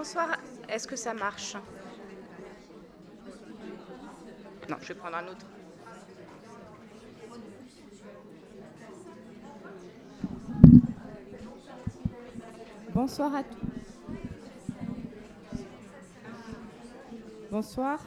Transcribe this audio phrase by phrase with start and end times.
[0.00, 0.28] Bonsoir.
[0.66, 1.58] Est-ce que ça marche?
[4.66, 5.44] Non, je vais prendre un autre.
[12.94, 13.58] Bonsoir à tous.
[17.50, 17.98] Bonsoir.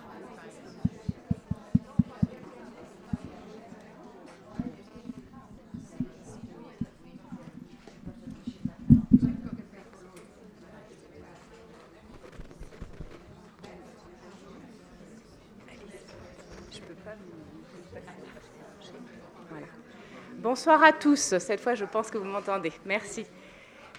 [20.66, 21.38] Bonsoir à tous.
[21.40, 22.72] Cette fois, je pense que vous m'entendez.
[22.86, 23.26] Merci.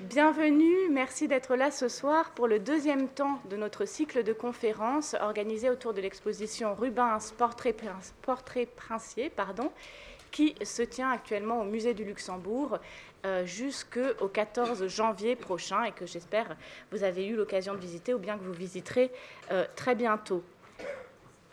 [0.01, 5.15] Bienvenue, merci d'être là ce soir pour le deuxième temps de notre cycle de conférences
[5.21, 7.75] organisé autour de l'exposition Rubens Portrait,
[8.77, 9.71] Princier, pardon,
[10.31, 12.79] qui se tient actuellement au Musée du Luxembourg
[13.27, 16.57] euh, jusqu'au 14 janvier prochain et que j'espère
[16.93, 19.13] vous avez eu l'occasion de visiter ou bien que vous visiterez
[19.53, 20.43] euh, très bientôt.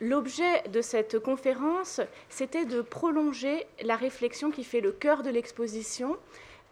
[0.02, 6.17] L'objet de cette conférence, c'était de prolonger la réflexion qui fait le cœur de l'exposition,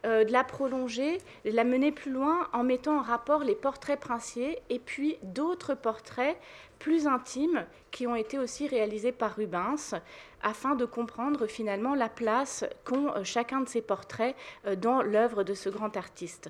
[0.04, 4.00] euh, de la prolonger, de la mener plus loin en mettant en rapport les portraits
[4.00, 6.38] princiers et puis d'autres portraits
[6.80, 9.94] plus intimes qui ont été aussi réalisés par Rubens
[10.42, 15.44] afin de comprendre finalement la place qu'ont euh, chacun de ces portraits euh, dans l'œuvre
[15.44, 16.50] de ce grand artiste.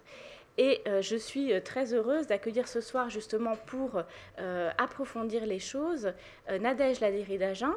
[0.59, 4.03] Et euh, je suis euh, très heureuse d'accueillir ce soir justement pour
[4.39, 6.11] euh, approfondir les choses
[6.59, 7.71] Nadège Ladéry-Dagen,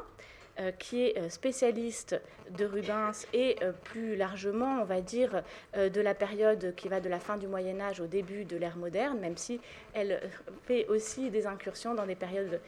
[0.77, 5.41] qui est spécialiste de Rubens et plus largement, on va dire,
[5.75, 8.77] de la période qui va de la fin du Moyen Âge au début de l'ère
[8.77, 9.59] moderne, même si
[9.93, 10.19] elle
[10.65, 12.59] fait aussi des incursions dans des périodes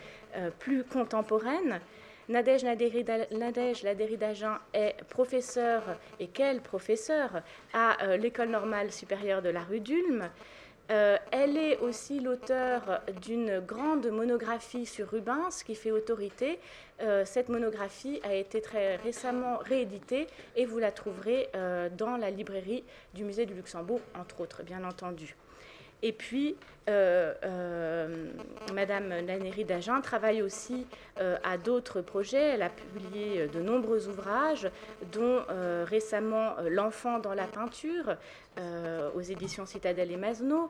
[0.58, 1.80] plus contemporaines.
[2.28, 2.64] Nadège
[3.84, 5.84] Ladéry-Dagen est professeur,
[6.20, 7.42] et quel professeur,
[7.74, 10.28] à euh, l'École normale supérieure de la rue d'Ulm.
[10.92, 16.60] Euh, elle est aussi l'auteur d'une grande monographie sur Rubens qui fait autorité.
[17.02, 21.50] Euh, cette monographie a été très récemment rééditée et vous la trouverez
[21.98, 22.84] dans la librairie
[23.14, 25.36] du musée du Luxembourg, entre autres, bien entendu.
[26.06, 26.56] Et puis,
[26.88, 28.28] euh, euh,
[28.76, 30.86] Madame Nanéry d'Agen travaille aussi
[31.20, 32.54] euh, à d'autres projets.
[32.54, 34.70] Elle a publié de nombreux ouvrages,
[35.12, 35.42] dont
[35.86, 38.18] récemment L'enfant dans la peinture
[39.16, 40.70] aux éditions Citadelle et Masneau,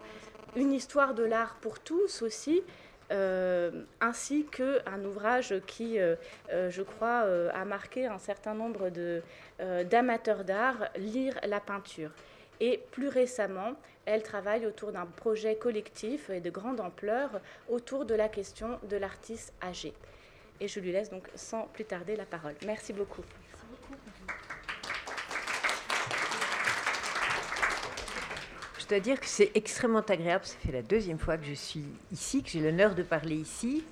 [0.56, 2.64] Une histoire de l'art pour tous aussi.
[3.12, 8.90] ainsi qu'un ouvrage qui, je crois, a marqué un certain nombre
[9.84, 12.12] d'amateurs d'art, Lire la peinture.
[12.60, 13.74] Et plus récemment,
[14.06, 18.98] elle travaille autour d'un projet collectif et de grande ampleur autour de la question de
[18.98, 19.94] l'artiste âgé.
[20.62, 22.54] Et je lui laisse donc sans plus tarder la parole.
[22.66, 23.24] Merci beaucoup.
[28.86, 30.46] Je dois dire que c'est extrêmement agréable.
[30.46, 33.84] Ça fait la deuxième fois que je suis ici, que j'ai l'honneur de parler ici.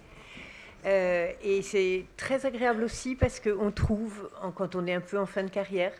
[0.85, 5.25] Euh, et c'est très agréable aussi parce qu'on trouve, quand on est un peu en
[5.25, 5.93] fin de carrière,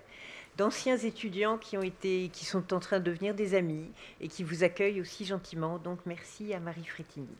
[0.58, 3.90] d'anciens étudiants qui, ont été, qui sont en train de devenir des amis
[4.22, 5.78] et qui vous accueillent aussi gentiment.
[5.78, 7.36] Donc merci à Marie Frétini.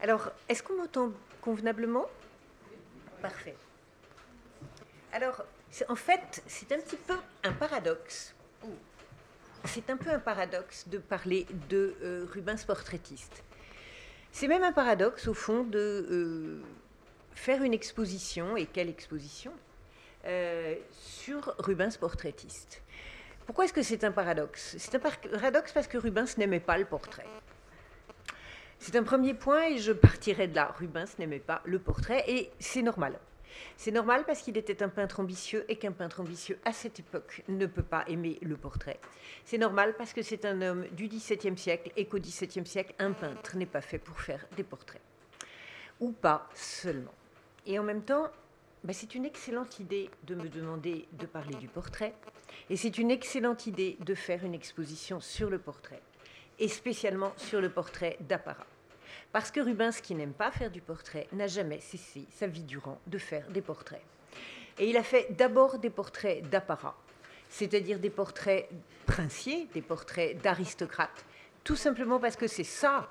[0.00, 2.06] Alors, est-ce qu'on m'entend convenablement?
[3.22, 3.56] Parfait.
[5.12, 5.44] Alors,
[5.88, 8.34] en fait, c'est un petit peu un paradoxe.
[9.64, 13.42] C'est un peu un paradoxe de parler de euh, Rubens portraitiste.
[14.30, 15.78] C'est même un paradoxe, au fond, de
[16.10, 16.60] euh,
[17.32, 19.52] faire une exposition, et quelle exposition?
[20.26, 22.82] Euh, sur Rubens portraitiste.
[23.46, 24.76] Pourquoi est-ce que c'est un paradoxe?
[24.78, 27.26] C'est un paradoxe parce que Rubens n'aimait pas le portrait.
[28.78, 30.74] C'est un premier point et je partirai de là.
[30.78, 33.18] Rubens n'aimait pas le portrait et c'est normal.
[33.76, 37.42] C'est normal parce qu'il était un peintre ambitieux et qu'un peintre ambitieux à cette époque
[37.48, 38.98] ne peut pas aimer le portrait.
[39.44, 43.12] C'est normal parce que c'est un homme du XVIIe siècle et qu'au XVIIe siècle, un
[43.12, 45.02] peintre n'est pas fait pour faire des portraits.
[46.00, 47.14] Ou pas seulement.
[47.66, 48.30] Et en même temps,
[48.84, 52.14] bah, c'est une excellente idée de me demander de parler du portrait,
[52.68, 56.02] et c'est une excellente idée de faire une exposition sur le portrait,
[56.58, 58.66] et spécialement sur le portrait d'apparat.
[59.32, 63.00] Parce que Rubens, qui n'aime pas faire du portrait, n'a jamais cessé sa vie durant
[63.06, 64.02] de faire des portraits.
[64.78, 66.96] Et il a fait d'abord des portraits d'apparat,
[67.48, 68.68] c'est-à-dire des portraits
[69.06, 71.24] princiers, des portraits d'aristocrates,
[71.64, 73.08] tout simplement parce que c'est ça,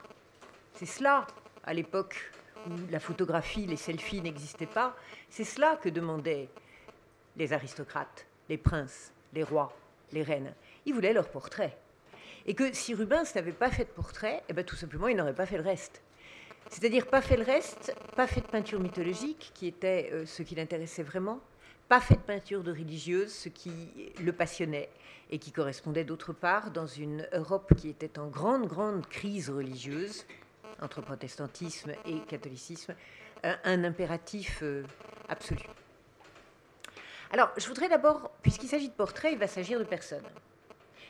[0.74, 1.26] c'est cela,
[1.64, 2.32] à l'époque
[2.68, 4.96] où la photographie, les selfies n'existaient pas,
[5.30, 6.50] c'est cela que demandaient
[7.38, 9.76] les aristocrates, les princes, les rois,
[10.12, 10.54] les reines.
[10.86, 11.78] Ils voulaient leur portrait.
[12.46, 15.34] Et que si Rubens n'avait pas fait de portrait, eh ben, tout simplement, il n'aurait
[15.34, 16.02] pas fait le reste.
[16.70, 20.56] C'est-à-dire pas fait le reste, pas fait de peinture mythologique, qui était euh, ce qui
[20.56, 21.40] l'intéressait vraiment,
[21.88, 23.72] pas fait de peinture de religieuse, ce qui
[24.22, 24.90] le passionnait
[25.32, 30.26] et qui correspondait d'autre part dans une Europe qui était en grande, grande crise religieuse,
[30.84, 32.96] entre protestantisme et catholicisme,
[33.44, 34.84] un, impératif euh,
[35.28, 35.64] absolu.
[37.32, 40.24] Alors, je voudrais d'abord, puisqu'il s'agit de portraits, il va s'agir de personnes.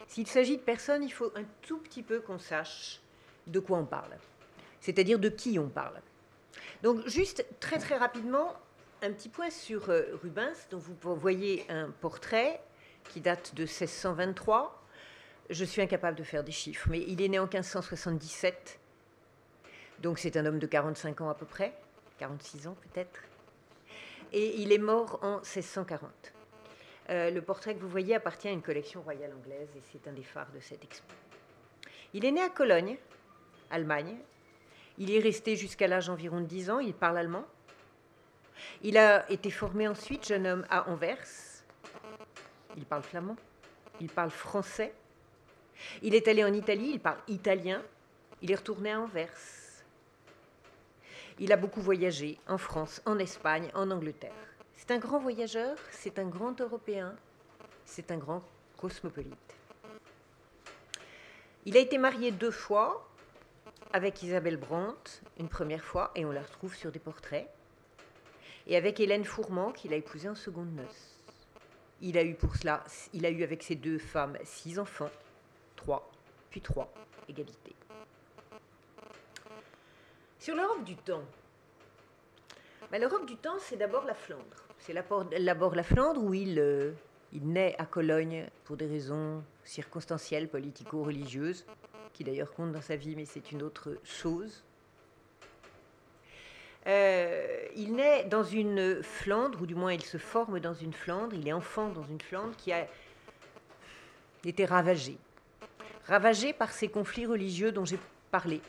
[0.07, 3.01] S'il s'agit de personnes, il faut un tout petit peu qu'on sache
[3.47, 4.15] de quoi on parle,
[4.79, 6.01] c'est-à-dire de qui on parle.
[6.81, 8.55] Donc, juste très très rapidement,
[9.01, 12.61] un petit point sur euh, Rubens, dont vous voyez un portrait
[13.09, 14.81] qui date de 1623.
[15.49, 18.79] Je suis incapable de faire des chiffres, mais il est né en 1577,
[20.03, 21.73] donc c'est un homme de 45 ans à peu près,
[22.19, 23.21] 46 ans peut-être,
[24.33, 26.11] et il est mort en 1640.
[27.09, 30.13] Euh, le portrait que vous voyez appartient à une collection royale anglaise et c'est un
[30.13, 31.07] des phares de cette expo.
[32.13, 32.97] Il est né à Cologne,
[33.71, 34.17] Allemagne.
[34.97, 36.79] Il est resté jusqu'à l'âge environ de 10 ans.
[36.79, 37.45] Il parle allemand.
[38.83, 41.63] Il a été formé ensuite, jeune homme, à Anvers.
[42.77, 43.35] Il parle flamand.
[43.99, 44.93] Il parle français.
[46.01, 46.91] Il est allé en Italie.
[46.93, 47.81] Il parle italien.
[48.41, 49.62] Il est retourné à Anvers.
[51.39, 54.31] Il a beaucoup voyagé en France, en Espagne, en Angleterre.
[54.75, 57.15] C'est un grand voyageur, c'est un grand Européen,
[57.85, 58.43] c'est un grand
[58.77, 59.55] cosmopolite.
[61.65, 63.09] Il a été marié deux fois
[63.93, 67.47] avec Isabelle Brandt, une première fois, et on la retrouve sur des portraits,
[68.67, 71.19] et avec Hélène Fourment, qu'il a épousée en seconde noces.
[72.01, 72.83] Il a eu pour cela,
[73.13, 75.11] il a eu avec ces deux femmes six enfants,
[75.75, 76.11] trois,
[76.49, 76.91] puis trois,
[77.27, 77.73] égalité.
[80.43, 81.23] Sur l'Europe du temps,
[82.91, 84.43] ben, l'Europe du temps, c'est d'abord la Flandre.
[84.77, 86.91] C'est d'abord la Flandre où il, euh,
[87.31, 91.65] il naît à Cologne pour des raisons circonstancielles, politico-religieuses,
[92.11, 94.65] qui d'ailleurs comptent dans sa vie, mais c'est une autre chose.
[96.87, 101.33] Euh, il naît dans une Flandre, ou du moins il se forme dans une Flandre,
[101.33, 102.85] il est enfant dans une Flandre qui a
[104.43, 105.17] été ravagée.
[106.05, 107.99] Ravagée par ces conflits religieux dont j'ai
[108.29, 108.59] parlé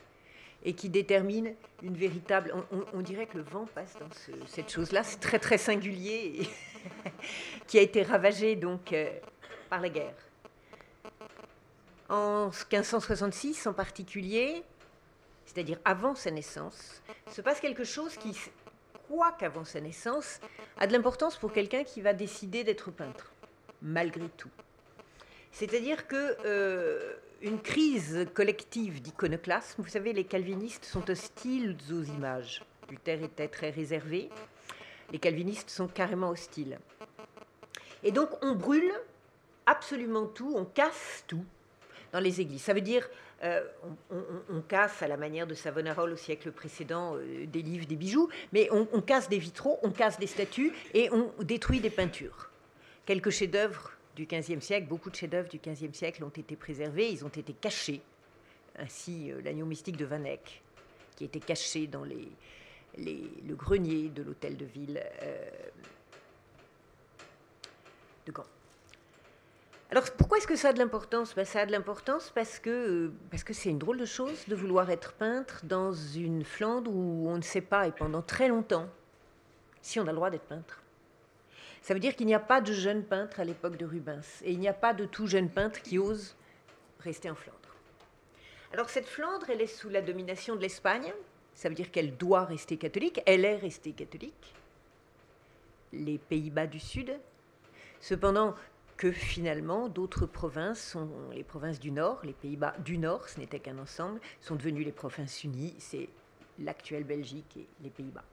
[0.65, 2.55] et qui détermine une véritable...
[2.93, 4.09] On, dirait que le vent passe dans
[4.47, 6.49] cette chose-là, c'est très très singulier,
[7.67, 9.11] qui a été ravagé donc euh,
[9.69, 10.15] par la guerre.
[12.09, 14.63] En 1566 en particulier,
[15.47, 18.37] c'est-à-dire avant sa naissance, se passe quelque chose qui,
[19.09, 20.41] quoi qu'avant sa naissance,
[20.79, 23.33] a de l'importance pour quelqu'un qui va décider d'être peintre,
[23.83, 24.51] malgré tout.
[25.53, 29.83] C'est-à-dire que euh, une crise collective d'iconoclasme.
[29.83, 32.65] Vous savez, les calvinistes sont hostiles aux images.
[32.89, 34.31] Luther était très réservé.
[35.13, 36.79] Les calvinistes sont carrément hostiles.
[38.03, 38.91] Et donc on brûle
[39.67, 41.45] absolument tout, on casse tout
[42.13, 42.63] dans les églises.
[42.63, 43.07] Ça veut dire
[43.43, 43.63] euh,
[44.49, 48.31] on, casse à la manière de Savonarola au siècle précédent euh, des livres, des bijoux,
[48.55, 52.51] mais on, on, casse des vitraux, on casse des statues et on détruit des peintures.
[53.05, 57.25] Quelques chefs-d'œuvre du XVe siècle, beaucoup de chefs-d'œuvre du XVe siècle ont été préservés, ils
[57.25, 58.01] ont été cachés.
[58.79, 60.63] Ainsi, euh, l'agneau mystique de Van Eyck,
[61.17, 65.51] qui était caché dans le grenier de l'hôtel de ville euh,
[68.27, 68.47] de Gand.
[69.91, 71.35] Alors pourquoi est-ce que ça a de l'importance?
[71.35, 74.45] Ben, Ça a de l'importance parce que euh, parce que c'est une drôle de chose
[74.49, 78.49] de vouloir être peintre dans une Flandre où on ne sait pas et pendant très
[78.49, 78.89] longtemps
[79.83, 80.84] si on a le droit d'être peintre.
[81.85, 84.41] Ça veut dire qu'il n'y a pas de jeune peintre à l'époque de Rubens.
[84.43, 86.35] Et il n'y a pas de tout jeune peintre qui ose
[87.01, 87.59] rester en Flandre.
[88.73, 91.13] Alors cette Flandre, elle est sous la domination de l'Espagne.
[91.53, 93.21] Ça veut dire qu'elle doit rester catholique.
[93.27, 94.55] Elle est restée catholique.
[95.93, 97.15] Les Pays-Bas du Sud.
[98.01, 98.55] Cependant,
[98.97, 103.59] que finalement d'autres provinces sont les provinces du Nord, les Pays-Bas du Nord, ce n'était
[103.59, 106.09] qu'un ensemble, sont devenues les provinces unies, c'est
[106.61, 108.25] l'actuelle Belgique et les Pays-Bas.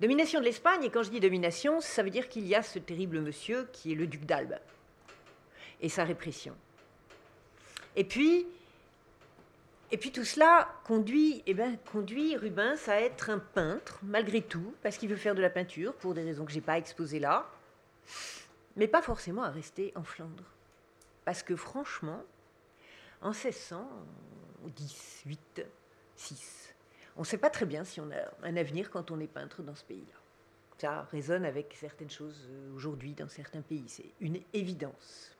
[0.00, 2.78] Domination de l'Espagne, et quand je dis domination, ça veut dire qu'il y a ce
[2.78, 4.56] terrible monsieur qui est le duc d'Albe
[5.80, 6.54] et sa répression.
[7.96, 8.46] Et puis,
[10.12, 15.08] tout cela conduit, eh ben, conduit Rubens à être un peintre, malgré tout, parce qu'il
[15.08, 17.50] veut faire de la peinture, pour des raisons que je n'ai pas exposées là,
[18.76, 20.44] mais pas forcément à rester en Flandre.
[21.24, 22.22] Parce que franchement,
[23.20, 25.66] en 1618,
[26.14, 26.67] 6,
[27.18, 29.62] on ne sait pas très bien si on a un avenir quand on est peintre
[29.62, 30.18] dans ce pays-là.
[30.78, 35.36] Ça résonne avec certaines choses euh, aujourd'hui dans certains pays, c'est une évidence.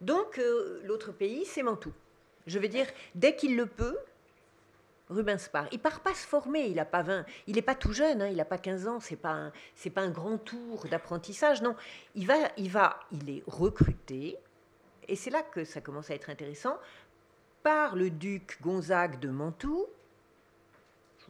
[0.00, 1.92] Donc euh, l'autre pays, c'est Mantoue.
[2.46, 3.98] Je veux dire, dès qu'il le peut,
[5.10, 5.66] Rubens part.
[5.72, 8.28] Il part pas se former, il a pas 20, il n'est pas tout jeune, hein,
[8.28, 11.76] il n'a pas 15 ans, c'est pas c'est pas un grand tour d'apprentissage, non.
[12.14, 14.38] Il va, il va, il est recruté,
[15.06, 16.78] et c'est là que ça commence à être intéressant,
[17.62, 19.86] par le duc Gonzague de Mantoue,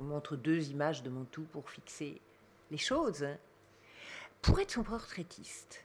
[0.03, 2.21] vous montre deux images de Mantoue pour fixer
[2.71, 3.27] les choses.
[4.41, 5.85] Pour être son portraitiste,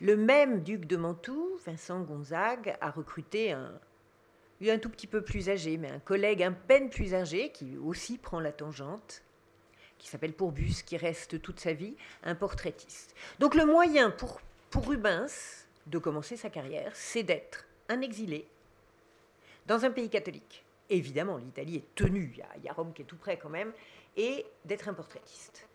[0.00, 3.78] le même duc de Mantoue, Vincent Gonzague, a recruté un,
[4.66, 8.16] un tout petit peu plus âgé, mais un collègue un peine plus âgé, qui aussi
[8.16, 9.22] prend la tangente,
[9.98, 13.14] qui s'appelle Pourbus, qui reste toute sa vie un portraitiste.
[13.38, 14.40] Donc le moyen pour,
[14.70, 18.48] pour Rubens de commencer sa carrière, c'est d'être un exilé
[19.66, 20.65] dans un pays catholique.
[20.88, 23.72] Évidemment, l'Italie est tenue, il y, a, Rome qui est tout près quand même,
[24.16, 25.66] et d'être un portraitiste.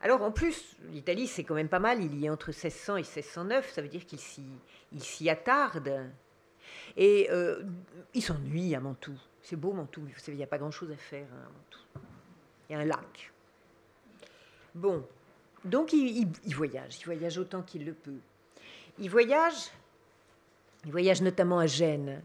[0.00, 3.00] Alors en plus, l'Italie c'est quand même pas mal, il y est entre 1600 et
[3.00, 6.10] 1609, ça veut dire qu'il s'y attarde.
[6.96, 7.62] Et euh,
[8.14, 9.18] il s'ennuie à Mantoue.
[9.42, 12.06] C'est beau Mantoue, vous savez, il n'y a pas grand-chose à faire hein, à Mantoue.
[12.68, 13.32] Il y a un lac.
[14.74, 15.06] Bon,
[15.64, 18.20] donc il, il voyage, il voyage autant qu'il le peut.
[18.98, 19.70] Il voyage,
[20.84, 22.22] il voyage notamment à Gênes,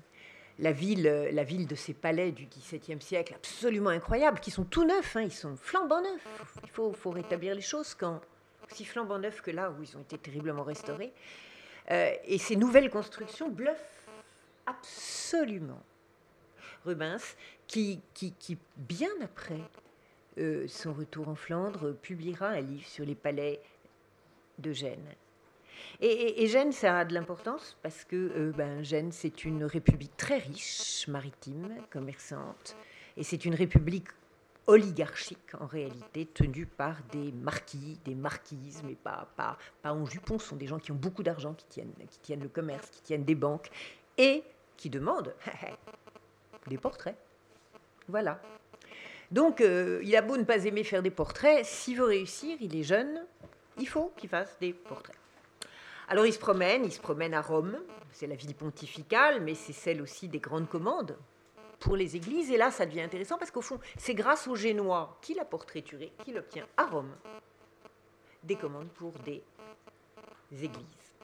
[0.61, 4.85] la ville, la ville de ces palais du XVIIe siècle, absolument incroyables, qui sont tout
[4.85, 6.27] neufs, hein, ils sont flambant neufs.
[6.63, 8.21] Il faut, rétablir les choses quand
[8.69, 11.11] aussi flambant neufs que là où ils ont été terriblement restaurés.
[11.89, 14.07] Euh, et ces nouvelles constructions bluffent
[14.65, 15.81] absolument
[16.85, 17.35] Rubens,
[17.67, 17.99] qui
[18.77, 19.59] bien après
[20.37, 23.59] euh, son retour en Flandre, publiera un livre sur les palais
[24.59, 25.13] de Gênes.
[25.99, 30.37] Et, Gênes, ça a de l'importance parce que euh, ben, Gênes, c'est une république très
[30.37, 32.75] riche, maritime, commerçante,
[33.17, 34.07] et c'est une république
[34.67, 39.27] oligarchique en réalité, tenue par des marquis, des marquises, mais pas,
[39.83, 42.49] en jupon, ce sont des gens qui ont beaucoup d'argent, qui tiennent, qui tiennent le
[42.49, 43.69] commerce, qui tiennent des banques,
[44.17, 44.43] et
[44.77, 45.33] qui demandent
[46.67, 47.17] des portraits.
[48.07, 48.41] Voilà.
[49.31, 52.75] Donc, euh, il a beau ne pas aimer faire des portraits, s'il veut réussir, il
[52.75, 53.25] est jeune,
[53.77, 55.15] il faut qu'il fasse des portraits.
[56.11, 57.79] Alors il se promène, il se promène à Rome,
[58.11, 61.17] c'est la ville pontificale, mais c'est celle aussi des grandes commandes
[61.79, 62.51] pour les églises.
[62.51, 66.11] Et là, ça devient intéressant parce qu'au fond, c'est grâce aux Génois qu'il a portraituré
[66.25, 67.15] qu'il obtient à Rome
[68.43, 69.41] des commandes pour des
[70.51, 71.15] églises.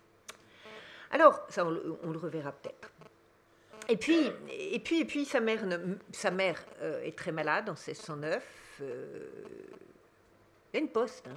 [1.12, 1.70] Alors, ça, on,
[2.12, 2.89] le reverra peut-être.
[3.89, 8.79] Et puis, et puis, sa mère euh, est très malade en 1609.
[8.84, 9.27] Euh,
[10.72, 11.27] il y a une poste.
[11.27, 11.36] Hein.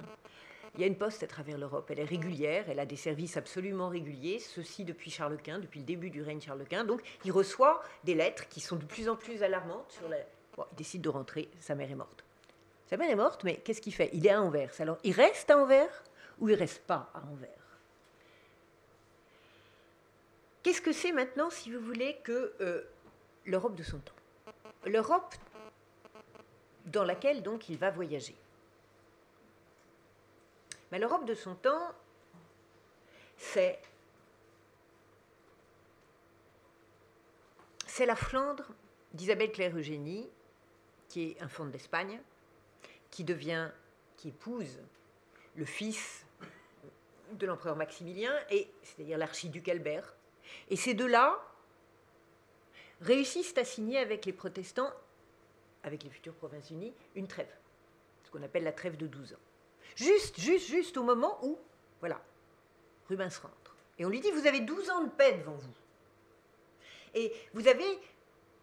[0.75, 1.89] Il y a une poste à travers l'Europe.
[1.91, 5.85] Elle est régulière, elle a des services absolument réguliers, ceci depuis Charles Quint, depuis le
[5.85, 6.85] début du règne Charles Quint.
[6.85, 9.91] Donc il reçoit des lettres qui sont de plus en plus alarmantes.
[9.91, 10.17] Sur la...
[10.19, 12.23] il décide de rentrer, sa mère est morte.
[12.87, 14.09] Sa mère est morte, mais qu'est-ce qu'il fait?
[14.13, 14.73] Il est à Anvers.
[14.79, 16.03] Alors il reste à Anvers
[16.39, 17.49] ou il reste pas à Anvers?
[20.63, 22.83] Qu'est-ce que c'est maintenant, si vous voulez, que euh,
[23.45, 24.13] l'Europe de son temps?
[24.85, 25.35] L'Europe
[26.85, 28.35] dans laquelle donc il va voyager.
[30.91, 31.93] Mais l'Europe de son temps,
[33.37, 33.79] c'est
[37.99, 38.65] la Flandre
[39.13, 40.27] d'Isabelle Claire Eugénie,
[41.07, 42.19] qui est un fond d'Espagne,
[43.11, 43.69] qui devient,
[44.17, 44.79] qui épouse
[45.55, 46.25] le fils
[47.33, 50.15] de l'empereur Maximilien, et c'est-à-dire l'archiduc Albert.
[50.69, 51.39] Et ces deux-là
[53.01, 54.91] réussissent à signer avec les protestants,
[55.83, 57.53] avec les futures provinces unies, une trêve,
[58.23, 59.50] ce qu'on appelle la trêve de 12 ans.
[59.95, 61.57] Juste, juste, juste au moment où,
[61.99, 62.21] voilà,
[63.09, 63.75] Rubens rentre.
[63.97, 65.73] Et on lui dit, vous avez 12 ans de paix devant vous.
[67.13, 67.99] Et vous avez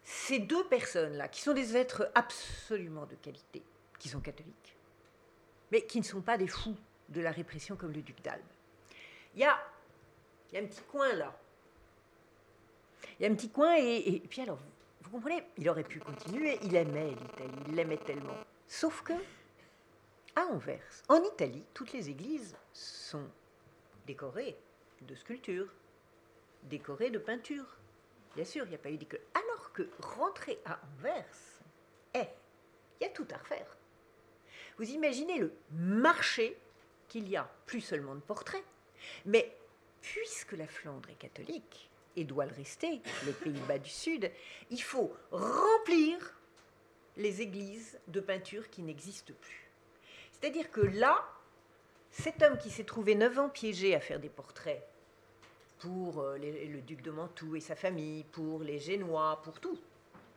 [0.03, 3.61] ces deux personnes-là, qui sont des êtres absolument de qualité,
[3.99, 4.75] qui sont catholiques,
[5.71, 6.75] mais qui ne sont pas des fous
[7.09, 8.41] de la répression comme le duc d'Albe.
[9.35, 9.59] Il y a,
[10.51, 11.37] y a un petit coin là.
[13.19, 14.59] Il y a un petit coin, et, et puis alors,
[15.01, 18.37] vous comprenez, il aurait pu continuer, il aimait l'Italie, il l'aimait tellement.
[18.67, 19.13] Sauf que
[20.39, 21.03] à Anvers.
[21.09, 23.27] En Italie, toutes les églises sont
[24.07, 24.57] décorées
[25.01, 25.67] de sculptures,
[26.63, 27.77] décorées de peintures.
[28.35, 29.21] Bien sûr, il n'y a pas eu d'école.
[29.33, 31.25] Alors que rentrer à Anvers,
[32.13, 32.27] eh,
[32.99, 33.77] il y a tout à refaire.
[34.77, 36.57] Vous imaginez le marché
[37.09, 38.63] qu'il y a, plus seulement de portraits,
[39.25, 39.57] mais
[40.01, 44.31] puisque la Flandre est catholique, et doit le rester, les Pays-Bas du Sud,
[44.69, 46.17] il faut remplir
[47.17, 49.68] les églises de peintures qui n'existent plus.
[50.39, 51.27] C'est-à-dire que là,
[52.11, 54.81] cet homme qui s'est trouvé neuf ans piégé à faire des portraits
[55.79, 59.79] pour euh, le duc de Mantoue et sa famille, pour les Génois, pour tous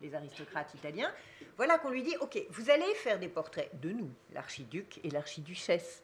[0.00, 1.12] les aristocrates italiens,
[1.56, 6.02] voilà qu'on lui dit, OK, vous allez faire des portraits de nous, l'archiduc et l'archiduchesse,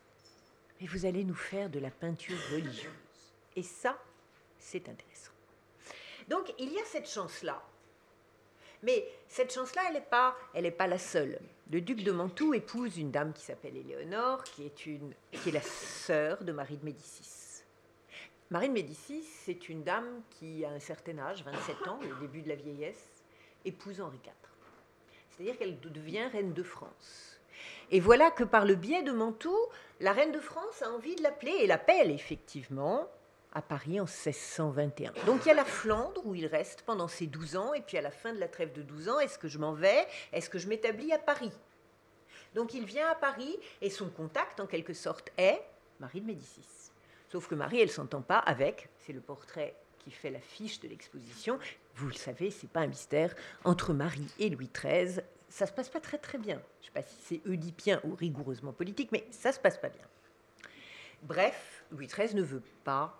[0.81, 2.93] mais vous allez nous faire de la peinture religieuse.
[3.57, 3.99] Et ça,
[4.59, 5.33] c'est intéressant.
[6.29, 7.61] Donc il y a cette chance-là
[8.83, 11.39] mais cette chance-là, elle n'est pas, elle pas la seule.
[11.71, 15.53] Le duc de Mantoue épouse une dame qui s'appelle Éléonore, qui est, une, qui est
[15.53, 17.65] la sœur de Marie de Médicis.
[18.51, 22.41] Marie de Médicis, c'est une dame qui, a un certain âge, 27 ans, au début
[22.41, 23.23] de la vieillesse,
[23.65, 24.33] épouse Henri IV.
[25.31, 27.39] C'est-à-dire qu'elle devient reine de France.
[27.91, 29.69] Et voilà que par le biais de Mantoue,
[30.01, 33.09] la reine de France a envie de l'appeler et l'appelle effectivement
[33.53, 35.13] à Paris en 1621.
[35.27, 37.97] Donc il y a la Flandre où il reste pendant ces 12 ans, et puis
[37.97, 40.07] à la fin de la trêve de 12 ans, est-ce que je m'en vais?
[40.33, 41.53] Est-ce que je m'établis à Paris?
[42.55, 45.61] Donc il vient à Paris, et son contact, en quelque sorte, est
[46.01, 46.91] Marie de Médicis.
[47.31, 51.59] Sauf que Marie, elle s'entend pas avec, c'est le portrait qui fait l'affiche de l'exposition.
[51.97, 53.35] Vous le savez, c'est pas un mystère.
[53.65, 56.61] Entre Marie et Louis XIII, ça se passe pas très très bien.
[56.81, 60.05] Je sais pas si c'est oedipien ou rigoureusement politique, mais ça se passe pas bien.
[61.23, 63.19] Bref, Louis XIII ne veut pas.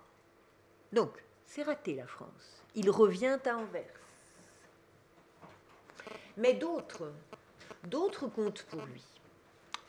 [0.93, 1.11] Donc,
[1.45, 2.63] c'est raté la France.
[2.75, 3.83] Il revient à Anvers.
[6.37, 7.11] Mais d'autres,
[7.85, 9.03] d'autres comptent pour lui.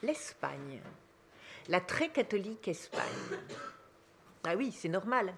[0.03, 0.81] L'Espagne,
[1.69, 3.05] la très catholique Espagne.
[4.45, 5.35] Ah oui, c'est normal.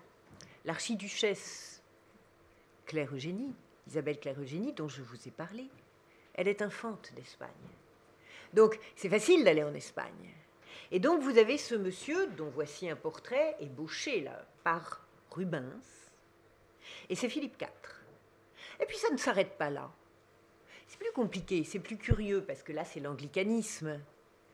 [0.65, 1.83] L'archiduchesse
[2.87, 3.55] Claire Eugénie,
[3.89, 5.69] Isabelle Claire Eugénie, dont je vous ai parlé,
[6.35, 7.51] elle est infante d'Espagne.
[8.55, 10.35] Donc, c'est facile d'aller en Espagne.
[10.91, 15.02] Et donc vous avez ce monsieur, dont voici un portrait ébauché là, par
[15.33, 16.11] Rubens,
[17.09, 17.69] et c'est Philippe IV.
[18.81, 19.93] Et puis ça ne s'arrête pas là.
[20.87, 24.01] C'est plus compliqué, c'est plus curieux, parce que là c'est l'anglicanisme,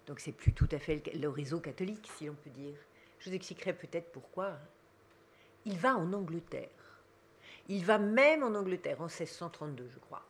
[0.07, 2.75] donc c'est plus tout à fait le réseau catholique, si l'on peut dire.
[3.19, 4.59] Je vous expliquerai peut-être pourquoi.
[5.65, 6.69] Il va en Angleterre.
[7.69, 10.25] Il va même en Angleterre en 1632, je crois.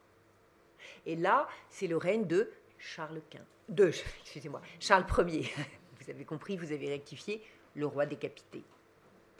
[1.07, 3.89] Et là, c'est le règne de Charles Quint, de,
[4.23, 5.49] excusez-moi, Charles Ier.
[6.01, 7.43] vous avez compris, vous avez rectifié,
[7.75, 8.63] le roi décapité.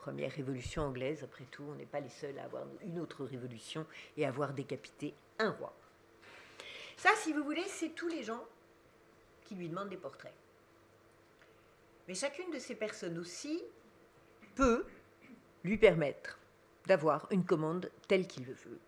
[0.09, 3.85] Première révolution anglaise, après tout, on n'est pas les seuls à avoir une autre révolution
[4.17, 5.71] et avoir décapité un roi.
[6.97, 8.43] Ça, si vous voulez, c'est tous les gens
[9.45, 10.33] qui lui demandent des portraits.
[12.09, 13.63] Mais chacune de ces personnes aussi
[14.55, 14.87] peut
[15.63, 16.39] lui permettre
[16.87, 18.81] d'avoir une commande telle qu'il le veut,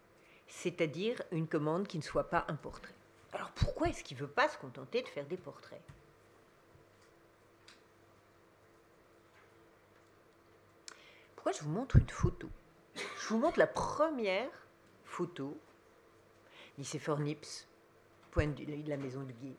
[0.48, 2.94] c'est-à-dire une commande qui ne soit pas un portrait.
[3.34, 5.82] Alors pourquoi est-ce qu'il ne veut pas se contenter de faire des portraits?
[11.40, 12.50] Pourquoi je vous montre une photo?
[12.94, 14.50] Je vous montre la première
[15.06, 15.56] photo,
[16.76, 17.66] Nicéphore Nips,
[18.31, 19.57] point de la maison du Guy,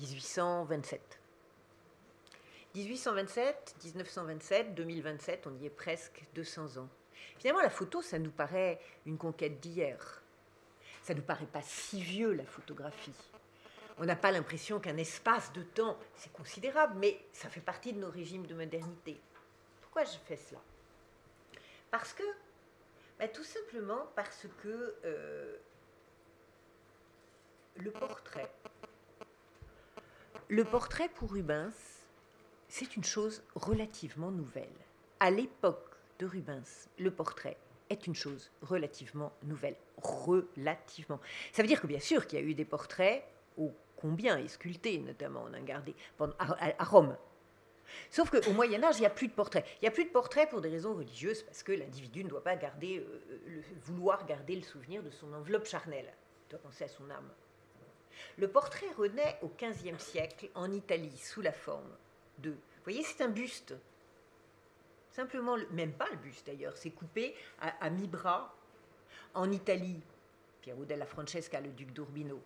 [0.00, 1.18] 1827.
[2.74, 6.90] 1827, 1927, 2027, on y est presque 200 ans.
[7.38, 10.22] Finalement, la photo, ça nous paraît une conquête d'hier.
[11.00, 13.16] Ça ne nous paraît pas si vieux, la photographie.
[13.96, 18.00] On n'a pas l'impression qu'un espace de temps, c'est considérable, mais ça fait partie de
[18.00, 19.18] nos régimes de modernité.
[19.80, 20.60] Pourquoi je fais cela?
[21.94, 22.24] Parce que,
[23.20, 25.56] bah, tout simplement parce que euh,
[27.76, 28.50] le portrait,
[30.48, 32.02] le portrait pour Rubens,
[32.66, 34.74] c'est une chose relativement nouvelle.
[35.20, 37.58] À l'époque de Rubens, le portrait
[37.90, 39.76] est une chose relativement nouvelle.
[39.98, 41.20] Relativement.
[41.52, 43.24] Ça veut dire que bien sûr qu'il y a eu des portraits,
[43.56, 45.94] ô combien, et sculptés notamment, on a gardé
[46.40, 47.16] à Rome,
[48.10, 49.64] Sauf qu'au Moyen Âge, il n'y a plus de portraits.
[49.76, 52.44] Il n'y a plus de portraits pour des raisons religieuses, parce que l'individu ne doit
[52.44, 56.12] pas garder, euh, le, vouloir garder le souvenir de son enveloppe charnelle.
[56.46, 57.30] Il doit penser à son âme.
[58.38, 61.90] Le portrait renaît au XVe siècle en Italie sous la forme
[62.38, 62.50] de...
[62.50, 63.74] Vous voyez, c'est un buste.
[65.10, 68.52] Simplement, même pas le buste d'ailleurs, c'est coupé à, mi-bras
[69.34, 70.00] en Italie.
[70.60, 72.40] Piero della Francesca, le duc d'Urbino,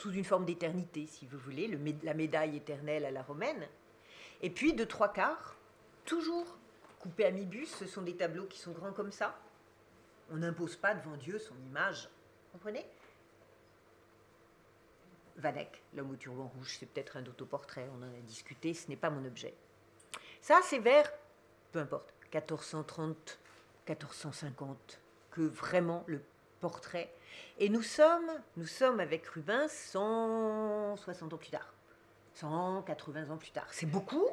[0.00, 3.68] sous une forme d'éternité, si vous voulez, le, la médaille éternelle à la romaine.
[4.40, 5.56] Et puis, de trois quarts,
[6.06, 6.56] toujours
[6.98, 9.38] coupé à mi-bus, ce sont des tableaux qui sont grands comme ça.
[10.30, 12.08] On n'impose pas devant Dieu son image.
[12.52, 12.86] Comprenez?
[15.36, 18.96] Vanek, l'homme au turban rouge, c'est peut-être un autoportrait, on en a discuté, ce n'est
[18.96, 19.54] pas mon objet.
[20.40, 21.10] Ça, c'est vers,
[21.72, 23.38] peu importe, 1430,
[23.86, 26.22] 1450, que vraiment le
[26.60, 27.12] portrait
[27.58, 31.74] et nous sommes, nous sommes avec Rubens 160 ans plus tard,
[32.34, 33.68] 180 ans plus tard.
[33.70, 34.26] C'est beaucoup,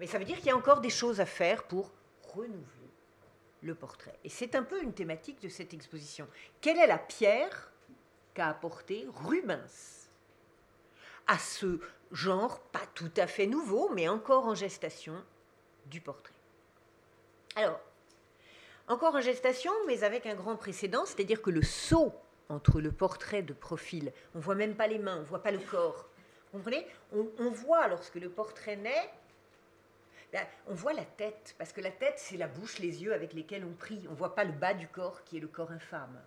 [0.00, 1.92] mais ça veut dire qu'il y a encore des choses à faire pour
[2.34, 2.90] renouveler
[3.62, 4.18] le portrait.
[4.24, 6.28] Et c'est un peu une thématique de cette exposition.
[6.60, 7.72] Quelle est la pierre
[8.34, 10.08] qu'a apporté Rubens
[11.26, 11.80] à ce
[12.12, 15.14] genre pas tout à fait nouveau, mais encore en gestation
[15.86, 16.34] du portrait?
[17.56, 17.80] Alors,
[18.88, 22.14] encore en gestation, mais avec un grand précédent, c'est-à-dire que le saut
[22.48, 25.58] entre le portrait de profil, on voit même pas les mains, on voit pas le
[25.58, 26.08] corps.
[26.52, 26.86] Vous comprenez?
[27.12, 29.10] On, voit lorsque le portrait naît,
[30.68, 33.64] on voit la tête, parce que la tête, c'est la bouche, les yeux avec lesquels
[33.64, 34.06] on prie.
[34.10, 36.20] On voit pas le bas du corps qui est le corps infâme.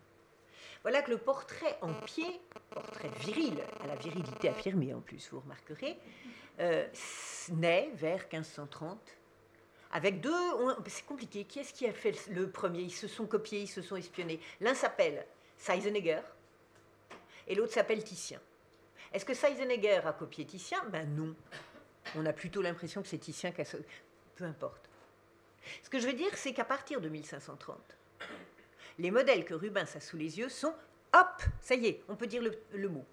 [0.82, 5.42] Voilà que le portrait en pied, portrait viril, à la virilité affirmée en plus, vous
[5.42, 5.98] remarquerez,
[6.60, 6.88] euh,
[7.52, 8.98] naît vers 1530
[9.92, 10.34] avec deux.
[10.88, 11.46] C'est compliqué.
[11.46, 12.82] Qui est-ce qui a fait le premier?
[12.82, 14.40] Ils se sont copiés, ils se sont espionnés.
[14.62, 15.26] L'un s'appelle
[15.58, 16.22] Seisenegger
[17.48, 18.40] et l'autre s'appelle Titien.
[19.14, 20.84] Est-ce que Seisenegger a copié Titien?
[20.90, 21.36] Ben non.
[22.16, 23.66] On a plutôt l'impression que c'est Titien qui a.
[24.36, 24.90] Peu importe.
[25.84, 27.78] Ce que je veux dire, c'est qu'à partir de 1530,
[29.00, 30.74] les modèles que Rubens a sous les yeux sont,
[31.14, 33.06] hop, ça y est, on peut dire le, mot,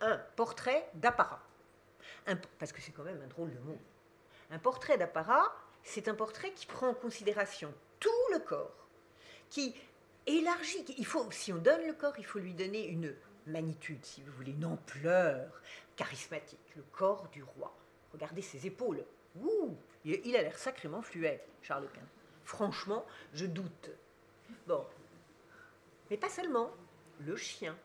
[0.00, 1.42] un portrait d'apparat.
[2.58, 3.78] Parce que c'est quand même un drôle de mot.
[4.50, 5.54] Un portrait d'apparat,
[5.84, 8.88] c'est un portrait qui prend en considération tout le corps,
[9.50, 9.74] qui
[10.26, 10.84] élargit.
[11.30, 13.14] Si on donne le corps, il faut lui donner une
[13.46, 15.60] magnitude, si vous voulez, une ampleur
[15.96, 16.58] charismatique.
[16.76, 17.74] Le corps du roi.
[18.12, 19.04] Regardez ses épaules.
[19.40, 22.00] Ouh, il a l'air sacrément fluet, Charles Quint.
[22.44, 23.90] Franchement, je doute.
[24.66, 24.84] Bon.
[26.10, 26.70] Mais pas seulement.
[27.20, 27.76] Le chien.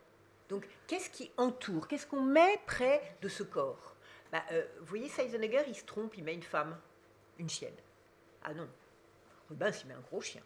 [0.49, 3.95] Donc, qu'est-ce qui entoure Qu'est-ce qu'on met près de ce corps?
[4.31, 6.77] Bah, euh, Vous voyez, Seisenegger, il se trompe, il met une femme,
[7.37, 7.75] une chienne.
[8.49, 8.67] Ah non.
[9.51, 10.41] Il met un gros chien.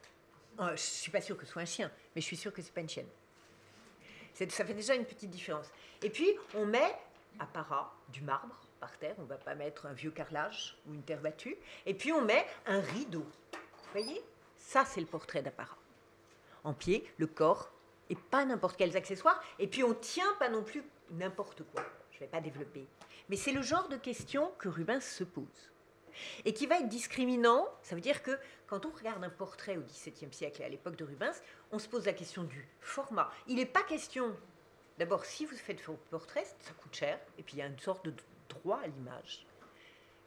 [0.60, 2.52] Euh, je ne suis pas sûre que ce soit un chien, mais je suis sûre
[2.52, 3.08] que ce n'est pas une chienne.
[4.34, 5.68] Ça fait déjà une petite différence.
[6.02, 6.96] Et puis, on met
[7.38, 9.14] à para du marbre par terre.
[9.20, 11.56] On ne va pas mettre un vieux carrelage ou une terre battue.
[11.86, 13.26] Et puis, on met un rideau.
[13.52, 14.24] Vous voyez?
[14.58, 15.78] Ça, c'est le portrait d'apparat.
[16.64, 17.72] En pied, le corps,
[18.10, 19.44] et pas n'importe quels accessoires.
[19.60, 21.84] Et puis, on tient pas non plus n'importe quoi.
[22.10, 22.88] Je ne vais pas développer.
[23.30, 25.71] Mais c'est le genre de question que Rubens se pose
[26.46, 27.68] et qui va être discriminant.
[27.84, 30.96] Ça veut dire que quand on regarde un portrait au XVIIe siècle et à l'époque
[30.96, 33.30] de Rubens, on se pose la question du format.
[33.48, 34.36] Il n'est pas question,
[34.98, 37.80] d'abord, si vous faites vos portraits, ça coûte cher, et puis il y a une
[37.80, 38.14] sorte de
[38.50, 39.46] droit à l'image,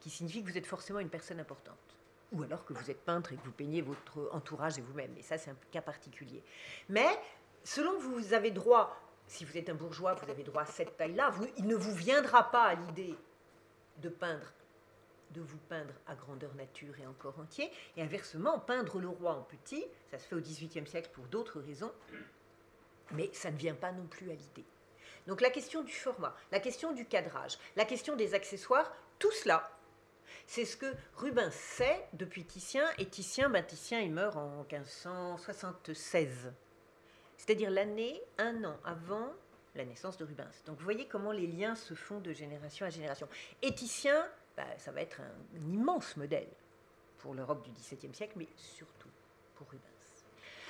[0.01, 1.79] qui signifie que vous êtes forcément une personne importante.
[2.33, 5.17] Ou alors que vous êtes peintre et que vous peignez votre entourage et vous-même.
[5.17, 6.43] Et ça, c'est un cas particulier.
[6.89, 7.09] Mais
[7.63, 10.97] selon que vous avez droit, si vous êtes un bourgeois, vous avez droit à cette
[10.97, 13.15] taille-là, il ne vous viendra pas à l'idée
[13.99, 14.53] de peindre
[15.35, 19.35] de vous peindre à grandeur nature et en corps entier, et inversement, peindre le roi
[19.35, 21.93] en petit, ça se fait au XVIIIe siècle pour d'autres raisons,
[23.11, 24.65] mais ça ne vient pas non plus à l'idée.
[25.27, 29.71] Donc la question du format, la question du cadrage, la question des accessoires, tout cela,
[30.47, 36.53] c'est ce que Rubens sait depuis Titien, et Titien, ben Titien, il meurt en 1576,
[37.37, 39.33] c'est-à-dire l'année, un an avant
[39.75, 40.63] la naissance de Rubens.
[40.67, 43.29] Donc vous voyez comment les liens se font de génération à génération.
[43.63, 44.25] Et Titien,
[44.57, 46.49] bah, ça va être un, immense modèle
[47.19, 49.09] pour l'Europe du XVIIe siècle, mais surtout
[49.55, 50.25] pour Rubens.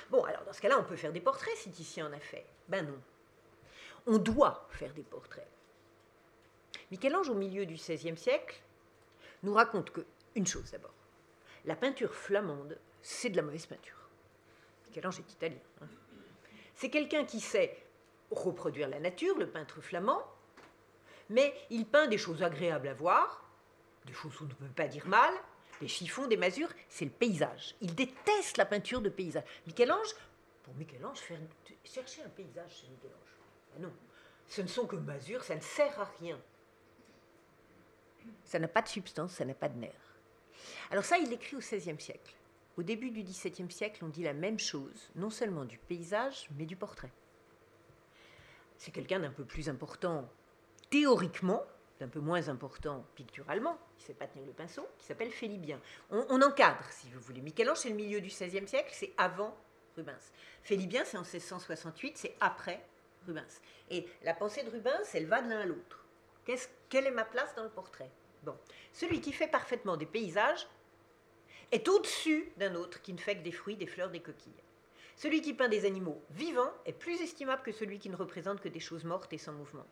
[0.09, 2.45] Bon, alors dans ce cas-là, on peut faire des portraits si Titien en a fait.
[2.67, 2.99] Ben non.
[4.07, 5.47] On doit faire des portraits.
[6.91, 8.61] Michel-Ange, au milieu du XVIe siècle,
[9.43, 10.93] nous raconte que, une chose d'abord,
[11.65, 14.09] la peinture flamande, c'est de la mauvaise peinture.
[14.87, 15.59] Michel-Ange est italien.
[15.81, 15.87] Hein.
[16.75, 17.83] C'est quelqu'un qui sait
[18.31, 20.21] reproduire la nature, le peintre flamand,
[21.29, 23.44] mais il peint des choses agréables à voir,
[24.05, 25.33] des choses on ne peut pas dire mal,
[25.81, 27.75] des chiffons, des masures, c'est le paysage.
[27.81, 29.43] Il déteste la peinture de paysage.
[29.67, 30.15] Michel-Ange,
[30.63, 31.19] pour Michel-Ange,
[31.83, 33.39] chercher un paysage chez Michel-Ange.
[33.75, 33.93] Ah non,
[34.47, 36.39] ce ne sont que masures, ça ne sert à rien.
[38.43, 39.91] Ça n'a pas de substance, ça n'a pas de nerf.
[40.91, 42.33] Alors ça, il l'écrit au XVIe siècle.
[42.77, 46.65] Au début du XVIIe siècle, on dit la même chose, non seulement du paysage, mais
[46.65, 47.11] du portrait.
[48.77, 50.29] C'est quelqu'un d'un peu plus important
[50.89, 51.63] théoriquement,
[51.99, 55.79] d'un peu moins important picturalement, qui ne sait pas tenir le pinceau, qui s'appelle Félibien.
[56.09, 57.41] On, encadre, si vous voulez.
[57.41, 59.55] Michel-Ange, c'est le milieu du XVIe siècle, c'est avant
[59.95, 60.31] Rubens.
[60.61, 62.83] Félibien, c'est en 1668, c'est après
[63.25, 63.61] Rubens.
[63.89, 66.05] Et la pensée de Rubens, elle va de l'un à l'autre.
[66.89, 68.09] quelle est ma place dans le portrait?
[68.43, 68.57] Bon,
[68.91, 70.67] celui qui fait parfaitement des paysages
[71.71, 74.51] est au-dessus d'un autre qui ne fait que des fruits, des fleurs, des coquilles.
[75.15, 78.69] Celui qui peint des animaux vivants est plus estimable que celui qui ne représente que
[78.69, 79.85] des choses mortes et sans mouvement.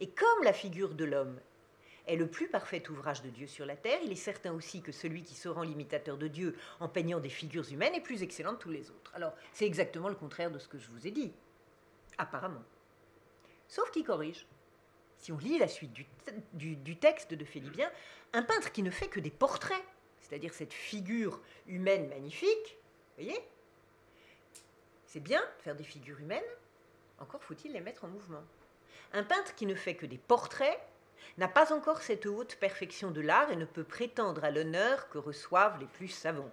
[0.00, 1.40] Et comme la figure de l'homme
[2.06, 4.92] est le plus parfait ouvrage de Dieu sur la terre, il est certain aussi que
[4.92, 8.52] celui qui se rend l'imitateur de Dieu en peignant des figures humaines est plus excellent
[8.52, 9.12] de tous les autres.
[9.14, 11.32] Alors, c'est exactement le contraire de ce que je vous ai dit,
[12.18, 12.62] apparemment.
[13.68, 14.46] Sauf qu'il corrige.
[15.18, 15.92] Si on lit la suite
[16.52, 17.90] du, texte de Félibien,
[18.32, 19.82] un peintre qui ne fait que des portraits,
[20.20, 22.78] c'est-à-dire cette figure humaine magnifique,
[23.16, 23.38] voyez
[25.06, 26.44] C'est bien de faire des figures humaines,
[27.18, 28.44] encore faut-il les mettre en mouvement.
[29.12, 30.78] Un peintre qui ne fait que des portraits
[31.38, 35.18] n'a pas encore cette haute perfection de l'art et ne peut prétendre à l'honneur que
[35.18, 36.50] reçoivent les plus savants.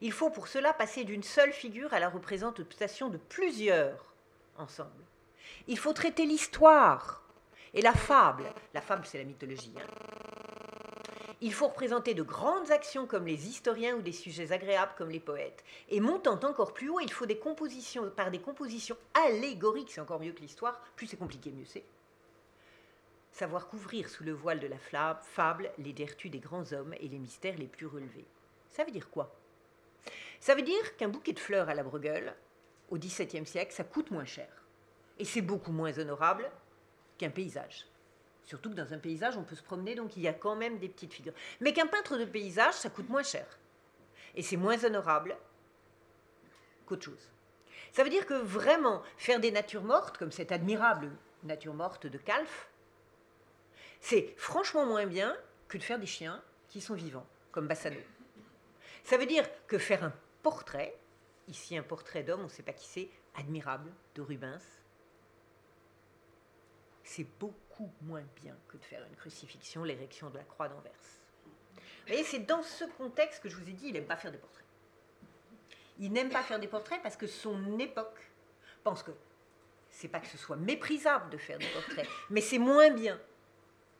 [0.00, 4.14] Il faut pour cela passer d'une seule figure à la représentation de plusieurs
[4.56, 5.04] ensemble.
[5.66, 7.22] Il faut traiter l'histoire
[7.74, 8.44] et la fable.
[8.72, 9.74] La fable, c'est la mythologie.
[9.76, 10.19] Hein.
[11.42, 15.20] Il faut représenter de grandes actions comme les historiens ou des sujets agréables comme les
[15.20, 15.64] poètes.
[15.88, 20.20] Et montant encore plus haut, il faut des compositions, par des compositions allégoriques, c'est encore
[20.20, 21.84] mieux que l'histoire, plus c'est compliqué, mieux c'est.
[23.32, 24.76] Savoir couvrir sous le voile de la
[25.22, 28.26] fable les vertus des grands hommes et les mystères les plus relevés.
[28.68, 29.34] Ça veut dire quoi?
[30.40, 32.34] Ça veut dire qu'un bouquet de fleurs à la Bruegel,
[32.90, 34.48] au XVIIe siècle, ça coûte moins cher.
[35.18, 36.50] Et c'est beaucoup moins honorable
[37.16, 37.86] qu'un paysage.
[38.44, 40.78] Surtout que dans un paysage, on peut se promener, donc il y a quand même
[40.78, 41.34] des petites figures.
[41.60, 43.46] Mais qu'un peintre de paysage, ça coûte moins cher.
[44.34, 45.36] Et c'est moins honorable
[46.86, 47.28] qu'autre chose.
[47.92, 51.10] Ça veut dire que vraiment, faire des natures mortes, comme cette admirable
[51.42, 52.68] nature morte de Calf,
[54.00, 55.36] c'est franchement moins bien
[55.68, 58.00] que de faire des chiens qui sont vivants, comme Bassano.
[59.04, 60.96] Ça veut dire que faire un portrait,
[61.48, 64.62] ici un portrait d'homme, on ne sait pas qui c'est, admirable, de Rubens,
[67.04, 67.24] c'est
[67.70, 70.92] beaucoup moins bien que de faire une crucifixion, l'érection de la croix d'Anvers.
[71.76, 74.32] Vous voyez, c'est dans ce contexte que je vous ai dit, il n'aime pas faire
[74.32, 74.64] des portraits.
[75.98, 78.20] Il n'aime pas faire des portraits parce que son époque
[78.82, 79.12] pense que
[79.90, 83.20] c'est pas que ce soit méprisable de faire des portraits, mais c'est moins bien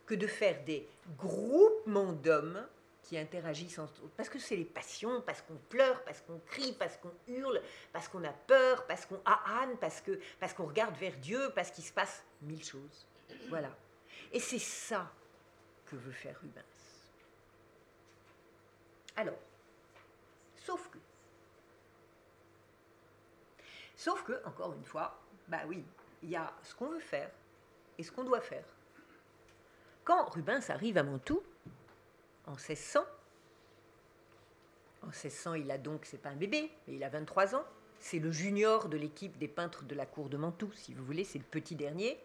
[0.06, 2.66] que de faire des groupements d'hommes
[3.02, 4.11] qui interagissent entre eux.
[4.16, 7.61] Parce que c'est les passions, parce qu'on pleure, parce qu'on crie, parce qu'on hurle,
[7.92, 11.70] parce qu'on a peur, parce qu'on ahane, parce qu'on parce qu'on regarde vers Dieu, parce
[11.70, 13.06] qu'il se passe mille choses.
[13.48, 13.70] Voilà.
[14.32, 15.10] Et c'est ça
[15.86, 16.64] que veut faire Rubens.
[19.16, 19.38] Alors,
[20.56, 20.98] sauf que,
[23.96, 25.84] sauf que, encore une fois, bah oui,
[26.22, 27.30] il y a ce qu'on veut faire
[27.98, 28.64] et ce qu'on doit faire.
[30.04, 31.42] Quand Rubens arrive à Mantoue,
[32.46, 33.04] en 1600,
[35.02, 37.64] en 1600, il a donc, c'est pas un bébé, mais il a 23 ans,
[37.98, 41.24] c'est le junior de l'équipe des peintres de la cour de Mantoue, si vous voulez,
[41.24, 42.18] c'est le petit dernier,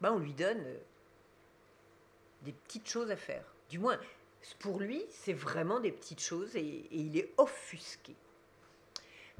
[0.00, 0.78] ben on lui donne euh,
[2.42, 3.44] des petites choses à faire.
[3.68, 3.98] Du moins,
[4.58, 8.14] pour lui, c'est vraiment des petites choses et, il est offusqué.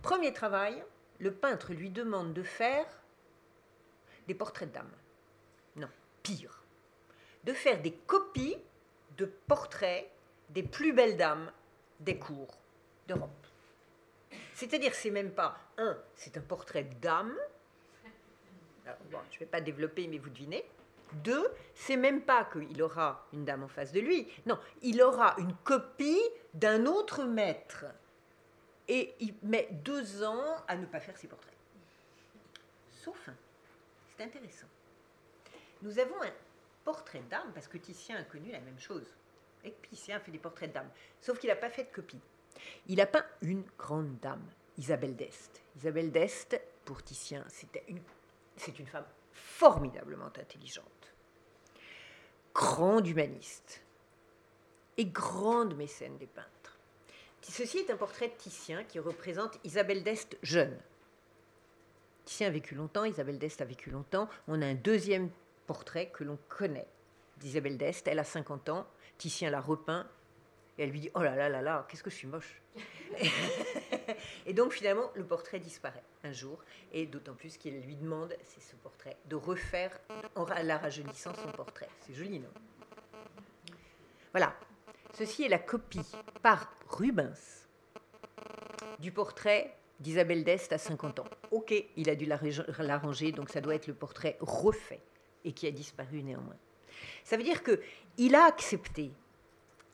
[0.02, 0.82] Premier travail,
[1.18, 2.86] le peintre lui demande de faire
[4.26, 4.92] des portraits de dames.
[5.76, 5.88] Non,
[6.22, 6.62] pire.
[7.44, 8.56] De faire des copies
[9.16, 10.10] de portraits
[10.50, 11.50] des plus belles dames
[12.00, 12.58] des cours
[13.06, 13.30] d'Europe.
[14.54, 17.34] C'est-à-dire, c'est même pas un, c'est un portrait de dame.
[19.10, 20.64] Bon, je ne vais pas développer, mais vous devinez.
[21.12, 24.28] Deux, c'est même pas qu'il aura une dame en face de lui.
[24.44, 26.20] Non, il aura une copie
[26.52, 27.84] d'un autre maître.
[28.88, 31.54] Et il met deux ans à ne pas faire ses portraits.
[32.90, 33.30] Sauf.
[34.16, 34.66] C'est intéressant.
[35.82, 36.32] Nous avons un
[36.84, 39.06] portrait d'âme, parce que Titien a connu la même chose.
[39.64, 40.88] Et Titien a fait des portraits d'âme,
[41.20, 42.20] sauf qu'il n'a pas fait de copie.
[42.86, 44.44] Il a peint une grande dame,
[44.78, 45.60] Isabelle d'Este.
[45.76, 48.00] Isabelle d'Este, pour Titien, c'était une,
[48.56, 51.14] c'est une femme formidablement intelligente,
[52.54, 53.82] grande humaniste
[54.96, 56.78] et grande mécène des peintres.
[57.42, 60.76] Ceci est un portrait de Titien qui représente Isabelle d'Este jeune.
[62.24, 64.28] Titien a vécu longtemps, Isabelle d'Este a vécu longtemps.
[64.48, 65.30] On a un deuxième
[65.66, 66.88] portrait que l'on connaît
[67.38, 68.08] d'Isabelle d'Este.
[68.08, 70.08] Elle a 50 ans, Titien l'a repeint,
[70.76, 72.60] et elle lui dit Oh là là là là, qu'est-ce que je suis moche
[74.46, 78.60] Et donc finalement, le portrait disparaît un jour, et d'autant plus qu'il lui demande, c'est
[78.60, 79.98] ce portrait, de refaire
[80.34, 81.88] en la rajeunissant son portrait.
[82.00, 82.50] C'est joli, non?
[84.32, 84.54] Voilà.
[85.14, 87.66] Ceci est la copie par Rubens
[88.98, 91.26] du portrait d'Isabelle d'Este à 50 ans.
[91.50, 95.00] Ok, il a dû l'arranger, donc ça doit être le portrait refait
[95.44, 96.58] et qui a disparu néanmoins.
[97.24, 99.10] Ça veut dire qu'il a accepté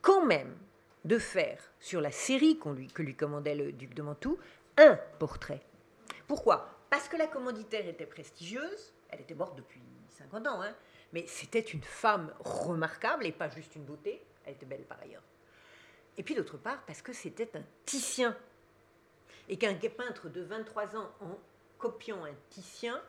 [0.01, 0.57] quand même
[1.05, 4.37] de faire sur la série que lui commandait le duc de Mantoue
[4.77, 5.61] un portrait.
[6.27, 6.79] Pourquoi?
[6.89, 10.75] Parce que la commanditaire était prestigieuse, elle était morte depuis 50 ans, hein,
[11.11, 15.23] mais c'était une femme remarquable et pas juste une beauté, elle était belle par ailleurs.
[16.17, 18.37] Et puis d'autre part, parce que c'était un Titien.
[19.49, 21.37] Et qu'un peintre de 23 ans, en
[21.77, 23.01] copiant un Titien,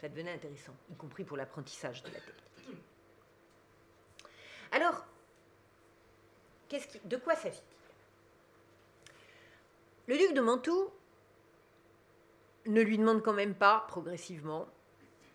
[0.00, 2.84] ça devenait intéressant, y compris pour l'apprentissage de la technique.
[4.70, 5.06] Alors,
[7.04, 7.62] de quoi s'agit-il?
[10.06, 10.90] Le duc de Mantoue
[12.66, 14.66] ne lui demande quand même pas, progressivement,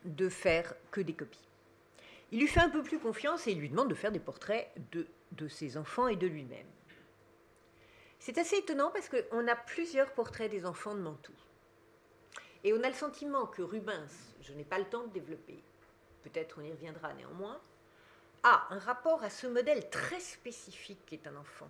[0.06, 1.48] de faire que des copies.
[2.32, 4.72] Il lui fait un peu plus confiance et il lui demande de faire des portraits
[4.92, 6.68] de, de ses enfants et de lui-même.
[8.20, 11.34] C'est assez étonnant parce qu'on a plusieurs portraits des enfants de Mantoue.
[12.64, 15.62] Et on a le sentiment que Rubens, je n'ai pas le temps de développer,
[16.24, 17.60] peut-être on y reviendra néanmoins,
[18.44, 21.70] a un rapport à ce modèle très spécifique qu'est un enfant.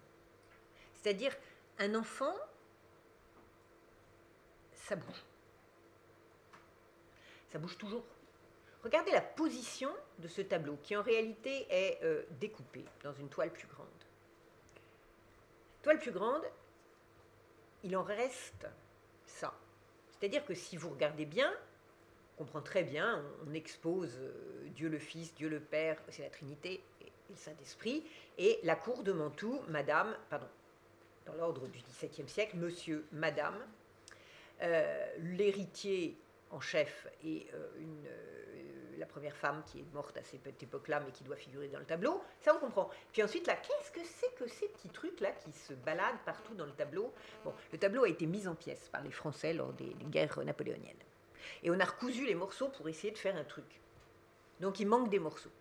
[0.94, 1.36] C'est-à-dire,
[1.80, 2.34] un enfant,
[4.74, 5.24] ça bouge.
[7.52, 8.04] Ça bouge toujours.
[8.84, 13.52] Regardez la position de ce tableau, qui en réalité est euh, découpé dans une toile
[13.52, 13.88] plus grande.
[15.84, 16.44] Toile plus grande,
[17.84, 18.68] il en reste
[19.26, 19.54] ça.
[20.10, 21.54] C'est-à-dire que si vous regardez bien,
[22.38, 26.84] comprend très bien, on, expose euh, Dieu le Fils, Dieu le Père, c'est la Trinité
[27.02, 28.04] et, le Saint-Esprit,
[28.38, 30.48] et la cour de Mantoue, Madame, pardon,
[31.26, 33.56] dans l'ordre du XVIIe siècle, Monsieur, Madame,
[34.62, 36.18] euh, l'héritier
[36.52, 37.68] en chef et euh,
[38.98, 41.86] la première femme qui est morte à cette époque-là, mais qui doit figurer dans le
[41.86, 42.22] tableau.
[42.40, 42.90] Ça, on comprend.
[43.12, 46.66] Puis ensuite, là, qu'est-ce que c'est que ces petits trucs-là qui se baladent partout dans
[46.66, 47.12] le tableau?
[47.44, 50.96] Bon, le tableau a été mis en pièces par les Français lors des guerres napoléoniennes.
[51.64, 53.80] Et on a recousu les morceaux pour essayer de faire un truc.
[54.60, 55.52] Donc, il manque des morceaux.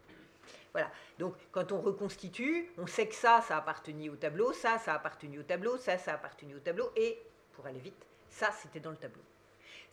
[0.73, 0.91] Voilà.
[1.19, 5.39] Donc, quand on reconstitue, on sait que ça, ça appartenait au tableau, ça, ça appartenait
[5.39, 7.21] au tableau, ça, ça appartenait au tableau, et,
[7.53, 9.23] pour aller vite, ça, c'était dans le tableau.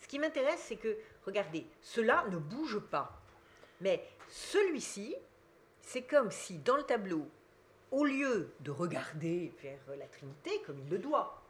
[0.00, 3.20] Ce qui m'intéresse, c'est que, regardez, cela ne bouge pas.
[3.80, 5.14] Mais celui-ci,
[5.82, 7.28] c'est comme si dans le tableau,
[7.90, 11.42] au lieu de regarder vers la Trinité comme il le doit,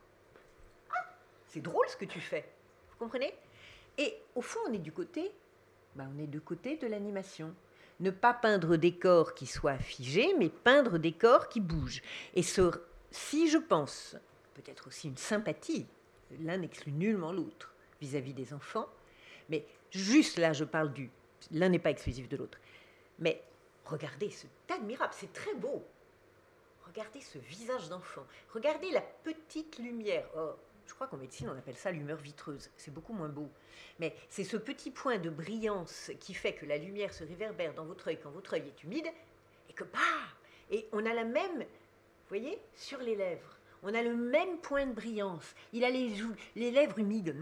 [0.91, 1.05] ah,
[1.47, 2.49] c'est drôle ce que tu fais.
[2.91, 3.35] Vous comprenez?
[4.01, 5.31] Et au fond, on est du côté,
[5.95, 7.55] ben, on est du côté de l'animation.
[8.01, 12.01] Ne pas peindre des corps qui soient figés, mais peindre des corps qui bougent.
[12.35, 14.17] Et si je pense,
[14.55, 15.87] peut-être aussi une sympathie,
[16.41, 18.89] l'un n'exclut nullement l'autre vis-à-vis des enfants,
[19.51, 21.11] mais juste là, je parle du.
[21.51, 22.59] L'un n'est pas exclusif de l'autre.
[23.19, 23.43] Mais
[23.85, 25.85] regardez, c'est admirable, c'est très beau.
[26.87, 28.25] Regardez ce visage d'enfant.
[28.55, 30.27] Regardez la petite lumière.
[30.35, 30.55] Oh,
[30.91, 32.69] je crois qu'en médecine, on appelle ça l'humeur vitreuse.
[32.77, 33.49] C'est beaucoup moins beau.
[34.01, 37.85] Mais c'est ce petit point de brillance qui fait que la lumière se réverbère dans
[37.85, 39.07] votre œil quand votre œil est humide,
[39.69, 40.01] et que, bah
[40.69, 43.57] Et on a la même, vous voyez, sur les lèvres.
[43.85, 45.55] On a le même point de brillance.
[45.73, 47.37] Il a les, joues, les lèvres humides.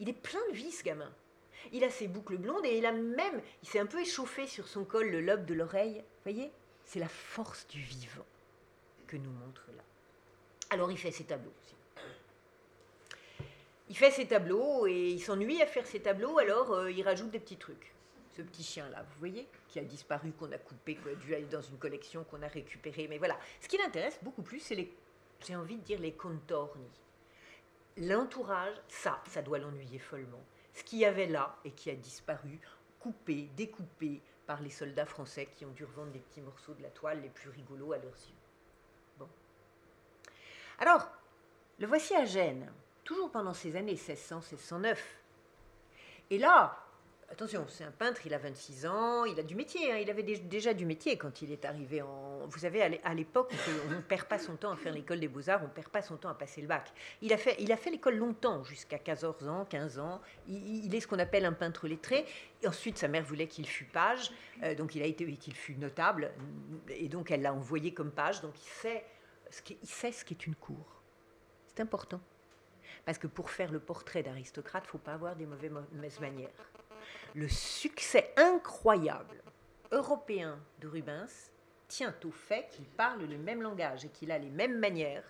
[0.00, 1.12] Il est plein de vie, ce gamin.
[1.72, 4.66] Il a ses boucles blondes et il a même, il s'est un peu échauffé sur
[4.66, 6.02] son col le lobe de l'oreille.
[6.24, 6.50] Voyez
[6.86, 8.24] C'est la force du vivant
[9.06, 9.82] que nous montre là.
[10.70, 11.52] Alors il fait ses tableaux.
[13.88, 17.30] Il fait ses tableaux et il s'ennuie à faire ses tableaux, alors euh, il rajoute
[17.30, 17.94] des petits trucs.
[18.36, 21.46] Ce petit chien-là, vous voyez, qui a disparu, qu'on a coupé, qui a dû aller
[21.46, 23.06] dans une collection, qu'on a récupéré.
[23.08, 24.92] Mais voilà, ce qui l'intéresse beaucoup plus, c'est les,
[25.46, 26.90] j'ai envie de dire les contorni.
[27.96, 30.44] L'entourage, ça, ça doit l'ennuyer follement.
[30.74, 32.60] Ce qu'il y avait là et qui a disparu,
[32.98, 36.90] coupé, découpé par les soldats français qui ont dû revendre des petits morceaux de la
[36.90, 38.36] toile les plus rigolos à leurs yeux.
[39.18, 39.28] Bon.
[40.78, 41.08] Alors,
[41.78, 42.70] le voici à Gênes
[43.06, 44.96] toujours pendant ces années 1600-1609.
[46.30, 46.76] Et là,
[47.30, 50.24] attention, c'est un peintre, il a 26 ans, il a du métier, hein, il avait
[50.24, 52.46] déjà du métier quand il est arrivé en...
[52.48, 53.52] Vous savez, à l'époque,
[53.86, 56.02] on ne perd pas son temps à faire l'école des beaux-arts, on ne perd pas
[56.02, 56.92] son temps à passer le bac.
[57.22, 57.56] Il a fait,
[57.90, 60.20] l'école longtemps, jusqu'à 14 ans, 15 ans.
[60.48, 62.24] Il, est ce qu'on appelle un peintre lettré.
[62.62, 64.32] Et ensuite, sa mère voulait qu'il fût page,
[64.64, 66.32] euh, donc il a été qu'il fût notable,
[66.88, 71.02] et donc elle l'a envoyé comme page, donc il sait ce qu'est une cour.
[71.68, 72.20] C'est important.
[73.06, 76.50] Parce que pour faire le portrait d'aristocrate, il ne faut pas avoir des mauvaises manières.
[77.34, 79.42] Le succès incroyable
[79.92, 81.52] européen de Rubens
[81.86, 85.22] tient au fait qu'il parle le même langage et qu'il a les mêmes manières,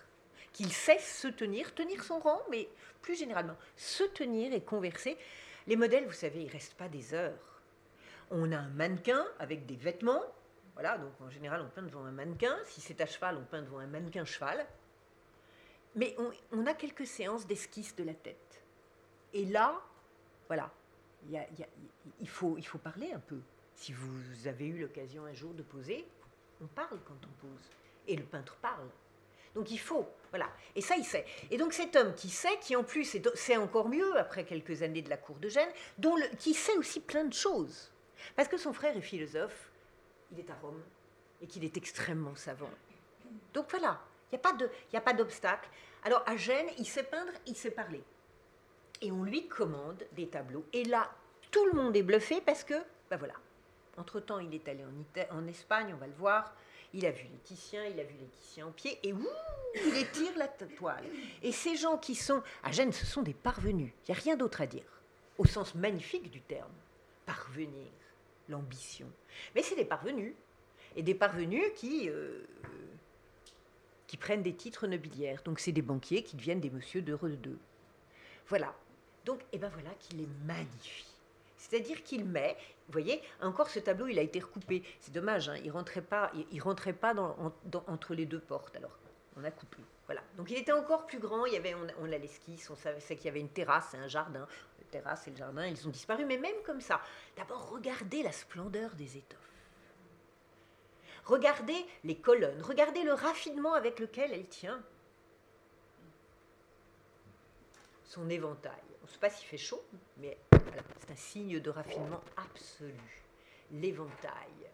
[0.53, 2.67] qu'il sait se tenir, tenir son rang, mais
[3.01, 5.15] plus généralement, se tenir et converser.
[5.67, 7.61] Les modèles, vous savez, ils restent pas des heures.
[8.31, 10.23] On a un mannequin avec des vêtements,
[10.73, 12.57] voilà, donc en général, on peint devant un mannequin.
[12.65, 14.65] Si c'est à cheval, on peint devant un mannequin cheval.
[15.97, 16.15] Mais
[16.51, 18.61] on, a quelques séances d'esquisse de la tête.
[19.33, 19.81] Et là,
[20.47, 20.71] voilà,
[22.21, 23.39] il, faut, il faut parler un peu.
[23.75, 26.07] Si vous avez eu l'occasion un jour de poser,
[26.61, 27.63] on parle quand on pose.
[28.07, 28.87] Et le peintre parle.
[29.55, 30.47] Donc il faut, voilà.
[30.75, 31.25] Et ça, il sait.
[31.49, 35.01] Et donc cet homme qui sait, qui en plus sait encore mieux après quelques années
[35.01, 37.91] de la cour de Gênes, dont qui sait aussi plein de choses.
[38.35, 39.71] Parce que son frère est philosophe,
[40.31, 40.81] il est à Rome,
[41.41, 42.69] et qu'il est extrêmement savant.
[43.53, 43.99] Donc voilà,
[44.31, 44.39] il
[44.91, 45.69] n'y a pas d'obstacle.
[46.07, 48.01] Alors à Gênes, il sait peindre, il sait parler.
[49.01, 50.65] Et on lui commande des tableaux.
[50.71, 51.11] Et là,
[51.51, 52.75] tout le monde est bluffé parce que,
[53.09, 53.33] ben voilà,
[53.97, 56.55] entre-temps, il est allé en, en Espagne, on va le voir.
[56.93, 59.27] Il a vu les Titiens, il a vu les Titiens en pied, et ouh,
[59.75, 61.03] il étire la toile.
[61.43, 63.91] Et ces gens qui sont à Gênes, ce sont des parvenus.
[64.07, 65.01] Il n'y a rien d'autre à dire,
[65.37, 66.71] au sens magnifique du terme.
[67.25, 67.91] Parvenir,
[68.47, 69.11] l'ambition.
[69.55, 70.33] Mais c'est des parvenus.
[70.95, 72.45] Et des parvenus qui, euh,
[74.07, 75.41] qui prennent des titres nobiliaires.
[75.43, 77.59] Donc c'est des banquiers qui deviennent des monsieur de deux.
[78.47, 78.73] Voilà.
[79.25, 81.05] Donc, et eh ben voilà qu'il est magnifique.
[81.57, 82.55] C'est-à-dire qu'il met,
[82.87, 84.83] vous voyez, encore ce tableau, il a été recoupé.
[85.01, 87.13] C'est dommage, hein, il rentrait pas, il, rentrait pas
[87.87, 88.75] entre les deux portes.
[88.75, 88.97] Alors,
[89.35, 89.77] on a coupé.
[90.05, 90.21] Voilà.
[90.37, 91.45] Donc il était encore plus grand.
[91.45, 93.97] Il y avait, on, on a l'esquisse, on savait qu'il y avait une terrasse et
[93.97, 94.47] un jardin.
[94.79, 96.23] La terrasse et le jardin, ils ont disparu.
[96.23, 97.01] Mais même comme ça,
[97.35, 99.56] d'abord regardez la splendeur des étoffes.
[101.27, 104.81] Regardez les colonnes, regardez le raffinement avec lequel elle tient.
[108.05, 108.71] Son éventail.
[109.03, 109.83] On ne sait pas s'il fait chaud,
[110.17, 112.93] mais c'est un signe de raffinement absolu.
[113.73, 114.71] L'éventail.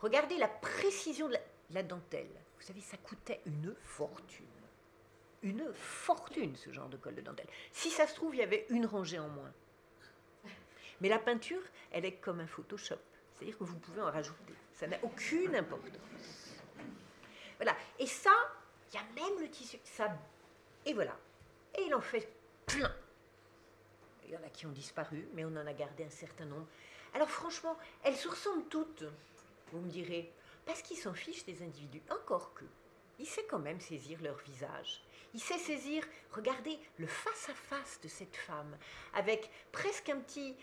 [0.00, 2.28] Regardez la précision de la, la dentelle.
[2.58, 4.44] Vous savez, ça coûtait une fortune.
[5.42, 7.48] Une fortune, ce genre de col de dentelle.
[7.72, 9.52] Si ça se trouve, il y avait une rangée en moins.
[11.00, 11.62] Mais la peinture,
[11.92, 12.98] elle est comme un Photoshop.
[13.34, 14.54] C'est-à-dire que vous pouvez en rajouter.
[14.78, 16.54] Ça n'a aucune importance.
[17.56, 17.76] Voilà.
[17.98, 18.30] Et ça,
[18.88, 19.76] il y a même le tissu.
[19.82, 20.16] Ça,
[20.86, 21.18] et voilà.
[21.76, 22.28] Et il en fait
[22.64, 22.94] plein.
[24.24, 26.66] Il y en a qui ont disparu, mais on en a gardé un certain nombre.
[27.14, 29.04] Alors franchement, elles se ressemblent toutes,
[29.72, 30.30] vous me direz,
[30.64, 32.64] parce qu'ils s'en fichent des individus, encore que.
[33.18, 35.02] Il sait quand même saisir leur visage.
[35.34, 38.76] Il sait saisir, regardez, le face-à-face de cette femme,
[39.14, 40.54] avec presque un petit,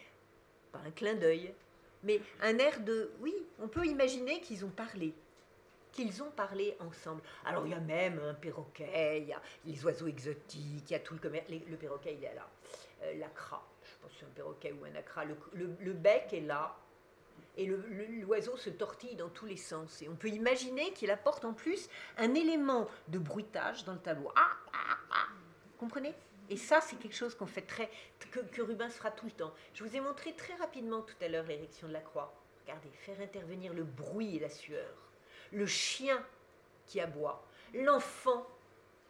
[0.72, 1.54] pas un clin d'œil,
[2.06, 5.14] mais un air de, oui, on peut imaginer qu'ils ont parlé,
[5.92, 7.22] qu'ils ont parlé ensemble.
[7.46, 10.96] Alors il y a même un perroquet, il y a les oiseaux exotiques, il y
[10.96, 11.50] a tout le commerce.
[11.50, 12.48] Le perroquet, il est là.
[13.04, 15.24] Euh, l'acra, je pense que c'est un perroquet ou un acra.
[15.26, 16.78] Le, bec est là.
[17.58, 20.02] Et l'oiseau se tortille dans tous les sens.
[20.02, 24.30] Et on peut imaginer qu'il apporte en plus un élément de bruitage dans le tableau.
[24.36, 25.28] Ah, ah, ah.
[25.78, 26.14] Comprenez?
[26.50, 27.90] Et ça, c'est quelque chose qu'on fait très,
[28.32, 29.54] que, Rubens fera tout le temps.
[29.74, 32.34] Je vous ai montré très rapidement tout à l'heure l'érection de la croix.
[32.64, 34.94] Regardez, faire intervenir le bruit et la sueur,
[35.52, 36.24] le chien
[36.88, 37.44] qui aboie,
[37.74, 38.48] l'enfant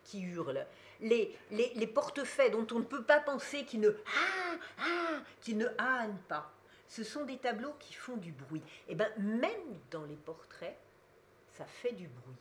[0.04, 0.66] qui hurle,
[1.02, 5.68] les, les, portefaix dont on ne peut pas penser qu'ils ne, ah, ah, qui ne
[5.78, 6.52] hannent pas.
[6.88, 8.62] Ce sont des tableaux qui font du bruit.
[8.88, 10.78] Et eh bien, même dans les portraits,
[11.58, 12.36] ça fait du bruit.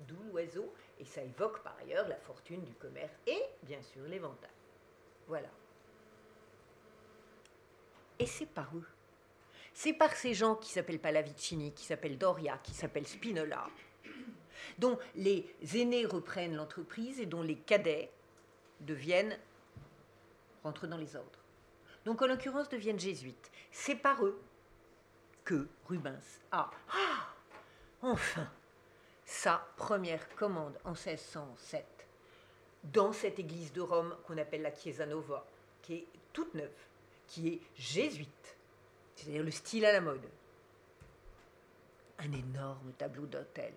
[0.00, 4.50] D'où l'oiseau, et ça évoque par ailleurs la fortune du commerce et bien sûr l'éventail.
[5.26, 5.48] Voilà.
[8.18, 8.86] Et c'est par eux.
[9.72, 13.66] C'est par ces gens qui s'appellent Pallavicini, qui s'appellent Doria, qui s'appellent Spinola,
[14.78, 18.10] dont les aînés reprennent l'entreprise et dont les cadets
[18.80, 19.38] deviennent,
[20.62, 21.38] rentrent dans les ordres.
[22.04, 23.50] Donc en l'occurrence deviennent jésuites.
[23.70, 24.38] C'est par eux
[25.44, 27.34] que Rubens a, ah,
[28.02, 28.50] enfin,
[29.30, 31.86] sa première commande en 1607
[32.82, 35.46] dans cette église de Rome qu'on appelle la Chiesa Nova,
[35.82, 36.68] qui est toute neuve,
[37.28, 38.56] qui est jésuite,
[39.14, 40.28] c'est-à-dire le style à la mode.
[42.18, 43.72] Un énorme tableau d'autel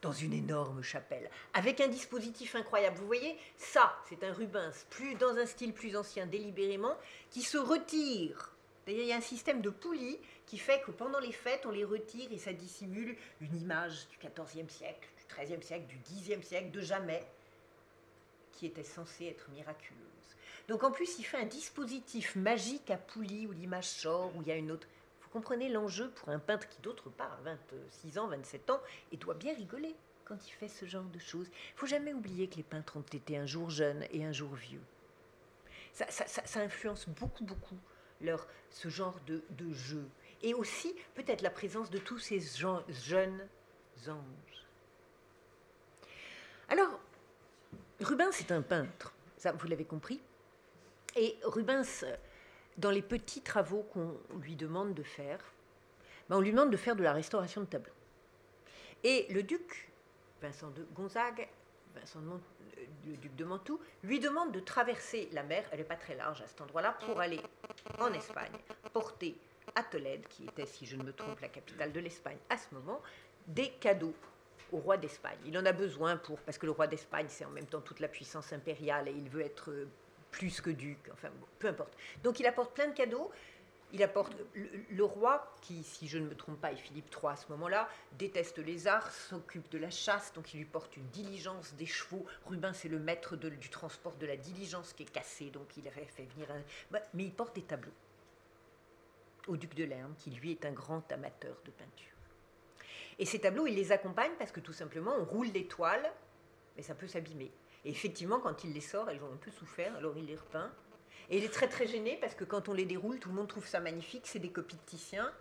[0.00, 2.96] dans une énorme chapelle, avec un dispositif incroyable.
[2.96, 6.96] Vous voyez, ça, c'est un Rubens, plus dans un style plus ancien, délibérément,
[7.30, 8.49] qui se retire
[8.92, 11.84] il y a un système de poulies qui fait que pendant les fêtes, on les
[11.84, 16.70] retire et ça dissimule une image du XIVe siècle, du XIIIe siècle, du Xe siècle,
[16.70, 17.24] de jamais,
[18.52, 20.00] qui était censée être miraculeuse.
[20.68, 24.48] Donc en plus, il fait un dispositif magique à poulies où l'image sort, où il
[24.48, 24.88] y a une autre.
[25.22, 28.80] Vous comprenez l'enjeu pour un peintre qui, d'autre part, a 26 ans, 27 ans,
[29.12, 31.48] et doit bien rigoler quand il fait ce genre de choses.
[31.48, 34.54] Il faut jamais oublier que les peintres ont été un jour jeunes et un jour
[34.54, 34.82] vieux.
[35.92, 37.78] Ça, ça influence beaucoup, beaucoup
[38.20, 40.04] leur, ce genre de, de jeu.
[40.42, 42.40] Et aussi peut-être la présence de tous ces
[42.88, 43.46] jeunes
[44.08, 44.66] anges.
[46.68, 47.00] Alors,
[48.00, 50.20] Rubens est un peintre, ça vous l'avez compris.
[51.16, 52.06] Et Rubens,
[52.78, 55.40] dans les petits travaux qu'on lui demande de faire,
[56.28, 57.92] ben on lui demande de faire de la restauration de tableaux.
[59.02, 59.90] Et le duc,
[60.40, 61.48] Vincent de Gonzague,
[61.94, 62.20] Vincent
[63.06, 66.40] le duc de Mantoue, lui demande de traverser la mer, elle n'est pas très large
[66.42, 67.40] à cet endroit-là, pour aller
[67.98, 68.52] en Espagne,
[68.92, 69.36] porter
[69.74, 72.74] à Tolède, qui était, si je ne me trompe, la capitale de l'Espagne à ce
[72.74, 73.00] moment,
[73.46, 74.14] des cadeaux
[74.72, 75.38] au roi d'Espagne.
[75.46, 78.00] Il en a besoin pour, parce que le roi d'Espagne, c'est en même temps toute
[78.00, 79.72] la puissance impériale et il veut être
[80.30, 81.28] plus que duc, enfin
[81.58, 81.96] peu importe.
[82.22, 83.30] Donc il apporte plein de cadeaux
[83.92, 87.36] il apporte le, roi, qui, si je ne me trompe pas, est Philippe III à
[87.36, 87.88] ce moment-là,
[88.18, 92.24] déteste les arts, s'occupe de la chasse, donc il lui porte une diligence des chevaux.
[92.46, 96.04] Rubin, c'est le maître du transport de la diligence qui est cassée, donc il avait
[96.04, 96.62] fait venir un.
[96.90, 97.92] Bah, mais il porte des tableaux
[99.48, 102.06] au duc de Lerme, qui lui est un grand amateur de peinture.
[103.18, 106.10] Et ces tableaux, il les accompagne parce que tout simplement, on roule des toiles,
[106.76, 107.50] mais ça peut s'abîmer.
[107.84, 110.70] Et effectivement, quand il les sort, elles ont un peu souffert, alors il les repeint.
[111.30, 113.48] Et il est très très gêné parce que quand on les déroule, tout le monde
[113.48, 115.32] trouve ça magnifique, c'est des copies de Titien.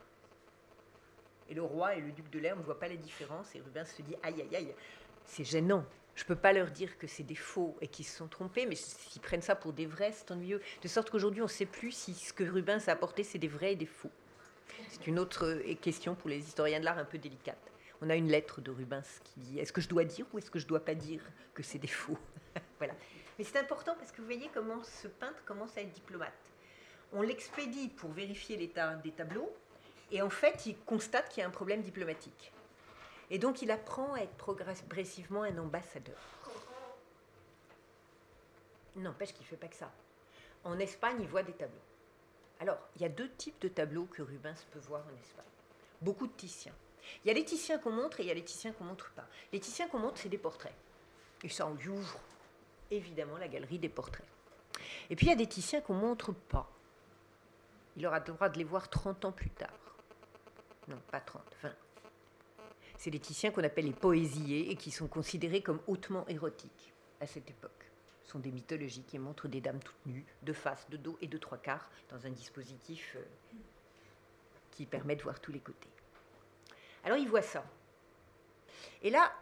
[1.49, 3.55] Et le roi et le duc de l'air ne voient pas la différence.
[3.55, 4.75] Et Rubens se dit aïe aïe aïe,
[5.25, 5.83] c'est gênant.
[6.15, 8.65] Je ne peux pas leur dire que c'est des faux et qu'ils se sont trompés,
[8.65, 10.61] mais s'ils prennent ça pour des vrais, c'est ennuyeux.
[10.81, 13.47] De sorte qu'aujourd'hui, on ne sait plus si ce que Rubens a apporté, c'est des
[13.47, 14.11] vrais et des faux.
[14.89, 17.71] C'est une autre euh, question pour les historiens de l'art un peu délicate.
[18.01, 20.51] On a une lettre de Rubens qui dit Est-ce que je dois dire ou est-ce
[20.51, 21.21] que je ne dois pas dire
[21.53, 22.17] que c'est des faux?
[22.77, 22.93] Voilà.
[23.39, 26.33] Mais c'est important parce que vous voyez comment ce peintre commence à être diplomate.
[27.13, 29.49] On l'expédie pour vérifier l'état des tableaux,
[30.11, 32.51] et en fait, il constate qu'il y a un problème diplomatique.
[33.29, 36.17] Et donc, il apprend à être progressivement un ambassadeur.
[38.97, 39.89] N'empêche qu'il ne fait pas que ça.
[40.65, 41.79] En Espagne, il voit des tableaux.
[42.59, 45.45] Alors, il y a deux types de tableaux que Rubens peut voir en Espagne.
[46.01, 46.75] Beaucoup de Titiens.
[47.23, 49.11] Il y a les Titiens qu'on montre et il y a les Titiens qu'on montre
[49.11, 49.27] pas.
[49.53, 50.75] Les Titiens qu'on montre, c'est des portraits.
[51.41, 52.19] Et ça, on lui ouvre
[52.91, 54.27] évidemment la galerie des portraits.
[55.09, 56.69] Et puis il y a des Titiens qu'on ne montre pas.
[57.95, 59.69] il aura le droit de les voir 30 ans plus tard.
[60.87, 61.71] Non, pas 30, 20.
[62.97, 67.27] C'est les Titiens qu'on appelle les poésiers et qui sont considérés comme hautement érotiques à
[67.27, 67.91] cette époque.
[68.23, 71.27] Ce sont des mythologies qui montrent des dames toutes nues, de face, de dos et
[71.27, 73.23] de trois quarts, dans un dispositif euh,
[74.71, 75.89] qui permet de voir tous les côtés.
[77.03, 77.63] Alors il voit ça.
[79.01, 79.33] Et là,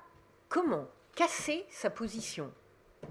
[0.47, 2.53] comment casser sa position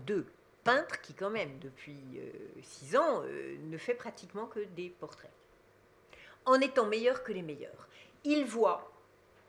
[0.07, 0.25] de
[0.65, 2.31] peintre qui, quand même, depuis euh,
[2.63, 5.31] six ans, euh, ne fait pratiquement que des portraits,
[6.45, 7.89] en étant meilleur que les meilleurs.
[8.25, 8.91] Il voit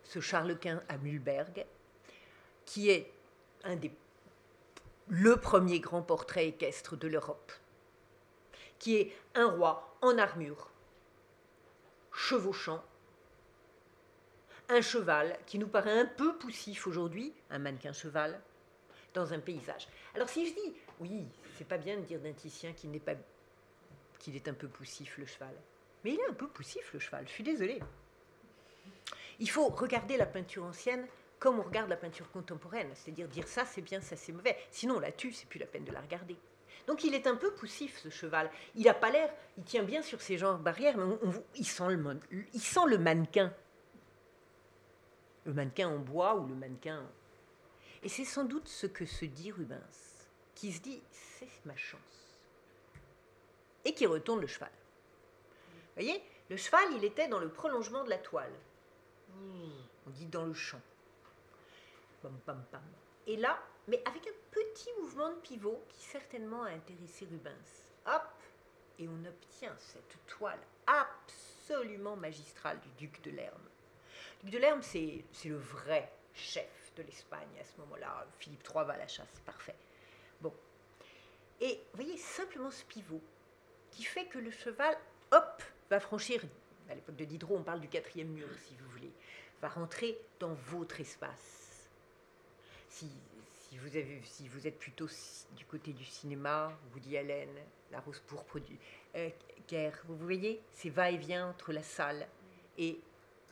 [0.03, 1.65] ce Charles Quint à Mühlberg,
[2.65, 3.11] qui est
[3.63, 3.91] un des,
[5.07, 7.51] le premier grand portrait équestre de l'Europe,
[8.77, 10.69] qui est un roi en armure,
[12.11, 12.83] chevauchant,
[14.69, 18.39] un cheval qui nous paraît un peu poussif aujourd'hui, un mannequin cheval,
[19.17, 19.87] dans un paysage.
[20.15, 21.25] Alors si je dis, oui,
[21.57, 23.15] c'est pas bien de dire d'un Titien qu'il n'est pas
[24.19, 25.53] qu'il est un peu poussif le cheval.
[26.03, 27.79] Mais il est un peu poussif le cheval, je suis désolée.
[29.39, 31.05] Il faut regarder la peinture ancienne
[31.39, 34.57] comme on regarde la peinture contemporaine, c'est-à-dire dire ça c'est bien, ça c'est mauvais.
[34.71, 36.35] Sinon on la tue, c'est plus la peine de la regarder.
[36.87, 38.49] Donc il est un peu poussif ce cheval.
[38.75, 41.15] Il n'a pas l'air, il tient bien sur ses jambes barrières, mais
[41.55, 42.19] il, sent le,
[42.53, 43.53] il sent le mannequin.
[45.45, 47.03] Le mannequin en bois ou le mannequin
[48.03, 52.01] et c'est sans doute ce que se dit Rubens, qui se dit c'est ma chance.
[53.85, 54.71] Et qui retourne le cheval.
[55.95, 58.53] Vous voyez, le cheval, il était dans le prolongement de la toile.
[59.33, 60.81] On dit dans le champ.
[63.25, 67.85] Et là, mais avec un petit mouvement de pivot qui certainement a intéressé Rubens.
[68.05, 68.23] Hop
[68.99, 73.69] Et on obtient cette toile absolument magistrale du duc de Lerme.
[74.39, 78.25] Le duc de Lerme, c'est le vrai chef de l'Espagne à ce moment-là.
[78.39, 79.75] Philippe III va à la chasse, c'est parfait.
[80.41, 80.53] Bon.
[81.61, 83.21] Et vous voyez simplement ce pivot
[83.91, 84.95] qui fait que le cheval,
[85.31, 86.41] hop, va franchir,
[86.89, 89.11] à l'époque de Diderot, on parle du quatrième mur, si vous voulez,
[89.61, 91.89] va rentrer dans votre espace.
[92.89, 93.09] Si,
[93.73, 95.07] vous, êtes plutôt
[95.55, 97.49] du côté du cinéma, Woody Allen,
[97.91, 98.77] La Rose pourpre du
[99.15, 99.29] euh,
[100.05, 102.27] vous voyez, c'est va-et-vient entre la salle
[102.77, 102.99] et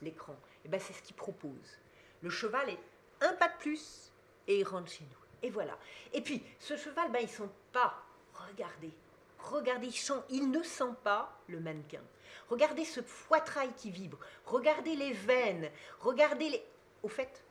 [0.00, 0.32] l'écran.
[0.32, 1.78] Et eh ben c'est ce qu'il propose.
[2.22, 2.78] Le cheval est
[3.20, 4.12] un pas de plus,
[4.46, 5.26] et il rentre chez nous.
[5.42, 5.76] Et voilà.
[6.12, 8.02] Et puis, ce cheval, ben, il ne sent pas.
[8.34, 8.92] Regardez,
[9.38, 9.90] regardez,
[10.30, 12.02] il, ne sent pas le mannequin.
[12.48, 14.18] Regardez ce poitrail qui vibre.
[14.44, 15.70] Regardez les veines.
[16.00, 16.64] Regardez les.
[17.02, 17.42] Au fait,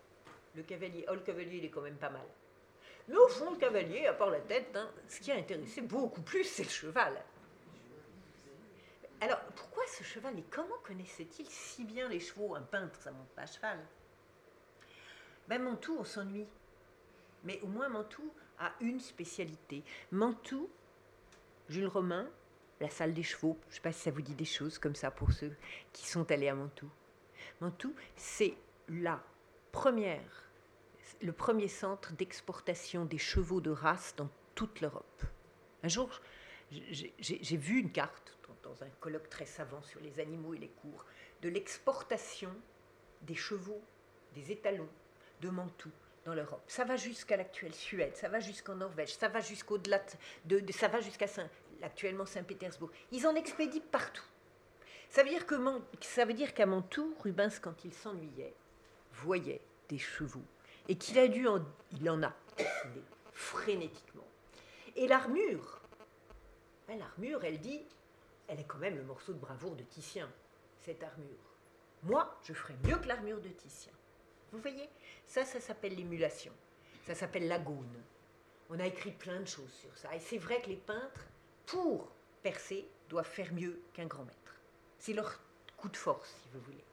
[0.55, 2.25] le cavalier, oh, le cavalier, il est quand même pas mal.
[3.07, 6.21] Mais au fond, le cavalier, à part la tête, hein, ce qui a intéressé beaucoup
[6.21, 7.23] plus, c'est le cheval.
[9.21, 12.55] Alors, pourquoi ce cheval Et comment connaissait-il si bien les chevaux?
[12.55, 13.79] Un peintre, ça monte pas à cheval.
[15.47, 16.47] Ben Mantoue, on s'ennuie.
[17.43, 19.83] Mais au moins Mantoue a une spécialité.
[20.11, 20.69] Mantoue,
[21.69, 22.27] Jules Romain,
[22.79, 24.95] la salle des chevaux, je ne sais pas si ça vous dit des choses comme
[24.95, 25.55] ça pour ceux
[25.93, 26.89] qui sont allés à Mantoue.
[27.61, 28.55] Mantoue, c'est
[28.89, 29.23] la
[29.71, 30.49] première,
[31.21, 35.23] le premier centre d'exportation des chevaux de race dans toute l'Europe.
[35.83, 36.21] Un jour,
[36.71, 41.05] j'ai vu une carte dans un colloque très savant sur les animaux et les cours
[41.43, 42.49] de l'exportation
[43.21, 43.81] des chevaux,
[44.33, 44.89] des étalons
[45.41, 45.91] de Mantoue
[46.25, 46.63] dans l'Europe.
[46.67, 50.01] Ça va jusqu'à l'actuelle Suède, ça va jusqu'en Norvège, ça va jusqu'au-delà
[50.45, 51.49] de, ça va jusqu'à Saint,
[51.81, 52.91] actuellement Saint-Pétersbourg.
[53.11, 54.25] Ils en expédient partout.
[55.09, 55.55] Ça veut dire que
[56.01, 58.53] ça veut dire qu'à Mantoue, Rubens, quand il s'ennuyait,
[59.13, 60.43] voyait des chevaux
[60.87, 62.33] et qu'il a dû en, il en a
[63.31, 64.27] frénétiquement.
[64.95, 65.81] Et l'armure,
[66.89, 67.83] l'armure, elle dit,
[68.47, 70.29] elle est quand même le morceau de bravoure de Titien,
[70.83, 71.27] cette armure.
[72.03, 73.91] Moi, je ferais mieux que l'armure de Titien.
[74.51, 74.89] Vous voyez
[75.25, 76.53] Ça, ça s'appelle l'émulation.
[77.05, 78.03] Ça s'appelle l'agone.
[78.69, 80.15] On a écrit plein de choses sur ça.
[80.15, 81.25] Et c'est vrai que les peintres,
[81.65, 84.55] pour percer, doivent faire mieux qu'un grand maître.
[84.97, 85.39] C'est leur
[85.77, 86.83] coup de force, si vous voulez.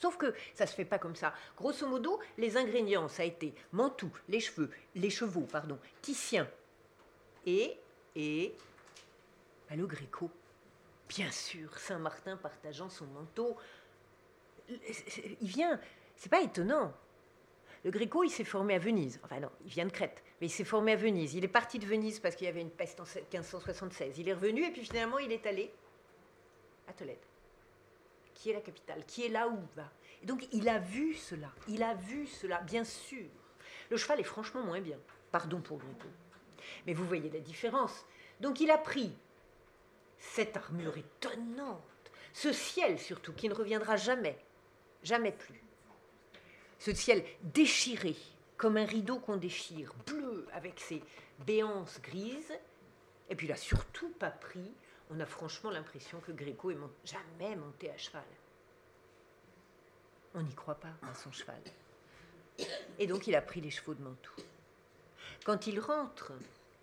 [0.00, 1.34] Sauf que ça ne se fait pas comme ça.
[1.56, 6.48] Grosso modo, les ingrédients, ça a été Mantoue, les cheveux, les chevaux, pardon, Titien
[7.44, 7.76] et,
[8.16, 8.54] et
[9.68, 10.30] bah, le Gréco.
[11.08, 13.56] Bien sûr, Saint-Martin partageant son manteau.
[14.68, 15.78] Il vient,
[16.20, 16.92] c'est pas étonnant.
[17.82, 19.18] Le Gréco, il s'est formé à Venise.
[19.24, 21.32] Enfin non, il vient de Crète, mais il s'est formé à Venise.
[21.32, 24.18] Il est parti de Venise parce qu'il y avait une peste en 1576.
[24.18, 25.72] Il est revenu et puis finalement il est allé
[26.88, 27.16] à Tolède,
[28.34, 29.90] qui est la capitale, qui est là où va.
[30.22, 33.24] Et donc il a vu cela, il a vu cela, bien sûr.
[33.88, 34.98] Le cheval est franchement moins bien.
[35.32, 36.06] Pardon pour Gréco.
[36.86, 38.04] Mais vous voyez la différence.
[38.40, 39.16] Donc il a pris
[40.18, 41.80] cette armure étonnante,
[42.34, 44.38] ce ciel surtout, qui ne reviendra jamais,
[45.02, 45.64] jamais plus
[46.80, 48.16] ce ciel déchiré,
[48.56, 51.04] comme un rideau qu'on déchire, bleu avec ses
[51.46, 52.58] béances grises.
[53.28, 54.72] Et puis n'a surtout pas pris
[55.10, 58.24] on a franchement l'impression que Gréco est jamais monté à cheval.
[60.34, 61.60] On n'y croit pas à son cheval.
[62.98, 64.42] Et donc il a pris les chevaux de Mantoue.
[65.44, 66.32] Quand il rentre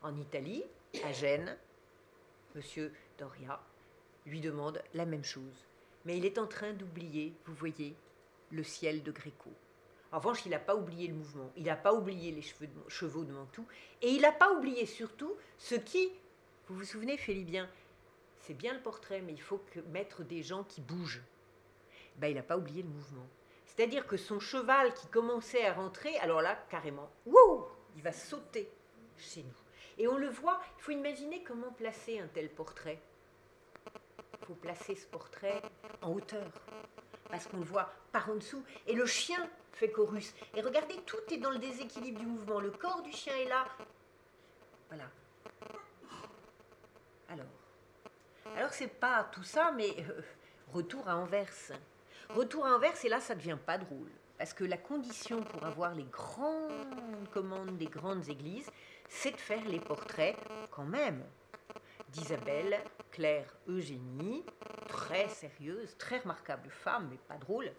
[0.02, 0.64] en Italie,
[1.06, 1.58] à Gênes,
[2.54, 3.62] Monsieur Doria
[4.26, 5.66] lui demande la même chose.
[6.04, 7.95] Mais il est en train d'oublier, vous voyez,
[8.52, 9.52] le ciel de Gréco.
[10.12, 12.43] En revanche, il n'a pas oublié le mouvement, il n'a pas oublié les
[12.88, 13.66] chevaux de Mantoue,
[14.01, 16.10] et il n'a pas oublié surtout ce qui,
[16.68, 17.70] vous vous souvenez, Félibien,
[18.41, 21.22] c'est bien le portrait, mais il faut mettre des gens qui bougent.
[22.16, 23.28] Ben, il n'a pas oublié le mouvement.
[23.66, 28.72] C'est-à-dire que son cheval qui commençait à rentrer, alors là, carrément, wouh, il va sauter
[29.18, 29.53] chez nous.
[29.97, 32.99] Et on le voit, il faut imaginer comment placer un tel portrait.
[34.41, 35.62] Il faut placer ce portrait
[36.01, 36.49] en hauteur,
[37.30, 38.64] parce qu'on le voit par en dessous.
[38.88, 40.34] Et le chien fait chorus.
[40.56, 42.60] Et regardez, tout est dans le déséquilibre du mouvement.
[42.60, 43.66] Le corps du chien est là.
[44.90, 45.06] Voilà.
[47.30, 47.46] Alors,
[48.56, 50.22] alors c'est pas tout ça, mais euh,
[50.74, 51.72] retour à Anvers.
[52.30, 54.10] Retour à Anvers, et là, ça devient pas drôle.
[54.38, 58.70] Parce que la condition pour avoir les grandes commandes des grandes églises,
[59.10, 60.36] c'est de faire les portraits,
[60.72, 61.24] quand même,
[62.10, 62.80] d'Isabelle,
[63.12, 64.44] Claire, Eugénie,
[64.88, 67.72] très sérieuse, très remarquable femme, mais pas drôle,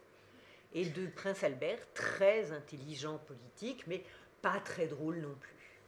[0.75, 4.05] et de Prince Albert, très intelligent politique, mais
[4.43, 5.81] pas très drôle non plus.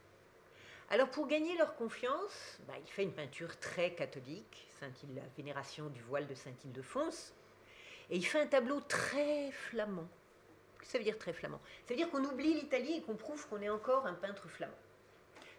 [0.91, 4.67] Alors pour gagner leur confiance, bah, il fait une peinture très catholique,
[5.15, 7.35] la vénération du voile de Saint-Ildefonse,
[8.09, 10.09] et il fait un tableau très flamand.
[10.83, 11.61] Ça veut dire très flamand?
[11.87, 14.73] Ça veut dire qu'on oublie l'Italie et qu'on prouve qu'on est encore un peintre flamand.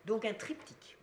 [0.05, 0.97] Donc un triptyque,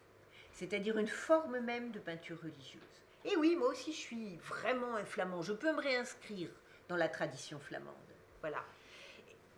[0.52, 2.82] c'est-à-dire une forme même de peinture religieuse.
[3.24, 6.50] Et oui, moi aussi je suis vraiment un flamand, je peux me réinscrire
[6.88, 7.94] dans la tradition flamande.
[8.40, 8.62] Voilà.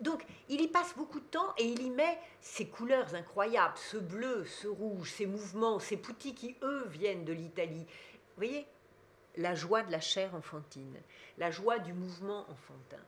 [0.01, 3.99] Donc, il y passe beaucoup de temps et il y met ces couleurs incroyables, ce
[3.99, 7.87] bleu, ce rouge, ces mouvements, ces poutis qui, eux, viennent de l'Italie.
[7.87, 8.67] Vous voyez
[9.37, 10.97] La joie de la chair enfantine,
[11.37, 13.03] la joie du mouvement enfantin.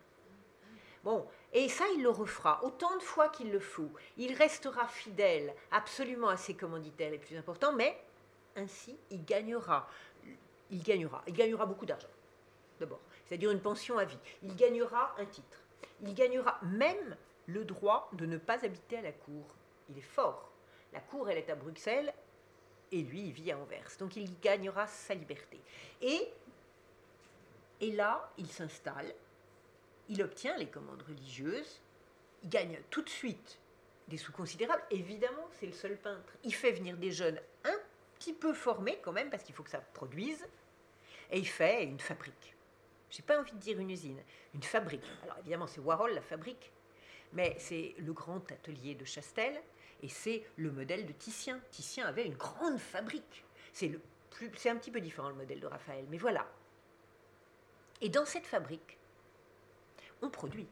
[1.02, 3.90] Bon, et ça, il le refera autant de fois qu'il le faut.
[4.18, 7.98] Il restera fidèle absolument à ses commanditaires les plus importants, mais
[8.54, 9.88] ainsi, il gagnera.
[10.70, 11.22] Il gagnera.
[11.26, 12.08] Il gagnera beaucoup d'argent,
[12.78, 13.00] d'abord.
[13.26, 14.18] C'est-à-dire une pension à vie.
[14.42, 15.61] Il gagnera un titre
[16.02, 19.46] il gagnera même le droit de ne pas habiter à la cour.
[19.88, 20.50] Il est fort.
[20.92, 22.12] La cour, elle est à Bruxelles,
[22.90, 23.88] et lui, il vit à Anvers.
[23.98, 25.60] Donc il gagnera sa liberté.
[26.00, 26.28] Et,
[27.80, 29.14] et là, il s'installe,
[30.08, 31.80] il obtient les commandes religieuses,
[32.42, 33.58] il gagne tout de suite
[34.08, 34.82] des sous considérables.
[34.90, 36.34] Évidemment, c'est le seul peintre.
[36.44, 37.78] Il fait venir des jeunes un
[38.18, 40.46] petit peu formés quand même, parce qu'il faut que ça produise,
[41.30, 42.54] et il fait une fabrique.
[43.12, 44.22] Je n'ai pas envie de dire une usine,
[44.54, 45.04] une fabrique.
[45.22, 46.72] Alors évidemment, c'est Warhol la fabrique,
[47.34, 49.62] mais c'est le grand atelier de Chastel
[50.02, 51.60] et c'est le modèle de Titien.
[51.70, 53.44] Titien avait une grande fabrique.
[53.74, 53.90] C'est
[54.70, 56.50] un petit peu différent le modèle de Raphaël, mais voilà.
[58.00, 58.96] Et dans cette fabrique,
[60.22, 60.66] on produit.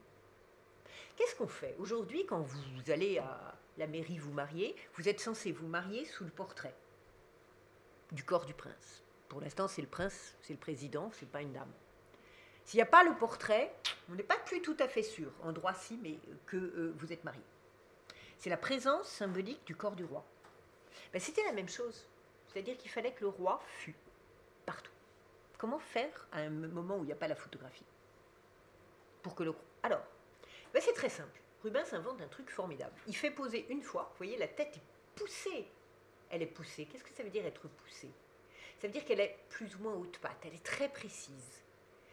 [1.16, 4.74] Qu'est-ce qu'on fait aujourd'hui quand vous allez à la mairie vous marier?
[4.94, 6.74] Vous êtes censé vous marier sous le portrait
[8.12, 9.04] du corps du prince.
[9.28, 11.70] Pour l'instant, c'est le prince, c'est le président, c'est pas une dame.
[12.70, 13.74] S'il n'y a pas le portrait,
[14.08, 17.12] on n'est pas plus tout à fait sûr, en droit si, mais que euh, vous
[17.12, 17.42] êtes marié.
[18.38, 20.24] C'est la présence symbolique du corps du roi.
[21.12, 22.06] Ben, C'était la même chose.
[22.46, 23.96] C'est-à-dire qu'il fallait que le roi fût
[24.66, 24.92] partout.
[25.58, 27.82] Comment faire à un moment où il n'y a pas la photographie
[29.24, 29.52] Pour que le
[29.82, 30.04] Alors,
[30.72, 31.40] ben, c'est très simple.
[31.64, 32.94] Rubens invente un truc formidable.
[33.08, 35.66] Il fait poser une fois, vous voyez, la tête est poussée.
[36.30, 36.86] Elle est poussée.
[36.86, 38.12] Qu'est-ce que ça veut dire être poussée?
[38.80, 41.64] Ça veut dire qu'elle est plus ou moins haute patte, elle est très précise.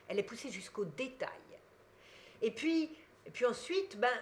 [0.07, 1.29] Elle est poussée jusqu'au détail.
[2.41, 2.95] Et puis,
[3.45, 4.13] ensuite, ben,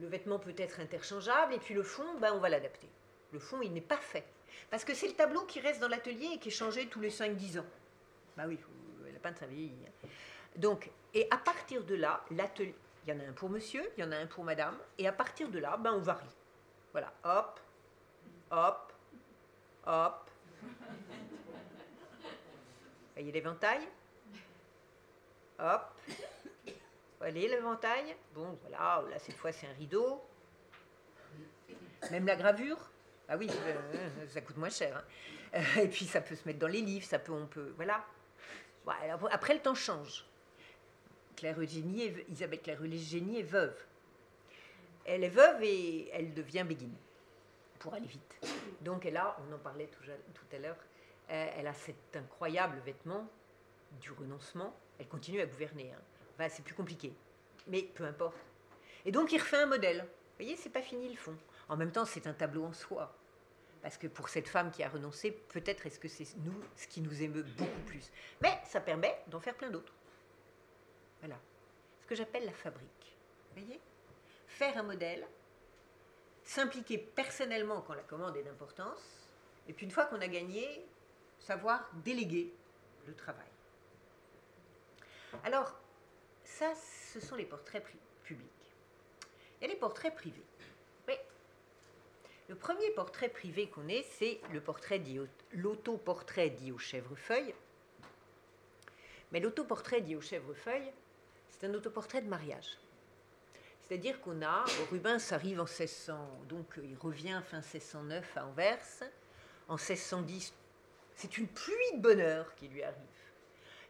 [0.00, 2.88] le vêtement peut être interchangeable, et puis le fond, ben, on va l'adapter.
[3.32, 4.24] Le fond, il n'est pas fait.
[4.70, 7.10] Parce que c'est le tableau qui reste dans l'atelier et qui est changé tous les
[7.10, 7.66] 5-10 ans.
[8.36, 8.58] Ben oui,
[9.12, 9.72] la peintre, ça vieillit.
[10.56, 12.74] Donc, et à partir de là, l'atelier,
[13.06, 15.06] il y en a un pour monsieur, il y en a un pour madame, et
[15.08, 16.26] à partir de là, ben, on varie.
[16.92, 17.60] Voilà, hop,
[18.50, 18.92] hop,
[19.86, 20.30] hop.
[23.14, 23.80] Voyez l'éventail?
[25.58, 25.82] Hop.
[27.20, 28.16] Allez, l'éventail.
[28.34, 30.20] Bon, voilà, là, cette fois, c'est un rideau.
[32.10, 32.90] Même la gravure.
[33.28, 34.96] Ah oui, euh, ça coûte moins cher.
[34.96, 35.04] Hein.
[35.54, 38.04] Euh, et puis, ça peut se mettre dans les livres, ça peut, on peut, voilà.
[39.30, 40.24] après, le temps change.
[41.36, 43.76] Claire Eugénie, Isabelle Claire Eugénie est veuve.
[45.04, 46.94] Elle est veuve et elle devient béguine,
[47.78, 48.38] pour aller vite.
[48.80, 50.76] Donc, elle a, on en parlait tout à l'heure,
[51.30, 53.28] euh, elle a cet incroyable vêtement
[54.00, 55.92] du renoncement elle continue à gouverner.
[55.92, 56.48] Hein.
[56.48, 57.12] c'est plus compliqué.
[57.66, 58.36] Mais peu importe.
[59.04, 59.98] Et donc, il refait un modèle.
[59.98, 61.36] Vous voyez, c'est pas fini le fond.
[61.68, 63.12] En même temps, c'est un tableau en soi.
[63.82, 67.00] Parce que pour cette femme qui a renoncé, peut-être est-ce que c'est nous ce qui
[67.00, 68.12] nous émeut beaucoup plus.
[68.40, 69.92] Mais ça permet d'en faire plein d'autres.
[71.20, 71.38] Voilà.
[72.00, 73.16] Ce que j'appelle la fabrique.
[73.54, 73.80] Vous voyez?
[74.46, 75.26] Faire un modèle,
[76.44, 79.28] s'impliquer personnellement quand la commande est d'importance,
[79.66, 80.86] et puis une fois qu'on a gagné,
[81.40, 82.54] savoir déléguer
[83.06, 83.51] le travail.
[85.44, 85.74] Alors,
[86.44, 86.72] ça,
[87.12, 87.84] ce sont les portraits
[88.24, 88.48] publics.
[89.60, 90.44] Il y a les portraits privés.
[91.08, 91.14] Oui.
[92.48, 95.18] Le premier portrait privé qu'on ait, c'est le portrait dit,
[95.52, 97.54] l'autoportrait dit au chèvrefeuille.
[99.30, 100.92] Mais l'autoportrait dit au chèvrefeuille,
[101.48, 102.78] c'est un autoportrait de mariage.
[103.82, 106.16] C'est-à-dire qu'on a, Rubens arrive en 1600,
[106.48, 108.78] donc il revient fin 1609 à Anvers.
[109.68, 110.52] En 1610,
[111.14, 112.96] c'est une pluie de bonheur qui lui arrive.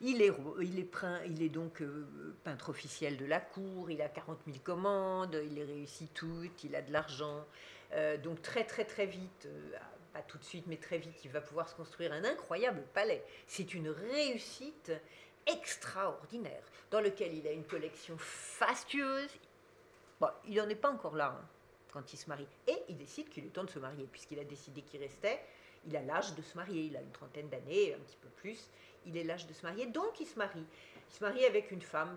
[0.05, 5.55] Il est, donc euh, peintre officiel de la cour, il a 40 000 commandes, il
[5.55, 7.46] les réussit toutes, il a de l'argent.
[7.92, 9.70] Euh, donc très très très vite, euh,
[10.12, 13.22] pas tout de suite mais très vite, il va pouvoir se construire un incroyable palais.
[13.46, 14.90] C'est une réussite
[15.46, 19.30] extraordinaire dans lequel il a une collection fastueuse.
[20.20, 21.46] Bon, il n'en est pas encore là hein,
[21.92, 22.48] quand il se marie.
[22.66, 25.40] Et il décide qu'il est temps de se marier, puisqu'il a décidé qu'il restait.
[25.86, 28.68] Il a l'âge de se marier, il a une trentaine d'années, un petit peu plus
[29.07, 30.64] il est l'âge de se marier, donc il se marie.
[31.09, 32.16] Il se marie avec une femme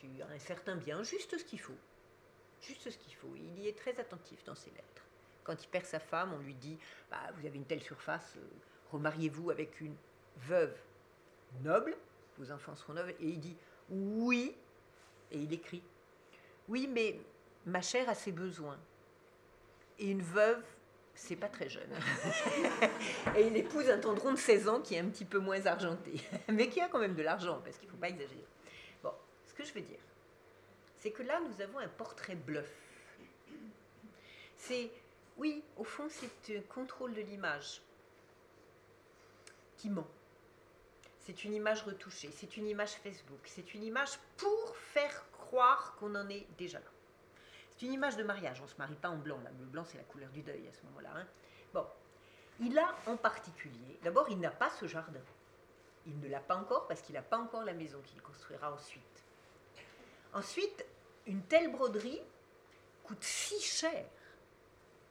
[0.00, 1.76] qui, a un certain bien, juste ce qu'il faut.
[2.60, 3.34] Juste ce qu'il faut.
[3.36, 5.04] Il y est très attentif dans ses lettres.
[5.44, 6.78] Quand il perd sa femme, on lui dit
[7.10, 8.46] bah, Vous avez une telle surface, euh,
[8.92, 9.94] remariez-vous avec une
[10.38, 10.76] veuve
[11.62, 11.96] noble,
[12.38, 13.14] vos enfants seront nobles.
[13.20, 13.56] Et il dit
[13.90, 14.54] Oui,
[15.30, 15.82] et il écrit
[16.68, 17.20] Oui, mais
[17.64, 18.78] ma chère a ses besoins.
[19.98, 20.62] Et une veuve
[21.16, 21.90] c'est pas très jeune.
[23.36, 26.20] et il épouse un tendron de 16 ans qui est un petit peu moins argenté,
[26.48, 28.44] mais qui a quand même de l'argent, parce qu'il ne faut pas exagérer.
[29.02, 29.12] Bon,
[29.46, 29.98] ce que je veux dire,
[30.98, 32.70] c'est que là, nous avons un portrait bluff.
[34.58, 34.90] C'est,
[35.36, 37.80] oui, au fond, c'est un contrôle de l'image
[39.78, 40.06] qui ment.
[41.20, 46.14] C'est une image retouchée, c'est une image Facebook, c'est une image pour faire croire qu'on
[46.14, 46.95] en est déjà là.
[47.76, 49.38] C'est une image de mariage, on ne se marie pas en blanc.
[49.58, 51.10] Le blanc, c'est la couleur du deuil à ce moment-là.
[51.14, 51.26] Hein.
[51.74, 51.86] Bon,
[52.60, 55.20] il a en particulier, d'abord, il n'a pas ce jardin.
[56.06, 59.24] Il ne l'a pas encore parce qu'il n'a pas encore la maison qu'il construira ensuite.
[60.32, 60.86] Ensuite,
[61.26, 62.20] une telle broderie
[63.02, 64.06] coûte si cher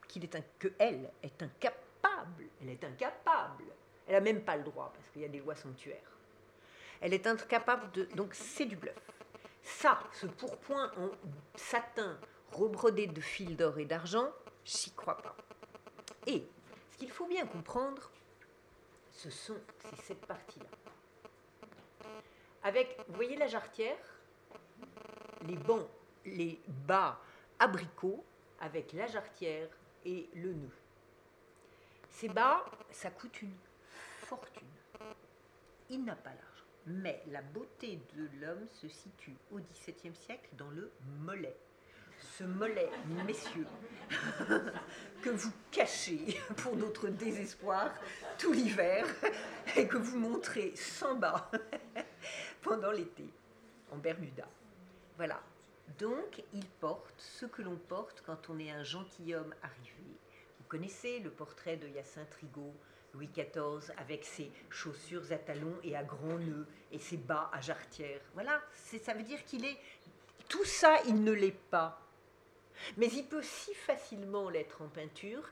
[0.07, 2.45] qu'il est que elle est incapable.
[2.61, 3.66] Elle est incapable.
[4.07, 6.18] Elle n'a même pas le droit parce qu'il y a des lois sanctuaires.
[7.01, 8.05] Elle est incapable de.
[8.16, 8.95] Donc c'est du bluff.
[9.61, 11.09] Ça, ce pourpoint en
[11.55, 12.18] satin
[12.51, 14.29] rebrodé de fils d'or et d'argent,
[14.63, 15.35] j'y crois pas.
[16.27, 16.43] Et
[16.91, 18.11] ce qu'il faut bien comprendre,
[19.11, 19.57] ce sont
[19.89, 20.69] c'est cette partie-là.
[22.63, 23.97] Avec, vous voyez la jarretière,
[25.47, 25.87] les bancs,
[26.25, 27.19] les bas
[27.59, 28.23] abricots
[28.59, 29.69] avec la jarretière
[30.03, 30.75] et le nœud.
[32.09, 33.55] Ces bas, ça coûte une
[34.19, 34.67] fortune.
[35.89, 36.65] Il n'a pas l'argent.
[36.87, 41.57] Mais la beauté de l'homme se situe au XVIIe siècle dans le mollet
[42.38, 42.89] ce mollet,
[43.26, 43.68] messieurs,
[45.22, 47.91] que vous cachez pour notre désespoir
[48.38, 49.05] tout l'hiver
[49.76, 51.49] et que vous montrez sans bas
[52.61, 53.26] pendant l'été,
[53.91, 54.47] en Bermuda.
[55.18, 55.41] Voilà.
[55.99, 60.18] Donc, il porte ce que l'on porte quand on est un gentilhomme arrivé.
[60.59, 62.74] Vous connaissez le portrait de Hyacinthe Rigaud,
[63.13, 67.61] Louis XIV, avec ses chaussures à talons et à grands nœuds et ses bas à
[67.61, 68.20] jarretière.
[68.34, 69.78] Voilà, ça veut dire qu'il est...
[70.49, 72.05] Tout ça, il ne l'est pas.
[72.97, 75.49] Mais il peut si facilement l'être en peinture,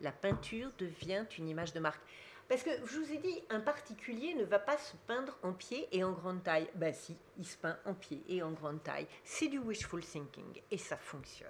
[0.00, 2.02] la peinture devient une image de marque.
[2.48, 5.86] Parce que je vous ai dit, un particulier ne va pas se peindre en pied
[5.92, 6.68] et en grande taille.
[6.74, 9.06] Ben si, il se peint en pied et en grande taille.
[9.22, 11.48] C'est du wishful thinking et ça fonctionne.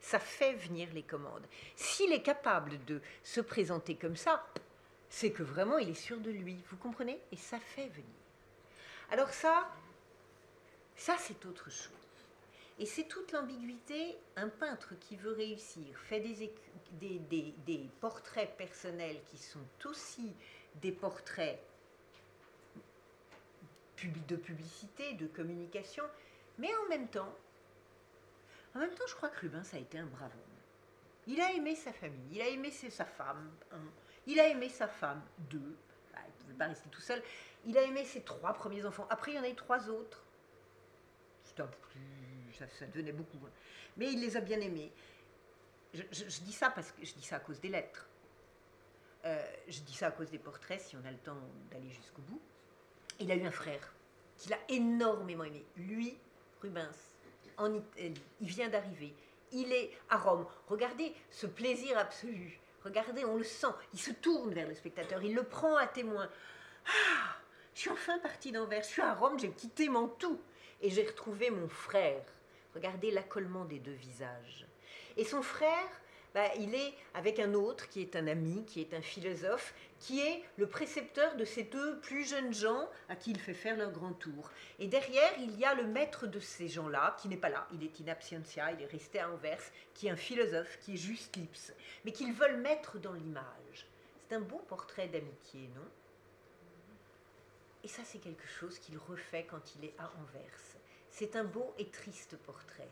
[0.00, 1.46] Ça fait venir les commandes.
[1.74, 4.46] S'il est capable de se présenter comme ça,
[5.08, 6.62] c'est que vraiment il est sûr de lui.
[6.70, 7.20] Vous comprenez?
[7.32, 8.06] Et ça fait venir.
[9.10, 9.68] Alors ça,
[10.94, 11.90] ça c'est autre chose.
[12.78, 14.18] Et c'est toute l'ambiguïté.
[14.36, 20.34] Un peintre qui veut réussir fait des, portraits personnels qui sont aussi
[20.76, 21.58] des portraits
[24.28, 26.04] de publicité, de communication,
[26.58, 27.34] mais en même temps,
[28.74, 30.56] en même temps, je crois que Rubens a été un brave homme.
[31.26, 33.50] Il a aimé sa famille, il a aimé sa femme,
[34.26, 35.76] il a aimé sa femme, deux,
[36.12, 37.22] bah, il ne pouvait pas rester tout seul,
[37.64, 40.22] il a aimé ses trois premiers enfants, après il y en a eu trois autres.
[41.42, 42.25] C'est un plus
[42.58, 43.38] ça, devenait beaucoup.
[43.96, 44.92] Mais il les a bien aimés.
[45.94, 48.08] Je, dis ça parce que je dis ça à cause des lettres.
[49.24, 51.38] Euh, je dis ça à cause des portraits, si on a le temps
[51.70, 52.40] d'aller jusqu'au bout.
[53.18, 53.92] Il a eu un frère
[54.36, 55.64] qu'il a énormément aimé.
[55.76, 56.18] Lui,
[56.60, 57.14] Rubens,
[57.56, 59.14] en Italie, il vient d'arriver.
[59.52, 60.46] Il est à Rome.
[60.68, 62.60] Regardez ce plaisir absolu.
[62.84, 63.72] Regardez, on le sent.
[63.94, 66.28] Il se tourne vers le spectateur, il le prend à témoin.
[66.86, 67.36] Ah,
[67.74, 70.14] je suis enfin parti d'Anvers, je suis à Rome, j'ai quitté mon.
[70.82, 72.22] Et j'ai retrouvé mon frère.
[72.76, 74.66] Regardez l'accollement des deux visages.
[75.16, 75.88] Et son frère,
[76.34, 80.20] bah, il est avec un autre qui est un ami, qui est un philosophe, qui
[80.20, 83.92] est le précepteur de ces deux plus jeunes gens à qui il fait faire leur
[83.92, 84.50] grand tour.
[84.78, 87.82] Et derrière, il y a le maître de ces gens-là, qui n'est pas là, il
[87.82, 89.62] est in absentia, il est resté à Anvers,
[89.94, 91.72] qui est un philosophe, qui est juste Lips,
[92.04, 93.88] mais qu'ils veulent mettre dans l'image.
[94.28, 95.88] C'est un beau portrait d'amitié, non?
[97.84, 100.75] Et ça, c'est quelque chose qu'il refait quand il est à Anvers.
[101.18, 102.90] C'est un beau et triste portrait.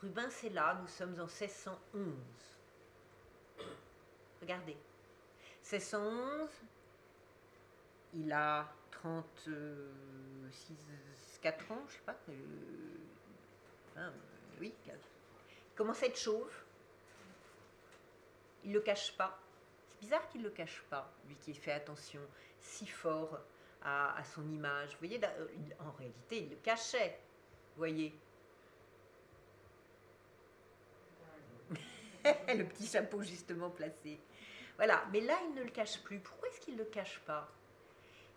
[0.00, 2.14] Rubens est là, nous sommes en 1611.
[4.40, 4.74] Regardez.
[5.70, 6.48] 1611,
[8.14, 10.72] il a 36,
[11.42, 12.16] 4 ans, je sais pas.
[12.30, 12.32] Euh,
[13.98, 14.10] euh,
[14.58, 14.94] oui, il
[15.76, 16.50] commence à être chauve.
[18.64, 19.38] Il ne le cache pas.
[19.88, 22.22] C'est bizarre qu'il ne le cache pas, lui qui fait attention
[22.58, 23.38] si fort
[23.82, 24.92] à, à son image.
[24.92, 25.48] Vous voyez, euh,
[25.80, 27.20] en réalité, il le cachait.
[27.76, 28.12] Voyez
[32.24, 34.20] le petit chapeau justement placé.
[34.76, 36.18] Voilà, mais là, il ne le cache plus.
[36.18, 37.48] Pourquoi est-ce qu'il ne le cache pas?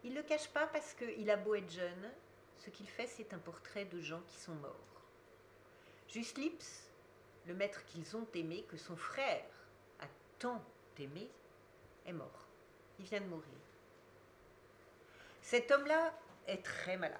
[0.03, 2.11] Il ne le cache pas parce qu'il a beau être jeune,
[2.59, 5.01] ce qu'il fait, c'est un portrait de gens qui sont morts.
[6.07, 6.39] Juste
[7.47, 9.43] le maître qu'ils ont aimé, que son frère
[9.99, 10.05] a
[10.39, 10.63] tant
[10.99, 11.27] aimé,
[12.05, 12.47] est mort.
[12.99, 13.49] Il vient de mourir.
[15.41, 16.13] Cet homme-là
[16.47, 17.19] est très malade.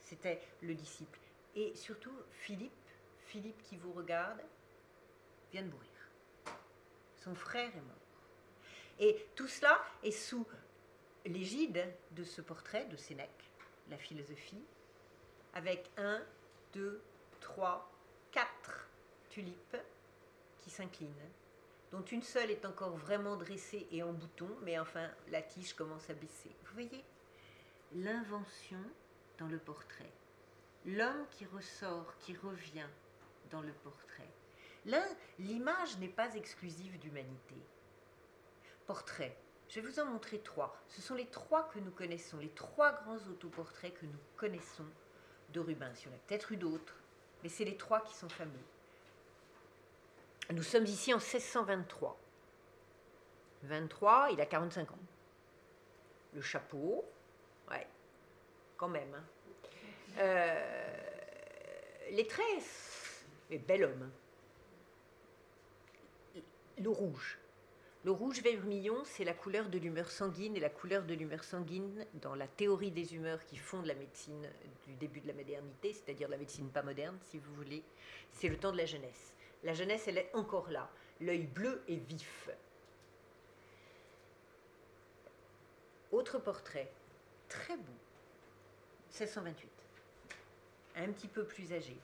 [0.00, 1.19] C'était le disciple.
[1.56, 2.72] Et surtout, Philippe,
[3.26, 4.40] Philippe qui vous regarde,
[5.52, 5.88] vient de mourir.
[7.16, 7.96] Son frère est mort.
[8.98, 10.46] Et tout cela est sous
[11.24, 13.50] l'égide de ce portrait de Sénèque,
[13.88, 14.64] la philosophie,
[15.54, 16.22] avec un,
[16.72, 17.02] deux,
[17.40, 17.90] trois,
[18.30, 18.86] quatre
[19.30, 19.76] tulipes
[20.60, 21.30] qui s'inclinent,
[21.92, 26.08] dont une seule est encore vraiment dressée et en bouton, mais enfin la tige commence
[26.08, 26.50] à baisser.
[26.64, 27.04] Vous voyez
[27.94, 28.82] l'invention
[29.38, 30.12] dans le portrait,
[30.86, 32.88] l'homme qui ressort, qui revient
[33.50, 34.28] dans le portrait.
[34.86, 35.04] Là,
[35.38, 37.54] l'image n'est pas exclusive d'humanité.
[38.86, 39.36] Portrait.
[39.68, 40.76] Je vais vous en montrer trois.
[40.88, 44.86] Ce sont les trois que nous connaissons, les trois grands autoportraits que nous connaissons
[45.50, 45.94] de Rubens.
[46.02, 46.94] Il y en a peut-être eu d'autres,
[47.42, 48.64] mais c'est les trois qui sont fameux.
[50.50, 52.18] Nous sommes ici en 1623.
[53.62, 54.98] 23, il a 45 ans.
[56.34, 57.04] Le chapeau,
[57.70, 57.86] ouais,
[58.76, 59.14] quand même.
[59.14, 59.24] Hein.
[60.20, 60.54] Euh,
[62.10, 62.44] les traits,
[63.50, 64.10] et bel homme
[66.80, 67.38] le rouge.
[68.04, 72.06] Le rouge vermillon, c'est la couleur de l'humeur sanguine, et la couleur de l'humeur sanguine,
[72.14, 74.48] dans la théorie des humeurs qui fonde la médecine
[74.86, 77.82] du début de la modernité, c'est-à-dire la médecine pas moderne, si vous voulez,
[78.32, 79.34] c'est le temps de la jeunesse.
[79.62, 80.90] La jeunesse, elle est encore là.
[81.20, 82.48] L'œil bleu est vif.
[86.10, 86.90] Autre portrait,
[87.48, 87.92] très beau,
[89.10, 89.79] 1628.
[90.96, 91.96] Un petit peu plus âgé.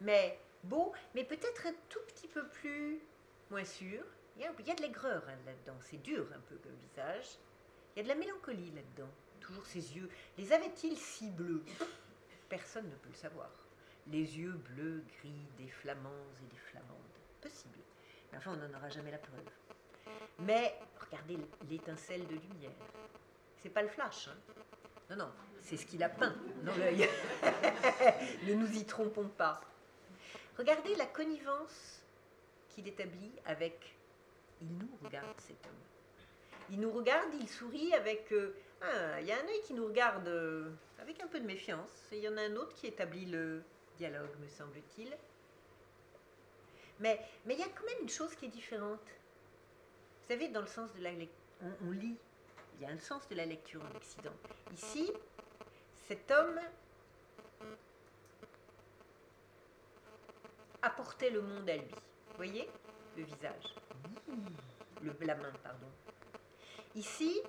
[0.00, 3.00] Mais beau, mais peut-être un tout petit peu plus
[3.50, 4.04] moins sûr.
[4.36, 6.76] Il y a, il y a de l'aigreur hein, là-dedans, c'est dur un peu comme
[6.88, 7.38] visage.
[7.94, 9.10] Il y a de la mélancolie là-dedans.
[9.40, 10.08] Toujours ses yeux.
[10.38, 11.62] Les avait-il si bleus?
[12.48, 13.50] Personne ne peut le savoir.
[14.06, 16.10] Les yeux bleus, gris, des flamands
[16.42, 16.88] et des flamandes.
[17.40, 17.78] Possible.
[18.30, 19.44] Mais enfin, on n'en aura jamais la preuve.
[20.38, 21.38] Mais regardez
[21.68, 22.70] l'étincelle de lumière.
[23.62, 24.28] C'est pas le flash.
[24.28, 24.36] Hein.
[25.10, 26.34] Non, non, c'est ce qu'il a peint
[26.64, 27.08] dans l'œil.
[28.46, 29.60] ne nous y trompons pas.
[30.58, 32.02] Regardez la connivence
[32.68, 33.96] qu'il établit avec
[34.62, 35.72] il nous regarde cet homme.
[36.70, 39.86] Il nous regarde, il sourit avec euh, ah, il y a un œil qui nous
[39.86, 42.86] regarde euh, avec un peu de méfiance et il y en a un autre qui
[42.86, 43.62] établit le
[43.96, 45.12] dialogue, me semble-t-il.
[47.00, 49.00] Mais mais il y a quand même une chose qui est différente.
[50.22, 51.36] Vous savez, dans le sens de la lecture,
[51.84, 52.16] on, lit.
[52.82, 54.32] Il y a un sens de la lecture en Occident.
[54.74, 55.12] Ici,
[56.08, 56.58] cet homme
[60.82, 61.94] apportait le monde à lui.
[62.26, 62.68] Vous voyez
[63.16, 63.76] le visage
[65.00, 65.86] le, La main, pardon.
[66.96, 67.40] Ici,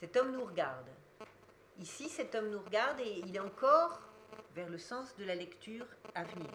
[0.00, 0.90] cet homme nous regarde.
[1.78, 4.02] Ici, cet homme nous regarde et il est encore
[4.54, 6.50] vers le sens de la lecture à venir.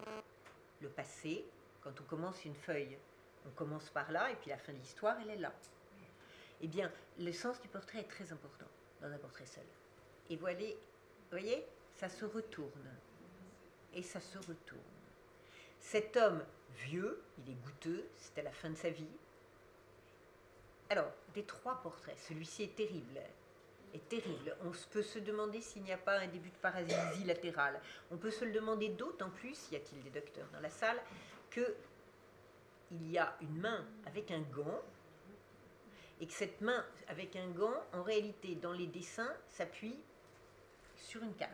[0.80, 1.44] Le passé,
[1.82, 2.96] quand on commence une feuille,
[3.44, 5.52] on commence par là et puis la fin de l'histoire, elle est là.
[6.60, 8.66] Eh bien, le sens du portrait est très important
[9.00, 9.64] dans un portrait seul.
[10.28, 12.90] Et voilà, vous voyez, ça se retourne.
[13.94, 14.80] Et ça se retourne.
[15.80, 16.44] Cet homme
[16.86, 19.08] vieux, il est goûteux, c'était la fin de sa vie.
[20.90, 23.20] Alors, des trois portraits, celui-ci est terrible.
[23.94, 24.56] Est terrible.
[24.64, 27.80] On peut se demander s'il n'y a pas un début de paralysie latérale.
[28.10, 31.00] On peut se le demander d'autant plus, y a-t-il des docteurs dans la salle,
[31.50, 31.74] que
[32.92, 34.82] il y a une main avec un gant
[36.20, 39.98] et que cette main avec un gant, en réalité, dans les dessins, s'appuie
[40.96, 41.48] sur une canne.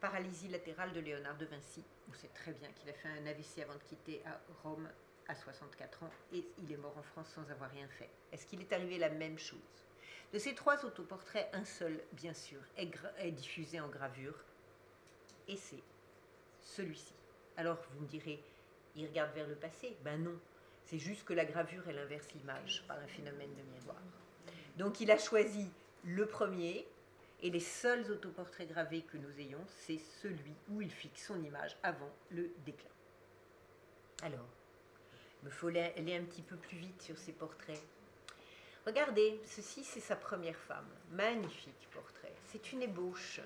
[0.00, 1.82] Paralysie latérale de Léonard de Vinci.
[2.10, 4.88] On sait très bien qu'il a fait un AVC avant de quitter à Rome
[5.28, 8.10] à 64 ans et il est mort en France sans avoir rien fait.
[8.32, 9.58] Est-ce qu'il est arrivé la même chose?
[10.32, 14.34] De ces trois autoportraits, un seul, bien sûr, est, est diffusé en gravure
[15.48, 15.82] et c'est
[16.60, 17.14] celui-ci.
[17.56, 18.42] Alors vous me direz,
[18.96, 19.96] il regarde vers le passé?
[20.02, 20.38] Ben non,
[20.84, 24.02] c'est juste que la gravure, elle inverse l'image par un phénomène de miroir.
[24.76, 25.68] Donc il a choisi
[26.04, 26.86] le premier,
[27.42, 31.76] et les seuls autoportraits gravés que nous ayons, c'est celui où il fixe son image
[31.82, 32.88] avant le déclin.
[34.22, 34.46] Alors,
[35.42, 37.82] il me faut aller un petit peu plus vite sur ces portraits.
[38.86, 40.88] Regardez, ceci c'est sa première femme.
[41.10, 42.32] Magnifique portrait.
[42.46, 43.40] C'est une ébauche.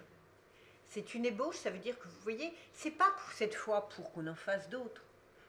[0.88, 4.12] C'est une ébauche, ça veut dire que vous voyez, c'est pas pour cette fois pour
[4.12, 5.02] qu'on en fasse d'autres.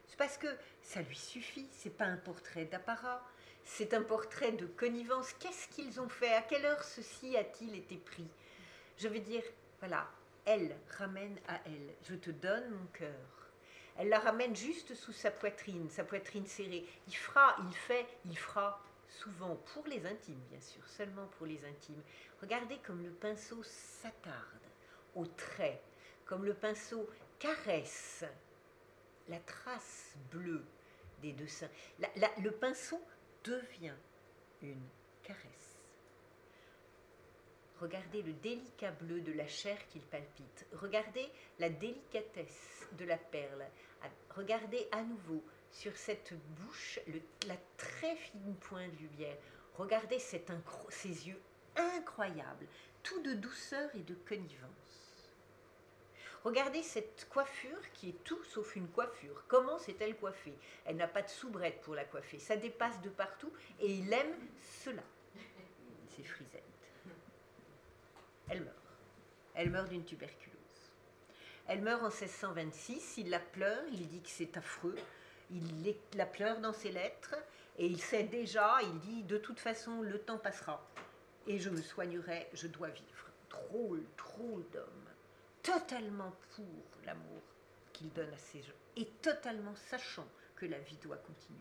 [0.08, 0.48] C'est parce que
[0.82, 3.22] ça lui suffit, c'est pas un portrait d'apparat,
[3.64, 5.32] c'est un portrait de connivence.
[5.34, 6.34] Qu'est-ce qu'ils ont fait?
[6.34, 8.28] À quelle heure ceci a-t-il été pris?
[8.96, 9.42] Je veux dire,
[9.80, 10.08] voilà,
[10.44, 11.94] elle ramène à elle.
[12.08, 13.28] Je te donne mon cœur.
[13.98, 16.86] Elle la ramène juste sous sa poitrine, sa poitrine serrée.
[17.06, 21.64] Il fera, il fait, il fera souvent pour les intimes, bien sûr, seulement pour les
[21.64, 22.02] intimes.
[22.40, 24.34] Regardez comme le pinceau s'attarde
[25.14, 25.82] au trait,
[26.24, 28.24] comme le pinceau caresse
[29.28, 30.64] la trace bleue
[31.22, 31.68] des deux seins.
[32.38, 33.00] le pinceau
[33.44, 33.94] devient
[34.62, 34.86] une
[35.22, 35.78] caresse.
[37.80, 40.66] Regardez le délicat bleu de la chair qu'il palpite.
[40.72, 41.28] Regardez
[41.60, 43.64] la délicatesse de la perle.
[44.30, 46.98] Regardez à nouveau sur cette bouche
[47.46, 49.36] la très fine pointe de lumière.
[49.76, 50.42] Regardez ces
[51.28, 51.40] yeux
[51.76, 52.66] incroyables,
[53.04, 54.77] tout de douceur et de connivence.
[56.44, 59.44] Regardez cette coiffure qui est tout sauf une coiffure.
[59.48, 60.54] Comment s'est-elle coiffée?
[60.84, 62.38] Elle n'a pas de soubrette pour la coiffer.
[62.38, 64.34] Ça dépasse de partout et il aime
[64.84, 65.02] cela.
[66.08, 66.62] C'est Frisette.
[68.48, 68.76] Elle meurt.
[69.54, 70.56] Elle meurt d'une tuberculose.
[71.66, 73.18] Elle meurt en 1626.
[73.18, 73.84] Il la pleure.
[73.92, 74.96] Il dit que c'est affreux.
[75.50, 77.34] Il la pleure dans ses lettres
[77.78, 80.84] et il sait déjà, il dit de toute façon le temps passera
[81.46, 83.26] et je me soignerai, je dois vivre.
[83.48, 85.07] Trop, trop d'hommes
[85.68, 86.64] totalement pour
[87.04, 87.42] l'amour
[87.92, 91.58] qu'il donne à ses gens et totalement sachant que la vie doit continuer.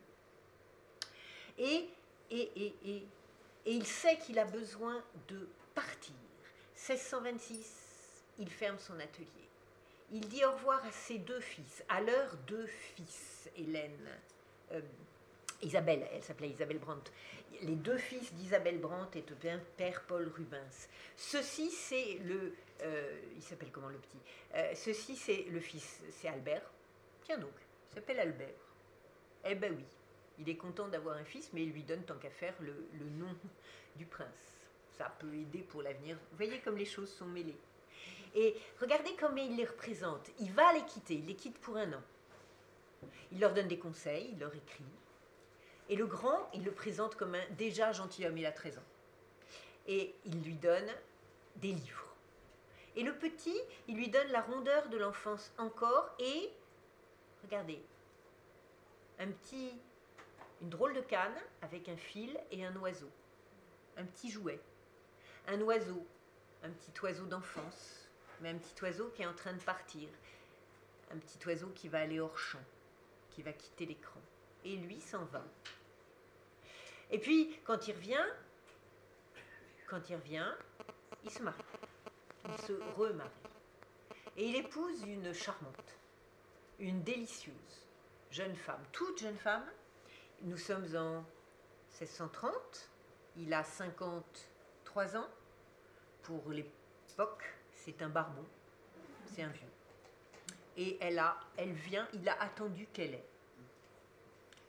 [1.57, 1.89] Et,
[2.31, 3.07] et, et, et,
[3.65, 6.13] et il sait qu'il a besoin de partir.
[6.75, 9.27] 1626, il ferme son atelier.
[10.11, 14.07] Il dit au revoir à ses deux fils, à leurs deux fils, Hélène,
[14.71, 14.81] euh,
[15.61, 17.11] Isabelle, elle s'appelait Isabelle Brandt.
[17.61, 19.33] Les deux fils d'Isabelle Brandt et de
[19.77, 20.87] père Paul Rubens.
[21.15, 22.53] Ceci, c'est le.
[22.83, 24.19] Euh, il s'appelle comment le petit?
[24.53, 26.61] Euh, Ceci, c'est le fils, c'est Albert.
[27.23, 27.53] Tiens donc,
[27.89, 28.53] il s'appelle Albert.
[29.45, 29.85] Eh ben oui,
[30.39, 33.09] il est content d'avoir un fils, mais il lui donne tant qu'à faire le, le
[33.09, 33.33] nom
[33.95, 34.27] du prince.
[34.97, 36.17] Ça peut aider pour l'avenir.
[36.31, 37.57] Vous voyez comme les choses sont mêlées.
[38.35, 40.29] Et regardez comment il les représente.
[40.39, 42.03] Il va les quitter, il les quitte pour un an.
[43.31, 44.83] Il leur donne des conseils, il leur écrit.
[45.89, 48.83] Et le grand, il le présente comme un déjà gentilhomme, il a 13 ans.
[49.87, 50.89] Et il lui donne
[51.57, 52.07] des livres.
[52.95, 53.57] Et le petit,
[53.87, 56.49] il lui donne la rondeur de l'enfance encore et,
[57.43, 57.79] regardez,
[59.19, 59.71] un petit,
[60.61, 63.09] une drôle de canne avec un fil et un oiseau.
[63.97, 64.59] Un petit jouet.
[65.47, 66.05] Un oiseau,
[66.63, 68.09] un petit oiseau d'enfance,
[68.41, 70.09] mais un petit oiseau qui est en train de partir.
[71.11, 72.63] Un petit oiseau qui va aller hors champ,
[73.29, 74.19] qui va quitter l'écran.
[74.65, 75.43] Et lui s'en va.
[77.11, 78.25] Et puis, quand il revient,
[79.87, 80.51] quand il revient,
[81.23, 81.63] il se marie.
[82.45, 83.29] Il se remarie.
[84.35, 85.97] Et il épouse une charmante,
[86.79, 87.87] une délicieuse
[88.31, 89.65] jeune femme, toute jeune femme.
[90.43, 91.23] Nous sommes en
[91.99, 92.89] 1630.
[93.37, 95.27] Il a 53 ans.
[96.23, 97.43] Pour l'époque,
[97.73, 98.45] c'est un barbon.
[99.25, 99.69] C'est un vieux.
[100.75, 103.27] Et elle a, elle vient, il a attendu qu'elle ait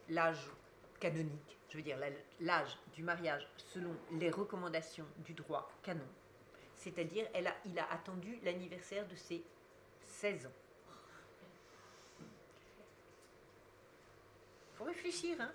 [0.08, 0.50] l'âge
[0.98, 1.98] canonique, je veux dire
[2.40, 6.06] l'âge du mariage selon les recommandations du droit canon.
[6.74, 7.26] C'est-à-dire,
[7.64, 9.42] il a attendu l'anniversaire de ses
[10.02, 10.52] 16 ans.
[14.72, 15.52] Il faut réfléchir hein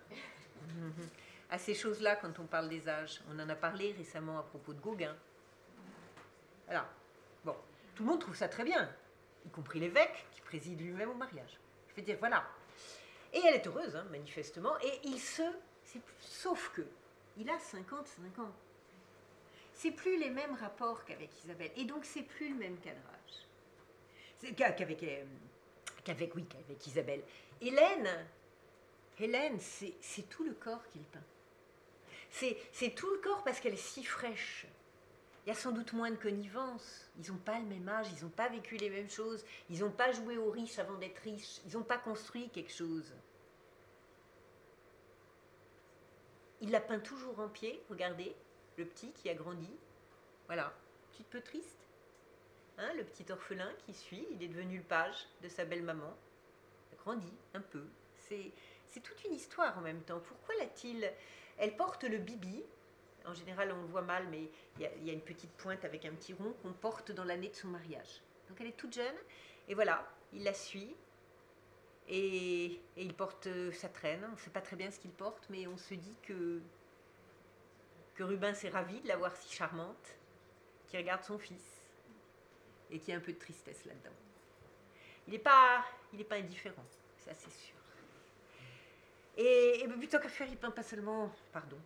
[1.49, 3.22] à ces choses-là quand on parle des âges.
[3.30, 5.16] On en a parlé récemment à propos de Gauguin.
[6.68, 6.86] Alors,
[7.45, 7.55] bon,
[7.95, 8.89] tout le monde trouve ça très bien,
[9.45, 11.59] y compris l'évêque qui préside lui-même au mariage.
[11.89, 12.43] Je veux dire, voilà,
[13.32, 15.43] et elle est heureuse, hein, manifestement, et il se...
[16.19, 16.81] Sauf que,
[17.37, 18.53] il a 55 ans.
[19.73, 23.03] C'est plus les mêmes rapports qu'avec Isabelle, et donc c'est plus le même cadrage.
[24.55, 25.23] Qu'avec, euh,
[26.03, 27.23] qu'avec, oui, qu'avec Isabelle.
[27.61, 28.09] Hélène,
[29.19, 31.19] Hélène, c'est tout le corps qu'il peint.
[32.29, 34.65] c'est tout le corps parce qu'elle est si fraîche.
[35.45, 37.09] Il y a sans doute moins de connivence.
[37.19, 39.91] Ils n'ont pas le même âge, ils n'ont pas vécu les mêmes choses, ils n'ont
[39.91, 43.13] pas joué aux riches avant d'être riches, ils n'ont pas construit quelque chose.
[46.64, 48.34] Il la peint toujours en pied, regardez,
[48.78, 49.70] le petit qui a grandi.
[50.47, 50.74] Voilà,
[51.11, 51.89] petit peu triste.
[52.78, 56.16] Hein, le petit orphelin qui suit, il est devenu le page de sa belle maman.
[56.89, 57.84] Il a grandi un peu.
[58.16, 58.49] C'est,
[58.88, 60.22] c'est toute une histoire en même temps.
[60.26, 61.11] Pourquoi l'a-t-il
[61.57, 62.64] Elle porte le bibi?
[63.26, 64.49] En général, on le voit mal, mais
[64.80, 67.55] il y, a, une petite pointe avec un petit rond qu'on porte dans l'année de
[67.55, 68.22] son mariage.
[68.47, 69.16] Donc elle est toute jeune.
[69.68, 70.95] Et voilà, il la suit.
[72.10, 74.24] Et, et il porte sa traîne.
[74.26, 76.62] On ne sait pas très bien ce qu'il porte, mais on se dit que,
[78.16, 80.16] que Rubens est ravi de la voir si charmante,
[80.88, 81.84] qui regarde son fils
[82.91, 84.16] et qui a un peu de tristesse là-dedans.
[85.28, 85.86] Il n'est pas,
[86.30, 86.86] pas indifférent,
[87.18, 87.76] ça c'est sûr.
[89.38, 91.32] Et, plutôt qu'à faire, il peint pas seulement.
[91.51, 91.78] Pardon.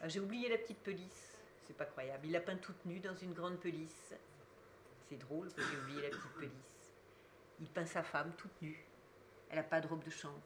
[0.00, 1.38] Ah, j'ai oublié la petite pelisse.
[1.66, 2.26] C'est pas croyable.
[2.26, 4.12] Il a peint toute nue dans une grande pelisse.
[5.08, 6.73] C'est drôle que j'ai oublié la petite pelisse.
[7.60, 8.84] Il peint sa femme toute nue.
[9.50, 10.40] Elle n'a pas de robe de chambre.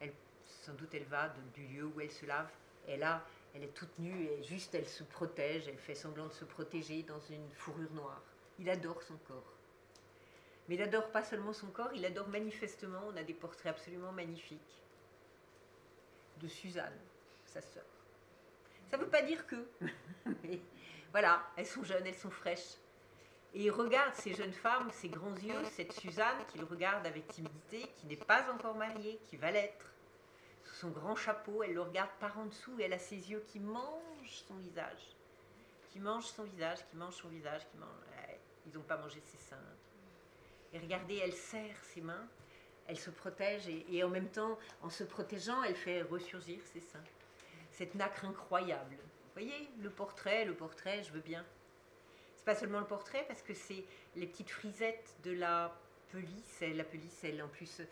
[0.00, 0.12] Elle,
[0.46, 2.50] sans doute, elle va du lieu où elle se lave.
[2.86, 5.68] Elle a, elle est toute nue et juste elle se protège.
[5.68, 8.22] Elle fait semblant de se protéger dans une fourrure noire.
[8.58, 9.52] Il adore son corps.
[10.68, 13.00] Mais il n'adore pas seulement son corps, il adore manifestement.
[13.08, 14.82] On a des portraits absolument magnifiques
[16.40, 16.98] de Suzanne,
[17.46, 17.84] sa sœur.
[18.90, 19.56] Ça ne veut pas dire que.
[20.42, 20.60] Mais
[21.10, 22.76] voilà, elles sont jeunes, elles sont fraîches.
[23.54, 27.90] Et il regarde ces jeunes femmes, ces grands yeux, cette Suzanne qu'il regarde avec timidité,
[27.96, 29.86] qui n'est pas encore mariée, qui va l'être.
[30.64, 33.42] Sous son grand chapeau, elle le regarde par en dessous et elle a ses yeux
[33.48, 35.16] qui mangent son visage.
[35.90, 37.88] Qui mangent son visage, qui mangent son visage, qui mangent.
[38.66, 39.56] Ils n'ont pas mangé ses seins.
[40.74, 42.28] Et regardez, elle serre ses mains
[42.88, 47.04] elle se protège et, en même temps, en se protégeant, elle fait ressurgir ses seins.
[47.70, 48.96] Cette nacre incroyable.
[48.96, 51.44] Vous voyez, le portrait, le portrait, je veux bien.
[52.48, 53.84] Pas seulement le portrait, parce que c'est
[54.16, 55.78] les petites frisettes de la
[56.10, 56.62] pelisse.
[56.62, 57.84] La pelisse, elle, en plus, euh,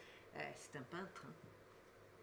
[0.57, 1.25] c'est un peintre.
[1.27, 1.33] Hein.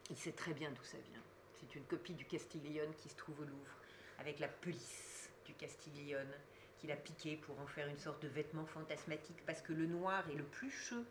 [0.09, 1.21] Il sait très bien d'où ça vient.
[1.59, 3.77] C'est une copie du Castiglione qui se trouve au Louvre,
[4.17, 6.33] avec la pelisse du Castiglione
[6.79, 10.27] qu'il a piqué pour en faire une sorte de vêtement fantasmatique, parce que le noir
[10.31, 11.05] est le plus cheux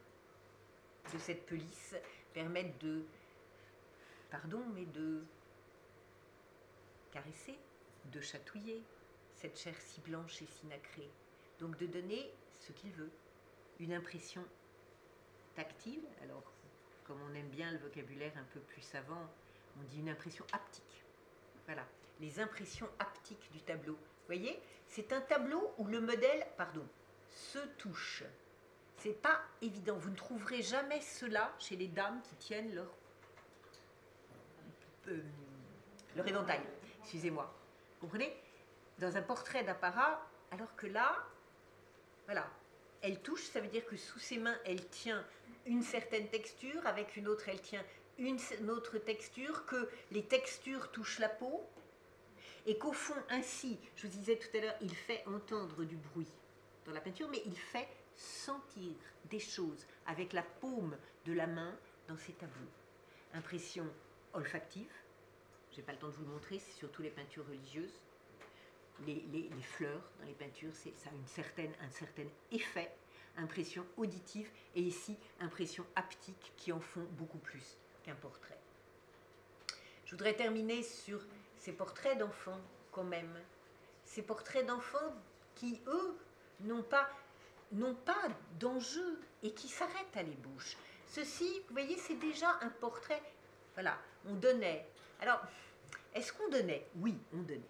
[1.14, 1.94] de cette pelisse
[2.34, 3.04] permettent de,
[4.28, 5.22] pardon, mais de
[7.12, 7.56] caresser,
[8.06, 8.82] de chatouiller
[9.42, 11.10] cette chair si blanche et si nacrée.
[11.58, 13.10] Donc de donner ce qu'il veut,
[13.80, 14.44] une impression
[15.56, 16.04] tactile.
[16.22, 16.44] Alors,
[17.04, 19.28] comme on aime bien le vocabulaire un peu plus savant,
[19.78, 21.04] on dit une impression haptique.
[21.66, 21.84] Voilà,
[22.20, 23.94] les impressions haptiques du tableau.
[23.94, 26.86] Vous voyez, c'est un tableau où le modèle, pardon,
[27.28, 28.22] se touche.
[28.98, 29.96] C'est pas évident.
[29.96, 32.94] Vous ne trouverez jamais cela chez les dames qui tiennent leur,
[35.08, 35.20] euh,
[36.14, 36.60] leur éventail.
[37.00, 37.52] Excusez-moi.
[38.00, 38.36] Comprenez?
[38.98, 41.16] Dans un portrait d'apparat, alors que là,
[42.26, 42.48] voilà,
[43.00, 45.24] elle touche, ça veut dire que sous ses mains, elle tient
[45.66, 47.84] une certaine texture, avec une autre, elle tient
[48.18, 48.38] une,
[48.70, 51.66] autre texture, que les textures touchent la peau,
[52.66, 56.30] et qu'au fond, ainsi, je vous disais tout à l'heure, il fait entendre du bruit
[56.86, 61.74] dans la peinture, mais il fait sentir des choses avec la paume de la main
[62.08, 62.70] dans ces tableaux.
[63.34, 63.86] Impression
[64.34, 64.92] olfactive,
[65.72, 67.98] je n'ai pas le temps de vous le montrer, c'est surtout les peintures religieuses.
[69.06, 72.90] Les, fleurs dans les peintures, ça a une un certain effet.
[73.36, 78.58] Impression auditive et ici, impression haptique qui en font beaucoup plus qu'un portrait.
[80.04, 81.20] Je voudrais terminer sur
[81.56, 82.60] ces portraits d'enfants
[82.90, 83.34] quand même.
[84.04, 85.16] Ces portraits d'enfants
[85.54, 86.18] qui, eux,
[86.60, 87.08] n'ont pas
[88.04, 88.28] pas
[88.60, 90.76] d'enjeu et qui s'arrêtent à l'ébauche.
[91.08, 93.22] Ceci, vous voyez, c'est déjà un portrait.
[93.74, 94.86] Voilà, on donnait.
[95.20, 95.40] Alors,
[96.14, 96.86] est-ce qu'on donnait?
[96.96, 97.60] Oui, on donnait.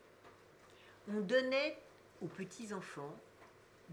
[1.09, 1.77] On donnait
[2.20, 3.16] aux petits-enfants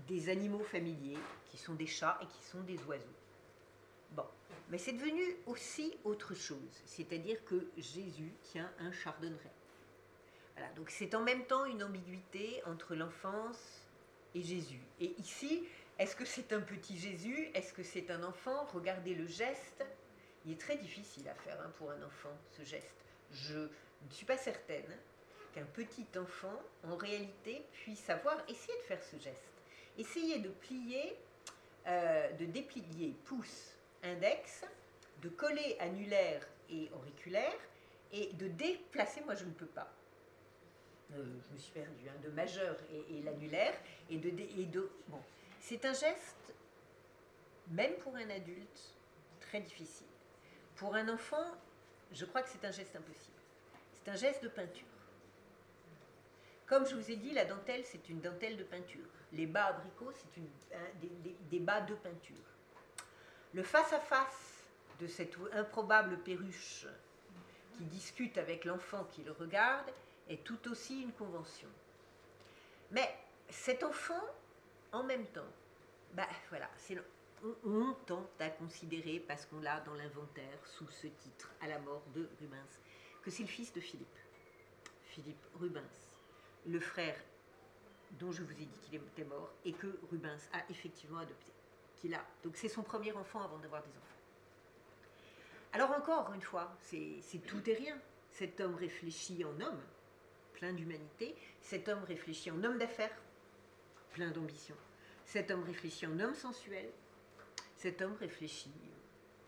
[0.08, 3.06] des animaux familiers qui sont des chats et qui sont des oiseaux.
[4.12, 4.26] Bon,
[4.70, 9.52] mais c'est devenu aussi autre chose, c'est-à-dire que Jésus tient un chardonneret.
[10.56, 13.90] Voilà, donc c'est en même temps une ambiguïté entre l'enfance
[14.36, 14.82] et Jésus.
[15.00, 15.64] Et ici,
[15.98, 17.50] est-ce que c'est un petit Jésus?
[17.56, 18.66] Est-ce que c'est un enfant?
[18.74, 19.84] Regardez le geste.
[20.46, 23.06] Il est très difficile à faire hein, pour un enfant, ce geste.
[23.32, 24.96] Je ne suis pas certaine
[25.54, 29.44] qu'un petit enfant, en réalité, puisse avoir essayé de faire ce geste.
[29.98, 31.18] Essayez de plier,
[31.88, 33.74] euh, de déplier pouce,
[34.04, 34.66] index,
[35.22, 37.58] de coller annulaire et auriculaire,
[38.12, 39.92] et de déplacer, moi je ne peux pas.
[41.12, 42.78] Euh, je me suis perdue, hein, de majeur
[43.10, 43.74] et, l'annulaire,
[44.10, 45.20] et de, et de bon,
[45.60, 46.54] c'est un geste,
[47.70, 48.96] même pour un adulte,
[49.42, 50.08] très difficile.
[50.76, 51.46] Pour un enfant,
[52.12, 53.38] je crois que c'est un geste impossible.
[53.94, 54.86] C'est un geste de peinture.
[56.70, 59.06] Comme je vous ai dit, la dentelle, c'est une dentelle de peinture.
[59.34, 60.40] Les bas abricots, c'est
[61.50, 62.36] des, bas de peinture.
[63.56, 64.64] Le face-à-face
[65.00, 66.86] de cette improbable perruche
[67.76, 69.90] qui discute avec l'enfant qui le regarde
[70.30, 71.70] est tout aussi une convention.
[72.92, 73.18] Mais
[73.50, 74.24] cet enfant,
[74.92, 75.52] en même temps,
[76.14, 76.70] bah voilà,
[77.66, 82.04] on, tente à considérer, parce qu'on l'a dans l'inventaire sous ce titre, à la mort
[82.14, 82.80] de Rubens,
[83.24, 84.08] que c'est le fils de Philippe.
[85.06, 86.09] Philippe Rubens,
[86.68, 87.16] le frère
[88.20, 91.52] dont je vous ai dit qu'il était mort et que Rubens a effectivement adopté.
[91.96, 92.26] Qu'il a.
[92.44, 94.06] Donc c'est son premier enfant avant d'avoir des enfants.
[95.74, 97.98] Alors encore une fois, c'est tout et rien.
[98.32, 99.82] Cet homme réfléchit en homme,
[100.54, 101.36] plein d'humanité.
[101.62, 103.16] Cet homme réfléchit en homme d'affaires,
[104.12, 104.76] plein d'ambition.
[105.26, 106.90] Cet homme réfléchit en homme sensuel.
[107.76, 108.72] Cet homme réfléchit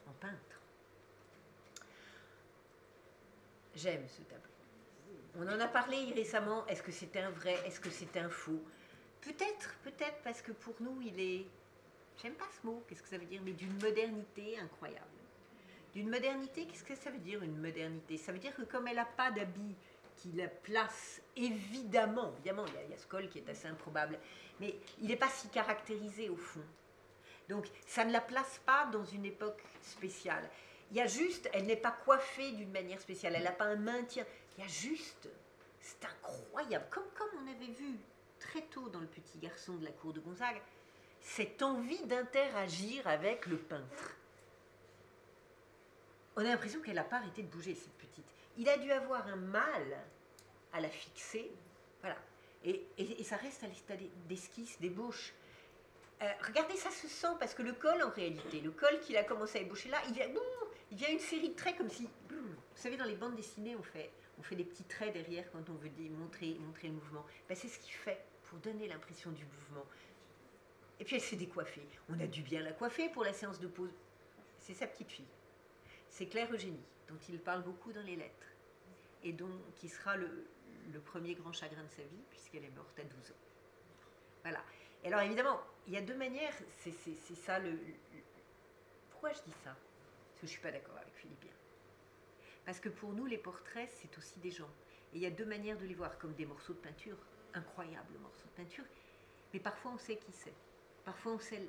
[0.07, 0.61] en peintre.
[3.75, 4.50] J'aime ce tableau.
[5.39, 6.65] On en a parlé récemment.
[6.67, 7.55] Est-ce que c'est un vrai?
[7.65, 8.61] Est-ce que c'est un faux?
[9.21, 11.45] Peut-être, peut-être, parce que pour nous, il est.
[12.21, 13.41] J'aime pas ce mot, qu'est-ce que ça veut dire?
[13.43, 15.05] Mais d'une modernité incroyable.
[15.93, 18.17] D'une modernité, qu'est-ce que ça veut dire une modernité?
[18.17, 19.75] Ça veut dire que comme elle n'a pas d'habit
[20.17, 23.49] qui la place, évidemment, évidemment, il y, a, il y a ce col qui est
[23.49, 24.19] assez improbable,
[24.59, 26.63] mais il n'est pas si caractérisé au fond.
[27.49, 30.47] Donc ça ne la place pas dans une époque spéciale.
[30.91, 33.77] Il y a juste, elle n'est pas coiffée d'une manière spéciale, elle n'a pas un
[33.77, 34.25] maintien.
[34.57, 35.29] Il y a juste,
[35.79, 37.97] c'est incroyable, comme, comme on avait vu
[38.39, 40.61] très tôt dans le petit garçon de la cour de Gonzague,
[41.21, 44.17] cette envie d'interagir avec le peintre.
[46.35, 48.25] On a l'impression qu'elle n'a pas arrêté de bouger, cette petite.
[48.57, 49.97] Il a dû avoir un mal
[50.73, 51.51] à la fixer.
[52.01, 52.17] Voilà.
[52.63, 53.95] Et, et, ça reste à l'état
[54.27, 55.33] d'esquisse, d'ébauche.
[56.21, 59.23] Euh, regardez, ça se sent, parce que le col, en réalité, le col qu'il a
[59.23, 60.27] commencé à ébaucher là, il vient,
[60.91, 62.07] il vient une série de traits comme si.
[62.29, 62.37] Vous
[62.75, 65.73] savez, dans les bandes dessinées, on fait, on fait des petits traits derrière quand on
[65.73, 67.25] veut montrer, montrer le mouvement.
[67.47, 69.85] Ben, c'est ce qu'il fait pour donner l'impression du mouvement.
[70.99, 71.87] Et puis elle s'est décoiffée.
[72.09, 73.93] On a dû bien la coiffer pour la séance de pause.
[74.59, 75.25] C'est sa petite fille.
[76.09, 78.47] C'est Claire Eugénie, dont il parle beaucoup dans les lettres,
[79.23, 80.45] et dont, qui sera le,
[80.93, 83.41] le premier grand chagrin de sa vie, puisqu'elle est morte à 12 ans.
[84.43, 84.61] Voilà.
[85.03, 87.79] Et alors évidemment, il y a deux manières, c'est ça le,
[89.09, 89.75] Pourquoi je dis ça?
[90.41, 91.51] Que je ne suis pas d'accord avec Philippien.
[92.65, 94.69] Parce que pour nous, les portraits, c'est aussi des gens.
[95.13, 97.17] Et il y a deux manières de les voir, comme des morceaux de peinture,
[97.53, 98.85] incroyables morceaux de peinture,
[99.53, 100.53] mais parfois on sait qui c'est.
[101.03, 101.61] Parfois on sait,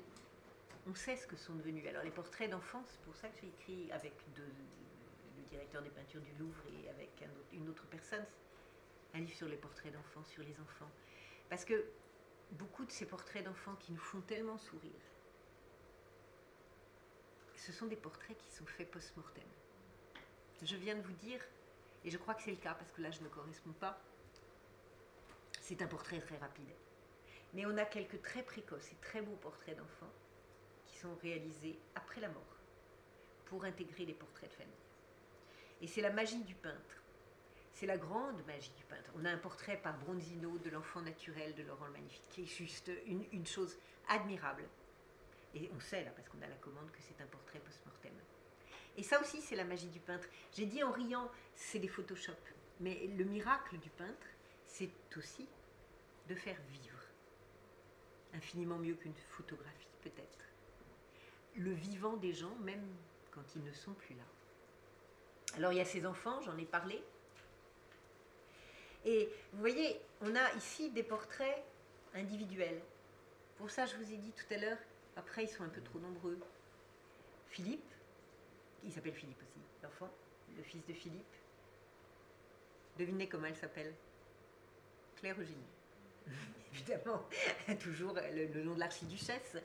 [0.87, 1.85] on sait ce que sont devenus.
[1.87, 4.43] Alors les portraits d'enfants, c'est pour ça que j'ai écrit avec le
[5.49, 7.11] directeur des peintures du Louvre et avec
[7.51, 8.25] une autre personne,
[9.13, 10.89] un livre sur les portraits d'enfants, sur les enfants.
[11.49, 11.85] Parce que
[12.51, 14.91] beaucoup de ces portraits d'enfants qui nous font tellement sourire,
[17.65, 19.43] ce sont des portraits qui sont faits post-mortem.
[20.61, 21.39] Je viens de vous dire,
[22.03, 24.01] et je crois que c'est le cas parce que là je ne correspond pas,
[25.61, 26.69] c'est un portrait très rapide.
[27.53, 30.11] Mais on a quelques très précoces et très beaux portraits d'enfants
[30.85, 32.57] qui sont réalisés après la mort
[33.45, 34.73] pour intégrer les portraits de famille.
[35.81, 37.03] Et c'est la magie du peintre.
[37.73, 39.09] C'est la grande magie du peintre.
[39.15, 42.45] On a un portrait par Bronzino de l'enfant naturel de Laurent le Magnifique, qui est
[42.45, 43.77] juste une, chose
[44.09, 44.63] admirable.
[45.55, 48.13] Et on sait, là, parce qu'on a la commande, que c'est un portrait post-mortem.
[48.97, 50.27] Et ça aussi, c'est la magie du peintre.
[50.51, 52.33] J'ai dit en riant, c'est des Photoshop.
[52.79, 54.27] Mais le miracle du peintre,
[54.65, 55.47] c'est aussi
[56.27, 56.99] de faire vivre.
[58.33, 60.45] Infiniment mieux qu'une photographie, peut-être.
[61.55, 62.83] Le vivant des gens, même
[63.31, 64.23] quand ils ne sont plus là.
[65.55, 67.03] Alors il y a ces enfants, j'en ai parlé,
[69.05, 71.63] et vous voyez, on a ici des portraits
[72.13, 72.81] individuels.
[73.57, 74.77] Pour ça, je vous ai dit tout à l'heure,
[75.15, 76.39] après, ils sont un peu trop nombreux.
[77.49, 77.91] Philippe,
[78.83, 80.09] il s'appelle Philippe aussi, l'enfant,
[80.55, 81.35] le fils de Philippe.
[82.97, 83.93] Devinez comment elle s'appelle
[85.15, 85.57] Claire Eugénie.
[86.73, 87.23] Évidemment,
[87.79, 89.57] toujours le, nom de l'archiduchesse,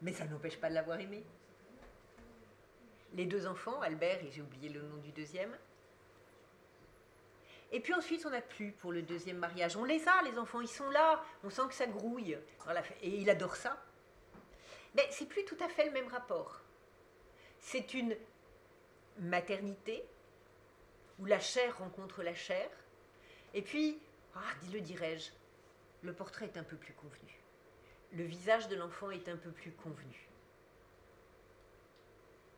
[0.00, 1.24] mais ça n'empêche pas de l'avoir aimée.
[3.14, 5.56] Les deux enfants, Albert et j'ai oublié le nom du deuxième,
[7.72, 9.78] et puis ensuite, on n'a plus pour le deuxième mariage.
[9.78, 11.24] On les a, les enfants, ils sont là.
[11.42, 12.38] On sent que ça grouille.
[13.00, 13.82] Et il adore ça.
[14.94, 16.60] Mais c'est plus tout à fait le même rapport.
[17.58, 18.16] C'est une
[19.18, 20.04] maternité
[21.18, 22.68] où la chair rencontre la chair.
[23.54, 24.00] Et puis,
[24.34, 24.40] ah,
[24.72, 25.30] le dirais-je,
[26.02, 27.40] le portrait est un peu plus convenu.
[28.12, 30.28] Le visage de l'enfant est un peu plus convenu.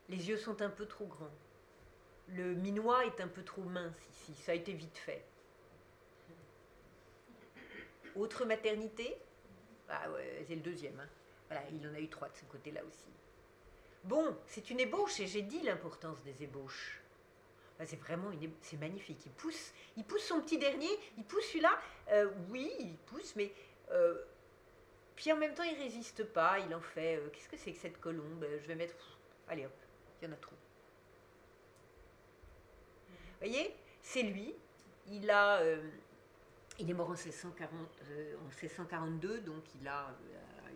[0.09, 1.32] Les yeux sont un peu trop grands
[2.28, 5.24] le minois est un peu trop mince ici, ça a été vite fait.
[8.16, 9.16] Autre maternité?
[9.89, 10.98] Ah ouais, c'est le deuxième.
[11.01, 11.09] Hein.
[11.72, 13.14] Il en a eu trois de ce côté-là aussi.
[14.05, 17.01] Bon, c'est une ébauche et j'ai dit l'importance des ébauches.
[17.85, 19.24] c'est vraiment c'est magnifique.
[19.24, 21.78] Il pousse, il pousse son petit dernier, il pousse celui-là.
[22.10, 23.51] Euh, oui, il pousse, mais
[23.90, 24.22] euh,
[25.16, 26.59] puis en même temps, il résiste pas.
[26.59, 27.16] Il en fait.
[27.16, 28.47] Euh, qu'est-ce que c'est que cette colombe?
[28.60, 28.94] Je vais mettre.
[29.48, 29.72] allez hop,
[30.20, 30.56] il y en a trop.
[33.09, 34.55] Vous voyez, c'est lui.
[35.09, 40.14] Il est mort en 1640, en 1642, donc il a,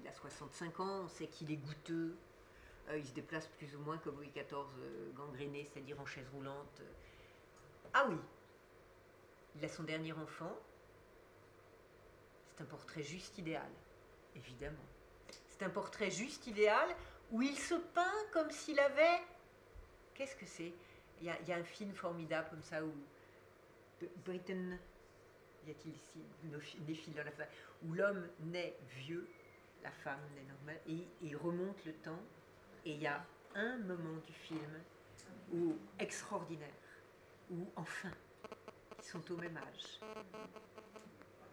[0.09, 1.03] a 65 ans.
[1.05, 2.17] On sait qu'il est goûteux.
[2.95, 4.67] il se déplace plus ou moins comme Louis XIV
[5.15, 6.83] gangréné, c'est-à-dire en chaise roulante.
[7.95, 8.17] Ah oui,
[9.57, 10.57] il a son dernier enfant.
[12.49, 13.71] C'est un portrait juste idéal,
[14.37, 14.77] évidemment.
[15.49, 16.89] C'est un portrait juste idéal
[17.31, 19.21] où il se peint comme s'il avait.
[20.15, 20.73] Qu'est-ce que c'est?
[21.21, 22.93] Il y, a, un film formidable comme ça où.
[24.25, 24.79] Britain.
[25.67, 27.11] Y a-t-il ici?
[27.11, 27.45] Dans la fin
[27.85, 29.29] Où l'homme naît vieux,
[29.83, 32.23] la femme naît normale, et il remonte le temps,
[32.85, 33.25] et il y a
[33.55, 34.83] un moment du film
[35.53, 36.69] où extraordinaire,
[37.51, 38.13] où enfin,
[38.99, 40.01] ils sont au même âge.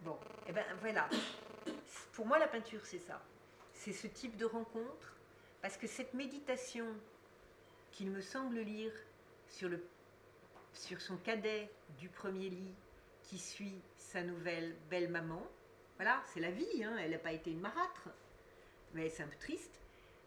[0.02, 1.08] Bon, et eh ben voilà.
[2.12, 3.22] Pour moi, la peinture, c'est ça.
[3.72, 5.16] C'est ce type de rencontre,
[5.62, 6.86] parce que cette méditation
[7.90, 8.92] qu'il me semble lire
[9.48, 9.82] sur, le,
[10.72, 12.74] sur son cadet du premier lit
[13.22, 15.42] qui suit sa nouvelle belle maman,
[15.96, 18.08] voilà, c'est la vie, hein, elle n'a pas été une marâtre,
[18.92, 19.80] mais c'est un peu triste.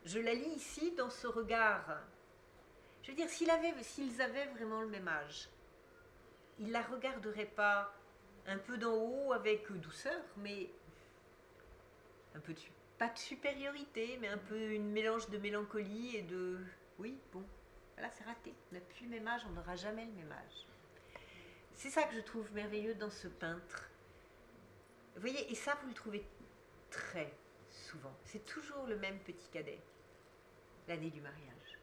[0.05, 1.99] Je la lis ici dans ce regard.
[3.03, 5.49] Je veux dire, s'ils avaient, vraiment le même âge,
[6.59, 7.93] ils la regarderaient pas
[8.47, 10.69] un peu d'en haut avec douceur, mais
[12.35, 12.59] un peu de,
[12.97, 16.57] pas de supériorité, mais un peu une mélange de mélancolie et de
[16.97, 17.43] oui, bon,
[17.95, 18.53] voilà, c'est raté.
[18.71, 20.67] On n'a plus le même âge, on n'aura jamais le même âge.
[21.73, 23.88] C'est ça que je trouve merveilleux dans ce peintre.
[25.15, 26.25] Vous voyez, et ça, vous le trouvez
[26.89, 27.31] très
[27.69, 28.15] souvent.
[28.25, 29.79] C'est toujours le même petit cadet,
[30.87, 31.79] l'année du mariage.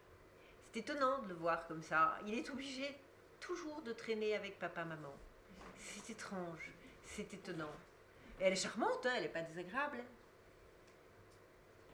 [0.65, 2.19] C'est étonnant de le voir comme ça.
[2.27, 2.97] Il est obligé
[3.41, 5.15] toujours de traîner avec papa-maman.
[5.79, 6.73] C'est étrange,
[7.05, 7.73] c'est étonnant.
[8.41, 10.05] Elle est charmante, hein, elle n'est pas désagréable.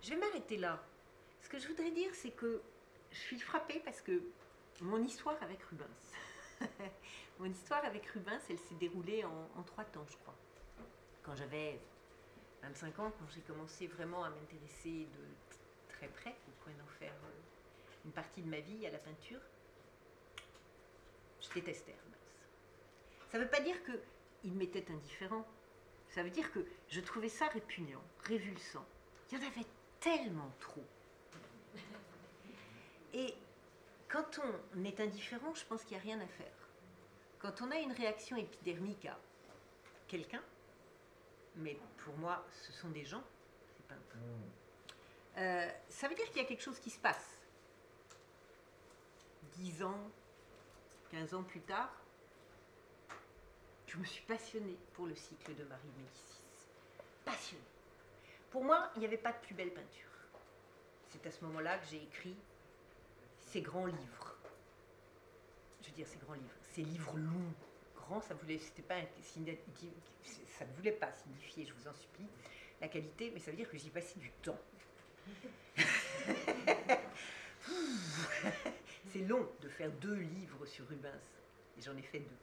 [0.03, 0.83] Je vais m'arrêter là.
[1.41, 2.61] Ce que je voudrais dire, c'est que
[3.11, 4.23] je suis frappée parce que
[4.81, 6.13] mon histoire avec Rubens,
[7.39, 10.35] mon histoire avec Rubens, elle s'est déroulée en, trois temps, je crois.
[11.23, 11.78] Quand j'avais
[12.62, 17.12] 25 ans, quand j'ai commencé vraiment à m'intéresser de très près, au point d'en faire
[17.12, 19.40] euh, une partie de ma vie à la peinture,
[21.40, 22.19] je détestais Rubens.
[23.31, 25.47] Ça ne veut pas dire qu'il m'était indifférent.
[26.09, 28.85] Ça veut dire que je trouvais ça répugnant, révulsant.
[29.31, 29.66] Il y en avait
[30.01, 30.85] tellement trop.
[33.15, 33.35] Et
[34.09, 34.40] quand
[34.74, 36.53] on est indifférent, je pense qu'il n'y a rien à faire.
[37.39, 39.19] Quand on a une réaction épidermique à
[40.09, 40.43] quelqu'un,
[41.57, 43.23] mais pour moi, ce sont des gens,
[43.77, 43.99] c'est pas un
[45.39, 47.39] euh, ça veut dire qu'il y a quelque chose qui se passe.
[49.55, 50.11] Dix ans,
[51.11, 51.91] quinze ans plus tard,
[53.87, 56.43] je me suis passionnée pour le cycle de Marie Médicis.
[57.24, 57.62] Passionnée.
[58.51, 60.09] Pour moi, il n'y avait pas de plus belle peinture.
[61.11, 62.37] C'est à ce moment-là que j'ai écrit
[63.39, 64.37] ces grands livres.
[65.83, 67.53] Je veux dire, ces grands livres, ces livres longs.
[67.97, 68.97] Grands, ça voulait, c'était pas,
[70.62, 72.28] ça ne voulait pas signifier, je vous en supplie,
[72.80, 74.60] la qualité, mais ça veut dire que j'y passais du temps.
[79.12, 81.10] C'est long de faire deux livres sur Rubens,
[81.76, 82.36] et j'en ai fait deux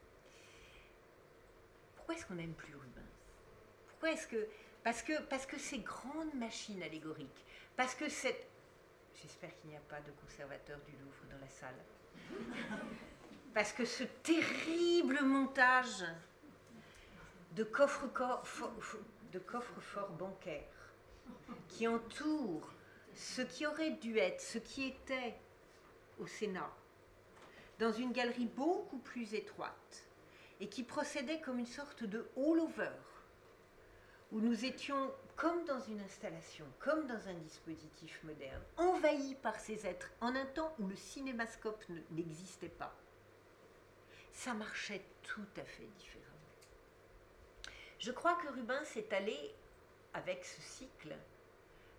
[1.95, 3.05] pourquoi est-ce qu'on n'aime plus Rubens?
[3.87, 4.47] Pourquoi est-ce que
[4.83, 7.45] parce que parce que ces grandes machines allégoriques,
[7.77, 8.47] parce que cette
[9.21, 11.75] j'espère qu'il n'y a pas de conservateur du Louvre dans la salle.
[13.53, 16.03] Parce que ce terrible montage
[17.51, 18.07] de coffres
[19.31, 19.39] de
[19.81, 20.93] forts bancaires
[21.67, 22.69] qui entoure
[23.15, 25.35] ce qui aurait dû être, ce qui était
[26.19, 26.71] au Sénat,
[27.79, 30.05] dans une galerie beaucoup plus étroite,
[30.59, 32.91] et qui procédait comme une sorte de all-over,
[34.31, 39.87] où nous étions comme dans une installation, comme dans un dispositif moderne, envahis par ces
[39.87, 42.93] êtres, en un temps où le cinémascope n'existait pas.
[44.33, 46.28] Ça marchait tout à fait différemment.
[47.99, 49.37] Je crois que Rubens est allé,
[50.13, 51.13] avec ce cycle,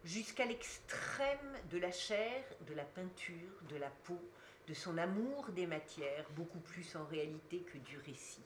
[0.02, 4.18] jusqu'à l'extrême de la chair, de la peinture, de la peau,
[4.66, 8.44] de son amour des matières, beaucoup plus en réalité que du récit.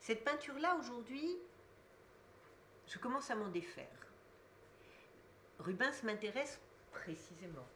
[0.00, 1.38] Cette peinture-là, aujourd'hui,
[2.88, 3.86] je commence à m'en défaire.
[5.60, 6.60] Rubens m'intéresse
[6.90, 7.68] précisément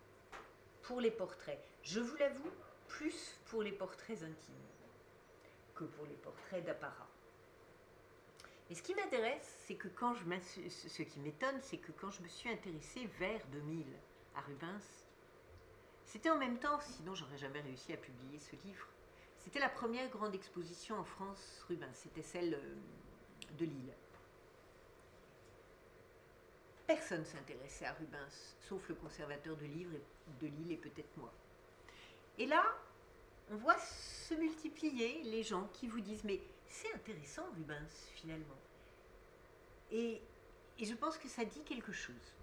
[0.82, 1.62] pour les portraits.
[1.82, 2.50] Je vous l'avoue,
[2.88, 4.54] plus pour les portraits intimes
[5.74, 7.05] que pour les portraits d'apparat.
[8.68, 10.24] Et ce qui m'intéresse, c'est que quand je
[10.68, 13.86] ce qui m'étonne, c'est que quand je me suis intéressée vers 2000
[14.34, 15.04] à Rubens,
[16.04, 18.86] C'était en même temps, sinon j'aurais jamais réussi à publier ce livre.
[19.38, 22.74] C'était la première grande exposition en France Rubens, c'était celle euh,
[23.58, 23.92] de Lille.
[26.86, 29.98] Personne s'intéressait à Rubens, sauf le conservateur de livres
[30.40, 31.32] de Lille et peut-être moi.
[32.38, 32.64] Et là,
[33.50, 38.58] on voit se multiplier les gens qui vous disent mais c'est intéressant Rubens finalement.
[39.90, 40.20] Et,
[40.78, 42.34] et, je pense que ça dit quelque chose.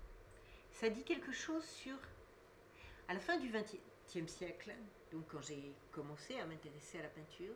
[0.71, 1.97] Ça dit quelque chose sur,
[3.07, 4.73] à la fin du XXe siècle,
[5.11, 7.53] donc quand j'ai commencé à m'intéresser à la peinture,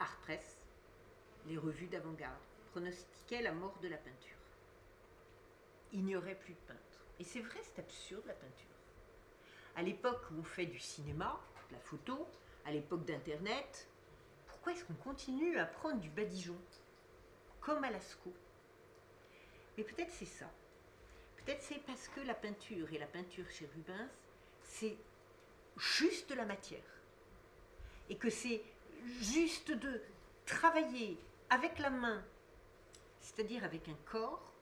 [0.00, 0.56] Art Press,
[1.46, 4.36] les revues d'avant-garde, pronostiquaient la mort de la peinture.
[5.92, 6.80] Il n'y aurait plus de peintre.
[7.20, 8.66] Et c'est vrai, c'est absurde la peinture.
[9.76, 11.38] À l'époque où on fait du cinéma,
[11.68, 12.26] de la photo,
[12.64, 13.88] à l'époque d'Internet,
[14.62, 16.56] pourquoi est-ce qu'on continue à prendre du badigeon
[17.60, 18.32] Comme à Lascaux?
[19.76, 20.48] Mais peut-être c'est ça.
[21.36, 24.08] Peut-être c'est parce que la peinture et la peinture chez Rubens,
[24.62, 24.96] c'est
[25.76, 26.78] juste la matière.
[28.08, 28.62] Et que c'est
[29.20, 30.00] juste de
[30.46, 31.18] travailler
[31.50, 32.22] avec la main,
[33.18, 34.52] c'est-à-dire avec un corps,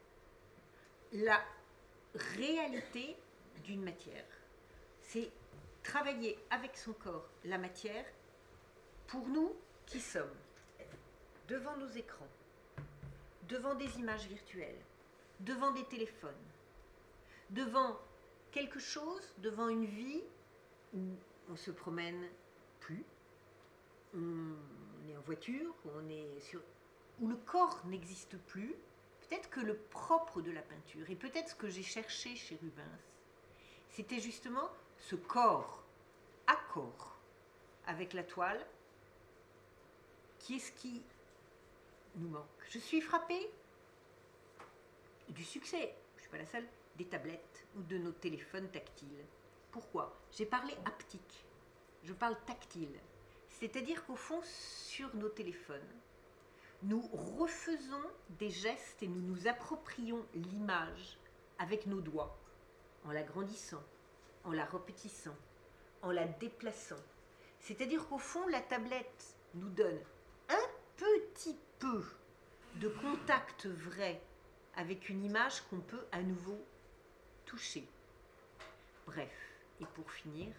[1.13, 1.45] la
[2.15, 3.19] réalité
[3.65, 4.25] d'une matière.
[5.03, 5.31] C'est
[5.83, 8.07] travailler avec son corps la matière
[9.07, 9.55] pour nous
[9.91, 10.37] qui sommes
[11.49, 12.29] devant nos écrans,
[13.49, 14.81] devant des images virtuelles,
[15.41, 16.31] devant des téléphones,
[17.51, 17.99] devant
[18.53, 20.23] quelque chose, devant une vie
[20.95, 21.01] où
[21.51, 22.25] on se promène
[22.79, 23.05] plus,
[24.15, 24.55] on
[25.09, 26.61] est en voiture, on est sur,
[27.19, 28.77] où le corps n'existe plus,
[29.23, 33.01] peut-être que le propre de la peinture, et peut-être ce que j'ai cherché chez Rubens,
[33.89, 35.83] c'était justement ce corps,
[36.47, 37.19] accord
[37.89, 38.65] avec la toile,
[40.41, 41.03] qui est ce qui
[42.17, 42.47] nous manque?
[42.71, 43.51] Je suis frappée
[45.29, 49.25] du succès, je ne suis pas la seule, des tablettes ou de nos téléphones tactiles.
[49.71, 50.19] Pourquoi?
[50.33, 51.45] J'ai parlé haptique,
[52.03, 52.99] je parle tactile.
[53.49, 55.87] C'est-à-dire qu'au fond, sur nos téléphones,
[56.83, 61.19] nous refaisons des gestes et nous nous approprions l'image
[61.59, 62.37] avec nos doigts,
[63.05, 63.83] en la grandissant,
[64.45, 65.37] en la repétissant,
[66.03, 66.97] en la déplaçant.
[67.61, 70.01] C'est-à-dire qu'au fond, la tablette nous donne
[71.35, 72.05] petit peu
[72.77, 74.21] de contact vrai
[74.77, 76.59] avec une image qu'on peut à nouveau
[77.47, 77.89] toucher.
[79.07, 79.33] Bref,
[79.81, 80.53] et pour finir,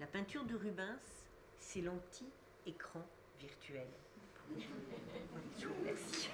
[0.00, 1.24] la peinture de Rubens,
[1.58, 3.06] c'est l'anti-écran
[3.38, 3.86] virtuel.
[5.58, 6.30] Je vous remercie.